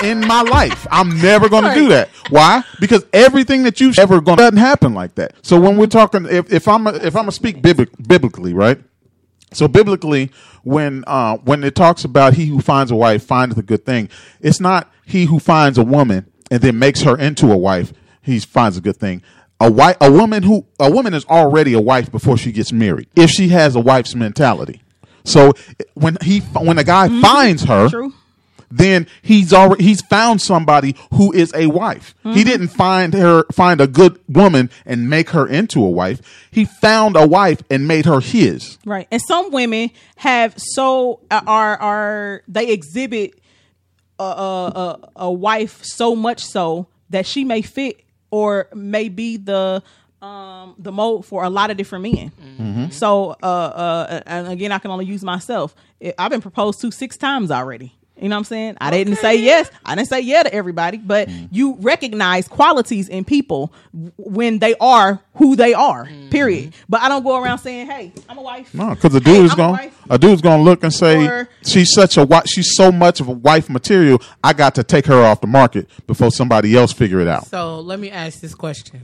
In 0.03 0.21
my 0.21 0.41
life. 0.41 0.87
I'm 0.91 1.21
never 1.21 1.49
going 1.49 1.63
to 1.63 1.73
do 1.73 1.89
that. 1.89 2.09
Why? 2.29 2.63
Because 2.79 3.05
everything 3.13 3.63
that 3.63 3.79
you've 3.79 3.97
ever 3.99 4.21
going 4.21 4.37
doesn't 4.37 4.57
happen 4.57 4.93
like 4.93 5.15
that. 5.15 5.35
So 5.41 5.59
when 5.59 5.77
we're 5.77 5.87
talking, 5.87 6.25
if, 6.25 6.51
if 6.51 6.67
I'm 6.67 6.87
a, 6.87 6.93
if 6.93 7.15
I'm 7.15 7.25
to 7.25 7.31
speak 7.31 7.61
biblic, 7.61 7.89
biblically, 8.07 8.53
right? 8.53 8.79
So 9.53 9.67
biblically, 9.67 10.31
when 10.63 11.03
uh, 11.07 11.37
when 11.37 11.63
it 11.63 11.75
talks 11.75 12.05
about 12.05 12.35
he 12.35 12.45
who 12.45 12.61
finds 12.61 12.91
a 12.91 12.95
wife 12.95 13.23
finds 13.23 13.57
a 13.57 13.61
good 13.61 13.85
thing, 13.85 14.09
it's 14.39 14.59
not 14.59 14.91
he 15.05 15.25
who 15.25 15.39
finds 15.39 15.77
a 15.77 15.83
woman 15.83 16.31
and 16.49 16.61
then 16.61 16.79
makes 16.79 17.01
her 17.01 17.17
into 17.17 17.51
a 17.51 17.57
wife. 17.57 17.91
He 18.21 18.39
finds 18.39 18.77
a 18.77 18.81
good 18.81 18.97
thing. 18.97 19.21
A 19.59 19.69
wife, 19.69 19.97
a 19.99 20.11
woman 20.11 20.43
who 20.43 20.65
a 20.79 20.89
woman 20.89 21.13
is 21.13 21.25
already 21.25 21.73
a 21.73 21.81
wife 21.81 22.11
before 22.11 22.37
she 22.37 22.51
gets 22.51 22.71
married. 22.71 23.09
If 23.15 23.29
she 23.29 23.49
has 23.49 23.75
a 23.75 23.79
wife's 23.79 24.15
mentality. 24.15 24.81
So 25.23 25.53
when 25.93 26.17
he 26.21 26.39
when 26.39 26.77
a 26.77 26.83
guy 26.83 27.09
finds 27.21 27.63
her, 27.63 27.89
True. 27.89 28.13
Then 28.71 29.07
he's 29.21 29.53
already 29.53 29.83
he's 29.83 30.01
found 30.01 30.41
somebody 30.41 30.95
who 31.13 31.31
is 31.33 31.53
a 31.53 31.67
wife. 31.67 32.15
Mm-hmm. 32.19 32.37
He 32.37 32.43
didn't 32.43 32.69
find 32.69 33.13
her 33.13 33.43
find 33.51 33.81
a 33.81 33.87
good 33.87 34.19
woman 34.27 34.69
and 34.85 35.09
make 35.09 35.31
her 35.31 35.47
into 35.47 35.83
a 35.83 35.89
wife. 35.89 36.21
He 36.51 36.65
found 36.65 37.15
a 37.15 37.27
wife 37.27 37.61
and 37.69 37.87
made 37.87 38.05
her 38.05 38.19
his. 38.19 38.77
Right. 38.85 39.07
And 39.11 39.21
some 39.21 39.51
women 39.51 39.91
have 40.17 40.55
so 40.57 41.19
uh, 41.29 41.41
are 41.45 41.77
are 41.77 42.43
they 42.47 42.69
exhibit 42.71 43.39
a, 44.19 44.23
a 44.23 44.65
a 44.75 45.09
a 45.17 45.31
wife 45.31 45.83
so 45.83 46.15
much 46.15 46.43
so 46.43 46.87
that 47.09 47.25
she 47.25 47.43
may 47.43 47.61
fit 47.61 48.03
or 48.29 48.67
may 48.73 49.09
be 49.09 49.37
the 49.37 49.83
um 50.21 50.75
the 50.77 50.91
mold 50.91 51.25
for 51.25 51.43
a 51.43 51.49
lot 51.49 51.71
of 51.71 51.77
different 51.77 52.03
men. 52.03 52.91
So 52.91 53.31
uh 53.41 53.45
uh 53.45 54.21
and 54.25 54.47
again 54.47 54.71
I 54.71 54.79
can 54.79 54.91
only 54.91 55.05
use 55.05 55.23
myself. 55.23 55.75
I've 56.17 56.31
been 56.31 56.41
proposed 56.41 56.81
to 56.81 56.91
6 56.91 57.17
times 57.17 57.51
already. 57.51 57.93
You 58.21 58.29
know 58.29 58.35
what 58.35 58.39
I'm 58.41 58.43
saying? 58.45 58.77
I 58.79 58.91
didn't 58.91 59.15
say 59.15 59.35
yes. 59.35 59.71
I 59.83 59.95
didn't 59.95 60.07
say 60.07 60.21
yeah 60.21 60.43
to 60.43 60.53
everybody, 60.53 60.97
but 60.97 61.27
mm. 61.27 61.49
you 61.51 61.75
recognize 61.79 62.47
qualities 62.47 63.09
in 63.09 63.25
people 63.25 63.73
when 64.17 64.59
they 64.59 64.75
are 64.79 65.19
who 65.35 65.55
they 65.55 65.73
are. 65.73 66.05
Mm-hmm. 66.05 66.29
Period. 66.29 66.73
But 66.87 67.01
I 67.01 67.09
don't 67.09 67.23
go 67.23 67.41
around 67.41 67.57
saying, 67.57 67.87
"Hey, 67.87 68.13
I'm 68.29 68.37
a 68.37 68.41
wife." 68.43 68.73
No, 68.75 68.89
because 68.93 69.15
a 69.15 69.19
Hey, 69.19 69.25
dude 69.25 69.45
is 69.45 69.51
I'm 69.53 69.59
a 69.59 69.63
going 69.63 69.71
wife. 69.71 70.01
a 70.09 70.17
dude's 70.19 70.41
going 70.41 70.59
to 70.59 70.63
look 70.63 70.83
and 70.83 70.93
say 70.93 71.25
Or- 71.25 71.49
she's 71.65 71.91
such 71.93 72.17
a 72.17 72.23
wife. 72.23 72.43
She's 72.47 72.75
so 72.75 72.91
much 72.91 73.21
of 73.21 73.27
a 73.27 73.33
wife 73.33 73.69
material. 73.69 74.21
I 74.43 74.53
got 74.53 74.75
to 74.75 74.83
take 74.83 75.07
her 75.07 75.23
off 75.23 75.41
the 75.41 75.47
market 75.47 75.89
before 76.05 76.29
somebody 76.29 76.75
else 76.77 76.93
figure 76.93 77.21
it 77.21 77.27
out. 77.27 77.47
So 77.47 77.79
let 77.79 77.99
me 77.99 78.11
ask 78.11 78.39
this 78.39 78.53
question: 78.53 79.01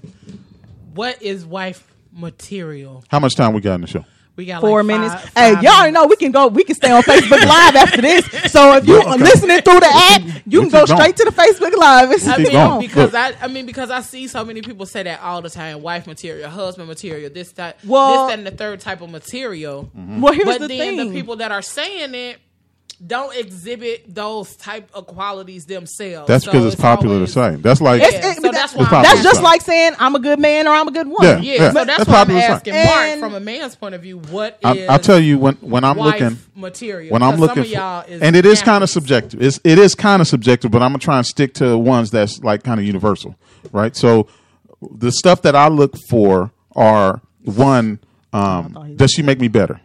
What 0.93 1.21
is 1.23 1.43
wife 1.43 1.91
material? 2.13 3.03
How 3.07 3.19
much 3.19 3.35
time 3.35 3.53
we 3.53 3.61
got 3.61 3.75
in 3.75 3.81
the 3.81 3.87
show? 3.87 4.05
We 4.37 4.45
got 4.45 4.61
four 4.61 4.83
like 4.83 4.87
minutes. 4.87 5.13
five- 5.15 5.23
hey, 5.35 5.53
five 5.55 5.63
y'all 5.63 5.71
already 5.73 5.91
minutes. 5.91 5.93
know 5.95 6.05
we 6.07 6.15
can 6.15 6.31
go. 6.31 6.47
We 6.47 6.63
can 6.63 6.75
stay 6.75 6.91
on 6.91 7.01
Facebook 7.03 7.43
Live 7.43 7.75
after 7.75 8.01
this. 8.01 8.25
So 8.51 8.75
if 8.75 8.87
you 8.87 8.95
are 9.01 9.17
listening 9.17 9.61
through 9.61 9.79
the 9.79 9.89
app, 9.91 10.21
you 10.45 10.61
can 10.61 10.69
go 10.69 10.85
straight 10.85 11.17
to 11.17 11.25
the 11.25 11.31
Facebook 11.31 11.75
Live. 11.75 12.09
I 12.27 12.37
mean, 12.37 12.79
because 12.79 13.15
I, 13.15 13.33
I 13.41 13.47
mean, 13.47 13.65
because 13.65 13.89
I 13.89 14.01
see 14.01 14.27
so 14.27 14.45
many 14.45 14.61
people 14.61 14.85
say 14.85 15.01
that 15.03 15.21
all 15.21 15.41
the 15.41 15.49
time: 15.49 15.81
wife 15.81 16.05
material, 16.05 16.49
husband 16.51 16.87
material, 16.87 17.31
this 17.33 17.51
that, 17.53 17.77
Well- 17.83 18.27
this 18.27 18.31
that, 18.31 18.37
and 18.37 18.47
the 18.47 18.51
third 18.51 18.79
type 18.79 19.01
of 19.01 19.09
material. 19.09 19.89
Well, 19.95 20.33
here's 20.33 20.45
but 20.45 20.61
the 20.61 20.67
then 20.67 20.97
thing. 20.97 21.07
the 21.09 21.13
people 21.19 21.37
that 21.37 21.51
are 21.51 21.63
saying 21.63 22.13
it 22.13 22.37
don't 23.05 23.35
exhibit 23.37 24.13
those 24.13 24.55
type 24.55 24.89
of 24.93 25.05
qualities 25.05 25.65
themselves. 25.65 26.27
That's 26.27 26.45
So 26.45 26.51
because 26.51 26.73
it's 26.73 26.81
popular 26.81 27.15
always- 27.15 27.33
to 27.33 27.53
say. 27.53 27.55
That's 27.57 27.79
like 27.79 28.01
It's- 28.01 28.13
Yeah, 28.23 28.31
it- 28.31 28.35
so 28.37 28.41
but 28.41 28.51
that's 28.53 28.73
why 28.73 28.81
It's 28.83 28.91
I'm 28.91 29.03
popular 29.03 29.03
That's 29.15 29.23
just 29.23 29.41
like 29.43 29.61
saying 29.61 29.91
I'm 29.99 30.15
a 30.15 30.19
good 30.19 30.39
man 30.39 30.67
or 30.67 30.71
I'm 30.71 30.87
a 30.87 30.91
good 30.91 31.07
woman. 31.07 31.43
Yeah. 31.43 31.53
Yeah, 31.53 31.71
so 31.71 31.85
that's, 31.85 31.97
that's 31.97 32.09
why 32.09 32.15
I'm 32.21 32.25
popular 32.27 32.41
to 32.41 32.47
asking 32.47 32.73
Mark 32.73 32.87
And- 33.07 33.19
from 33.19 33.35
a 33.35 33.39
man's 33.39 33.75
point 33.75 33.93
of 33.95 34.01
view. 34.01 34.17
What 34.17 34.57
I, 34.63 34.73
is 34.73 34.89
I'll 34.89 34.99
tell 34.99 35.19
you 35.19 35.37
when 35.37 35.55
when 35.61 35.83
I'm 35.83 35.97
looking 35.97 36.37
material? 36.55 37.11
when 37.13 37.21
I'm 37.21 37.39
looking 37.39 37.55
some 37.55 37.59
of 37.63 37.67
for, 37.67 37.73
y'all 37.73 38.05
is 38.07 38.21
and 38.21 38.35
it 38.35 38.45
is 38.45 38.61
kind 38.61 38.83
of 38.83 38.89
subjective. 38.89 39.41
It's 39.41 39.59
it 39.63 39.77
is 39.77 39.93
kind 39.93 40.21
of 40.21 40.27
subjective, 40.27 40.71
but 40.71 40.81
I'm 40.81 40.89
gonna 40.89 40.99
try 40.99 41.17
and 41.17 41.25
stick 41.25 41.53
to 41.55 41.77
ones 41.77 42.09
that's 42.09 42.39
like 42.43 42.63
kind 42.63 42.79
of 42.79 42.85
universal, 42.85 43.35
right? 43.71 43.95
So 43.95 44.27
the 44.91 45.11
stuff 45.11 45.43
that 45.43 45.55
I 45.55 45.67
look 45.67 45.93
for 46.09 46.51
are 46.75 47.21
one, 47.43 47.99
um, 48.33 48.93
does 48.95 49.11
she 49.11 49.21
make 49.21 49.39
me 49.39 49.47
better, 49.47 49.79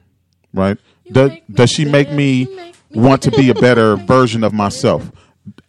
right? 0.55 0.77
Does 1.11 1.31
make 1.31 1.49
me 1.49 1.55
does 1.55 1.71
she 1.71 1.85
make 1.85 2.11
me 2.11 2.33
You 2.45 2.57
make 2.57 2.67
me 2.67 2.73
want 2.95 3.23
to 3.23 3.31
be 3.31 3.51
a 3.51 3.55
better 3.55 3.97
version 4.07 4.45
of 4.45 4.53
myself, 4.53 5.11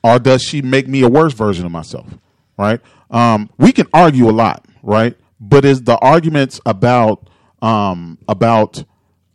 or 0.04 0.20
does 0.20 0.44
she 0.44 0.62
make 0.62 0.88
me 0.88 1.04
a 1.04 1.10
worse 1.10 1.34
version 1.34 1.66
of 1.66 1.72
myself, 1.72 2.08
right? 2.58 2.80
Um, 3.10 3.50
we 3.58 3.72
can 3.72 3.88
argue 3.94 4.30
a 4.30 4.32
lot, 4.32 4.66
right? 4.82 5.16
But 5.40 5.66
is 5.66 5.84
the 5.84 5.98
arguments 5.98 6.60
about 6.66 7.28
um, 7.62 8.18
about 8.28 8.84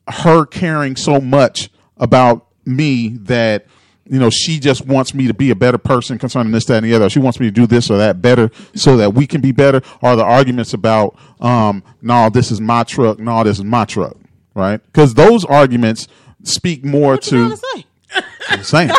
her 0.09 0.45
caring 0.47 0.97
so 0.97 1.21
much 1.21 1.71
about 1.97 2.47
me 2.65 3.09
that 3.23 3.67
you 4.05 4.19
know 4.19 4.31
she 4.31 4.59
just 4.59 4.87
wants 4.87 5.15
me 5.15 5.27
to 5.27 5.35
be 5.35 5.51
a 5.51 5.55
better 5.55 5.79
person 5.79 6.19
concerning 6.19 6.53
this 6.53 6.67
that 6.67 6.79
and 6.79 6.87
the 6.87 6.95
other. 6.95 7.11
She 7.11 7.19
wants 7.19 7.41
me 7.41 7.47
to 7.47 7.51
do 7.51 7.67
this 7.67 7.91
or 7.91 7.99
that 7.99 8.21
better 8.23 8.51
so 8.75 8.97
that 8.99 9.15
we 9.15 9.27
can 9.27 9.41
be 9.41 9.53
better. 9.53 9.83
Are 10.03 10.17
the 10.17 10.25
arguments 10.25 10.75
about 10.75 11.17
um 11.41 11.83
no 12.03 12.29
this 12.31 12.51
is 12.51 12.61
my 12.61 12.85
truck. 12.85 13.19
No 13.19 13.43
this 13.45 13.59
is 13.59 13.65
my 13.65 13.85
truck. 13.85 14.17
Right? 14.55 14.83
Because 14.85 15.15
those 15.15 15.45
arguments 15.45 16.09
speak 16.45 16.85
more 16.85 17.13
What 17.13 17.31
you 17.31 17.49
to 17.51 17.57
trying 17.57 17.85
to 18.13 18.17
say? 18.17 18.23
I'm 18.51 18.63
saying 18.65 18.91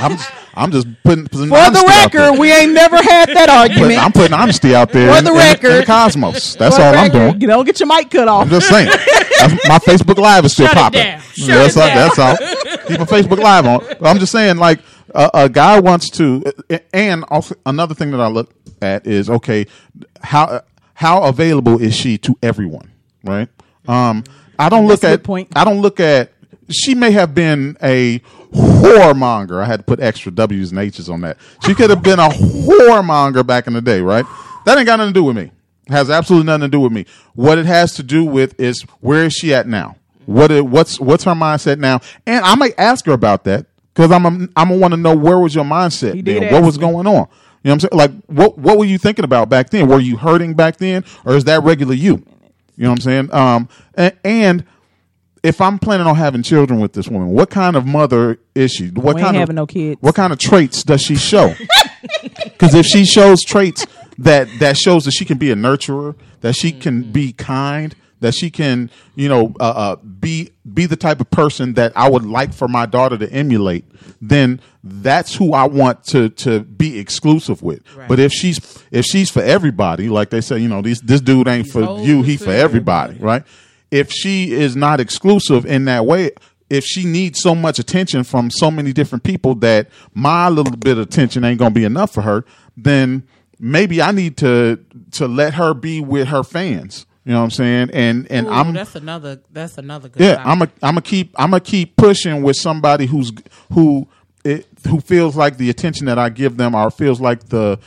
I'm 0.00 0.12
just, 0.16 0.30
I'm 0.54 0.70
just 0.70 0.86
putting, 1.02 1.26
putting 1.26 1.48
For 1.48 1.56
the 1.56 1.60
honesty 1.64 1.86
out 1.88 2.12
there. 2.12 2.22
record, 2.30 2.38
we 2.40 2.52
ain't 2.52 2.72
never 2.72 2.96
had 2.96 3.28
that 3.30 3.48
Putting- 3.48 3.50
argument. 3.78 4.04
I'm 4.04 4.12
putting 4.12 4.32
honesty 4.34 4.74
out 4.74 4.92
there 4.92 5.12
For 5.12 5.18
in, 5.18 5.24
the 5.24 5.30
in- 5.32 5.36
in 5.40 5.60
the 5.60 5.68
record. 5.70 5.86
cosmos 5.86 6.54
that's 6.54 6.76
For 6.76 6.82
the 6.82 6.88
all 6.88 6.94
I'm 6.96 7.10
doing 7.10 7.40
You 7.40 7.46
don't 7.48 7.64
get 7.64 7.80
your 7.80 7.88
mic 7.88 8.10
cut 8.10 8.28
off. 8.28 8.42
I'm 8.44 8.48
just 8.50 8.68
saying. 8.68 8.86
That's, 8.88 9.68
my 9.68 9.78
Facebook 9.78 10.18
Live 10.18 10.44
is 10.44 10.52
still 10.52 10.66
Shut 10.66 10.76
it 10.76 10.80
popping. 10.80 11.02
down. 11.02 11.20
Shut 11.20 11.46
that's, 11.48 11.76
it 11.76 11.80
all, 11.80 11.88
down. 11.88 11.96
that's 11.96 12.18
all. 12.18 12.36
Keep 12.88 13.00
a 13.00 13.06
Facebook 13.06 13.38
Live 13.42 13.66
on. 13.66 13.78
But 14.00 14.06
I'm 14.06 14.18
just 14.18 14.32
saying, 14.32 14.56
like, 14.58 14.80
a, 15.14 15.30
a 15.34 15.48
guy 15.48 15.80
wants 15.80 16.10
to, 16.10 16.44
and 16.92 17.24
also 17.28 17.54
another 17.66 17.94
thing 17.94 18.10
that 18.12 18.20
I 18.20 18.28
look 18.28 18.52
at 18.82 19.06
is 19.06 19.30
okay, 19.30 19.66
how 20.22 20.62
how 20.94 21.22
available 21.22 21.80
is 21.80 21.94
she 21.96 22.18
to 22.18 22.36
everyone? 22.42 22.90
Right. 23.24 23.48
Um, 23.86 24.24
I 24.58 24.68
don't 24.68 24.86
look 24.86 25.00
That's 25.00 25.14
at 25.14 25.24
point. 25.24 25.48
I 25.54 25.64
don't 25.64 25.80
look 25.80 26.00
at. 26.00 26.32
She 26.70 26.94
may 26.94 27.12
have 27.12 27.34
been 27.34 27.76
a 27.82 28.18
whoremonger. 28.52 29.62
I 29.62 29.66
had 29.66 29.80
to 29.80 29.84
put 29.84 30.00
extra 30.00 30.32
W's 30.32 30.70
and 30.70 30.78
H's 30.80 31.08
on 31.08 31.20
that. 31.22 31.38
She 31.64 31.74
could 31.74 31.90
have 31.90 32.02
been 32.02 32.18
a 32.18 32.28
whoremonger 32.28 33.46
back 33.46 33.66
in 33.66 33.72
the 33.72 33.80
day, 33.80 34.00
right? 34.00 34.26
That 34.64 34.76
ain't 34.76 34.86
got 34.86 34.96
nothing 34.96 35.14
to 35.14 35.20
do 35.20 35.24
with 35.24 35.36
me. 35.36 35.50
Has 35.88 36.10
absolutely 36.10 36.46
nothing 36.46 36.62
to 36.62 36.68
do 36.68 36.80
with 36.80 36.92
me. 36.92 37.06
What 37.34 37.56
it 37.56 37.64
has 37.64 37.94
to 37.94 38.02
do 38.02 38.24
with 38.24 38.58
is 38.60 38.82
where 39.00 39.24
is 39.24 39.32
she 39.32 39.54
at 39.54 39.66
now? 39.66 39.96
What 40.26 40.50
it, 40.50 40.66
what's 40.66 41.00
what's 41.00 41.24
her 41.24 41.32
mindset 41.32 41.78
now? 41.78 42.00
And 42.26 42.44
I 42.44 42.54
might 42.54 42.74
ask 42.76 43.06
her 43.06 43.12
about 43.12 43.44
that 43.44 43.64
because 43.94 44.12
I'm 44.12 44.26
a, 44.26 44.28
I'm 44.28 44.68
gonna 44.68 44.76
want 44.76 44.92
to 44.92 44.98
know 44.98 45.16
where 45.16 45.38
was 45.38 45.54
your 45.54 45.64
mindset 45.64 46.22
then? 46.22 46.52
What 46.52 46.62
was 46.62 46.78
me. 46.78 46.82
going 46.82 47.06
on? 47.06 47.14
You 47.14 47.14
know 47.14 47.28
what 47.62 47.72
I'm 47.72 47.80
saying? 47.80 47.90
Like 47.92 48.10
what 48.26 48.58
what 48.58 48.76
were 48.76 48.84
you 48.84 48.98
thinking 48.98 49.24
about 49.24 49.48
back 49.48 49.70
then? 49.70 49.88
Were 49.88 50.00
you 50.00 50.18
hurting 50.18 50.52
back 50.52 50.76
then, 50.76 51.04
or 51.24 51.34
is 51.34 51.44
that 51.44 51.62
regular 51.62 51.94
you? 51.94 52.22
You 52.78 52.84
know 52.84 52.90
what 52.90 52.98
I'm 52.98 53.02
saying? 53.02 53.34
Um, 53.34 53.68
and, 53.94 54.16
and 54.24 54.64
if 55.42 55.60
I'm 55.60 55.80
planning 55.80 56.06
on 56.06 56.14
having 56.14 56.44
children 56.44 56.78
with 56.78 56.92
this 56.92 57.08
woman, 57.08 57.30
what 57.30 57.50
kind 57.50 57.74
of 57.74 57.84
mother 57.84 58.38
is 58.54 58.70
she? 58.72 58.88
What 58.90 59.16
We 59.16 59.20
ain't 59.20 59.20
kind 59.20 59.36
of 59.36 59.40
having 59.40 59.56
no 59.56 59.66
kids. 59.66 60.00
What 60.00 60.14
kind 60.14 60.32
of 60.32 60.38
traits 60.38 60.84
does 60.84 61.02
she 61.02 61.16
show? 61.16 61.54
Because 62.42 62.74
if 62.74 62.86
she 62.86 63.04
shows 63.04 63.42
traits 63.42 63.86
that 64.18 64.48
that 64.60 64.76
shows 64.76 65.04
that 65.04 65.12
she 65.12 65.24
can 65.24 65.38
be 65.38 65.50
a 65.50 65.54
nurturer, 65.56 66.16
that 66.40 66.54
she 66.54 66.72
can 66.72 67.10
be 67.12 67.32
kind, 67.32 67.94
that 68.20 68.34
she 68.34 68.50
can, 68.50 68.90
you 69.14 69.28
know, 69.28 69.54
uh, 69.60 69.64
uh, 69.64 69.96
be 69.96 70.50
be 70.72 70.86
the 70.86 70.96
type 70.96 71.20
of 71.20 71.30
person 71.30 71.74
that 71.74 71.92
I 71.96 72.08
would 72.08 72.24
like 72.24 72.52
for 72.52 72.68
my 72.68 72.86
daughter 72.86 73.16
to 73.18 73.30
emulate, 73.32 73.84
then 74.20 74.60
that's 74.82 75.34
who 75.34 75.52
I 75.52 75.64
want 75.64 76.04
to 76.06 76.28
to 76.30 76.60
be 76.60 76.98
exclusive 76.98 77.62
with. 77.62 77.82
But 78.08 78.18
if 78.18 78.32
she's 78.32 78.82
if 78.90 79.04
she's 79.04 79.30
for 79.30 79.42
everybody, 79.42 80.08
like 80.08 80.30
they 80.30 80.40
say, 80.40 80.58
you 80.58 80.68
know, 80.68 80.82
this 80.82 81.00
this 81.00 81.20
dude 81.20 81.48
ain't 81.48 81.68
for 81.68 82.00
you, 82.00 82.22
he 82.22 82.36
for 82.36 82.44
for 82.44 82.50
everybody, 82.52 83.18
right? 83.18 83.44
If 83.90 84.10
she 84.10 84.52
is 84.52 84.76
not 84.76 85.00
exclusive 85.00 85.64
in 85.64 85.86
that 85.86 86.04
way, 86.04 86.32
if 86.70 86.84
she 86.84 87.04
needs 87.04 87.40
so 87.40 87.54
much 87.54 87.78
attention 87.78 88.24
from 88.24 88.50
so 88.50 88.70
many 88.70 88.92
different 88.92 89.24
people 89.24 89.54
that 89.56 89.88
my 90.14 90.48
little 90.48 90.76
bit 90.76 90.98
of 90.98 91.04
attention 91.06 91.44
ain't 91.44 91.58
gonna 91.58 91.70
be 91.70 91.84
enough 91.84 92.12
for 92.12 92.22
her, 92.22 92.44
then 92.76 93.26
maybe 93.58 94.02
I 94.02 94.12
need 94.12 94.36
to 94.38 94.78
to 95.12 95.26
let 95.28 95.54
her 95.54 95.74
be 95.74 96.00
with 96.00 96.28
her 96.28 96.42
fans. 96.42 97.06
You 97.28 97.34
know 97.34 97.40
what 97.40 97.44
I'm 97.44 97.50
saying? 97.50 97.90
And 97.92 98.26
and 98.32 98.46
Ooh, 98.46 98.50
I'm 98.50 98.72
that's 98.72 98.94
another. 98.94 99.38
That's 99.52 99.76
another 99.76 100.08
good. 100.08 100.22
yeah, 100.22 100.36
topic. 100.36 100.46
I'm 100.46 100.62
a 100.62 100.64
I'm 100.82 100.94
gonna 100.94 101.02
keep 101.02 101.34
I'm 101.36 101.50
gonna 101.50 101.60
keep 101.60 101.94
pushing 101.94 102.42
with 102.42 102.56
somebody 102.56 103.04
who's 103.04 103.32
who 103.74 104.08
it, 104.46 104.66
who 104.86 104.98
feels 105.02 105.36
like 105.36 105.58
the 105.58 105.68
attention 105.68 106.06
that 106.06 106.18
I 106.18 106.30
give 106.30 106.56
them 106.56 106.74
or 106.74 106.90
feels 106.90 107.20
like 107.20 107.50
the 107.50 107.78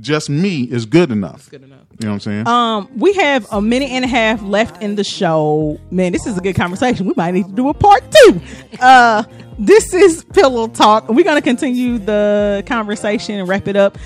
just 0.00 0.28
me 0.28 0.64
is 0.64 0.84
good 0.84 1.10
enough. 1.10 1.48
good 1.48 1.62
enough. 1.62 1.80
You 1.98 2.08
know 2.08 2.08
what 2.08 2.14
I'm 2.14 2.20
saying? 2.20 2.46
Um, 2.46 2.90
we 2.94 3.14
have 3.14 3.50
a 3.50 3.62
minute 3.62 3.88
and 3.90 4.04
a 4.04 4.08
half 4.08 4.42
left 4.42 4.82
in 4.82 4.96
the 4.96 5.04
show. 5.04 5.80
Man, 5.90 6.12
this 6.12 6.26
is 6.26 6.36
a 6.36 6.42
good 6.42 6.54
conversation. 6.54 7.06
We 7.06 7.14
might 7.16 7.30
need 7.30 7.46
to 7.46 7.52
do 7.52 7.70
a 7.70 7.74
part 7.74 8.04
two. 8.10 8.38
Uh, 8.78 9.22
this 9.58 9.94
is 9.94 10.24
Pillow 10.24 10.68
Talk. 10.68 11.08
We're 11.08 11.24
gonna 11.24 11.40
continue 11.40 11.96
the 11.96 12.64
conversation 12.66 13.36
and 13.36 13.48
wrap 13.48 13.66
it 13.66 13.76
up 13.76 13.96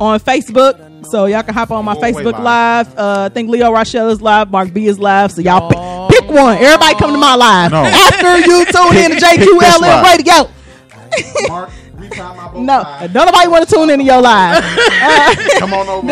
on 0.00 0.20
Facebook. 0.20 1.06
So 1.06 1.26
y'all 1.26 1.42
can 1.42 1.54
hop 1.54 1.70
on 1.70 1.84
my 1.84 1.92
All 1.94 2.02
Facebook 2.02 2.32
live. 2.38 2.88
live. 2.88 2.98
Uh, 2.98 3.22
I 3.24 3.28
think 3.32 3.48
Leah 3.50 3.70
Rochelle 3.70 4.10
is 4.10 4.20
live. 4.20 4.50
Mark 4.50 4.72
B 4.74 4.86
is 4.86 4.98
live. 4.98 5.32
So 5.32 5.40
y'all 5.40 5.68
pick, 5.70 6.20
pick 6.20 6.30
one. 6.30 6.58
Everybody 6.58 6.94
come 6.96 7.12
to 7.12 7.18
my 7.18 7.34
live 7.34 7.70
No. 7.72 7.84
after 7.84 8.38
you 8.40 8.64
tune 8.66 8.96
in 9.04 9.10
to 9.12 9.20
Pick- 9.20 9.38
pick 9.38 9.60
this 9.60 9.78
JQLM 9.78 9.80
live. 9.80 10.18
Radio. 10.18 10.50
Mark, 11.48 11.70
retime 12.10 12.36
my 12.36 12.48
bow 12.52 12.60
No, 12.62 12.82
tie. 12.82 13.06
don't 13.08 13.26
nobody 13.26 13.48
want 13.48 13.68
to 13.68 13.74
tune 13.74 13.90
into 13.90 14.04
your 14.04 14.20
live. 14.20 14.64
Uh, 15.00 15.34
come 15.58 15.74
on 15.74 15.88
over. 15.88 16.06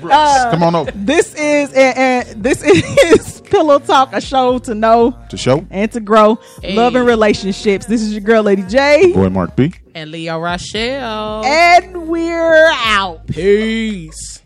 Brooks, 0.00 0.12
uh, 0.12 0.50
come 0.50 0.62
on 0.62 0.74
over 0.74 0.90
this 0.94 1.34
is 1.34 1.72
and, 1.72 1.98
and 1.98 2.42
this 2.44 2.62
is 2.62 3.40
Pillow 3.42 3.78
Talk, 3.80 4.12
a 4.12 4.20
show 4.20 4.58
to 4.60 4.74
know 4.74 5.18
to 5.28 5.36
show. 5.36 5.66
and 5.70 5.90
to 5.92 6.00
grow. 6.00 6.38
Hey. 6.62 6.76
Love 6.76 6.94
and 6.94 7.06
relationships. 7.06 7.86
This 7.86 8.00
is 8.02 8.12
your 8.12 8.20
girl, 8.20 8.42
Lady 8.44 8.62
J. 8.62 9.12
Boy, 9.12 9.28
Mark 9.28 9.56
B. 9.56 9.72
And 9.94 10.10
Leah 10.12 10.38
Rochelle. 10.38 11.44
And 11.44 12.08
we're 12.08 12.70
out. 12.72 13.26
Peace. 13.26 14.39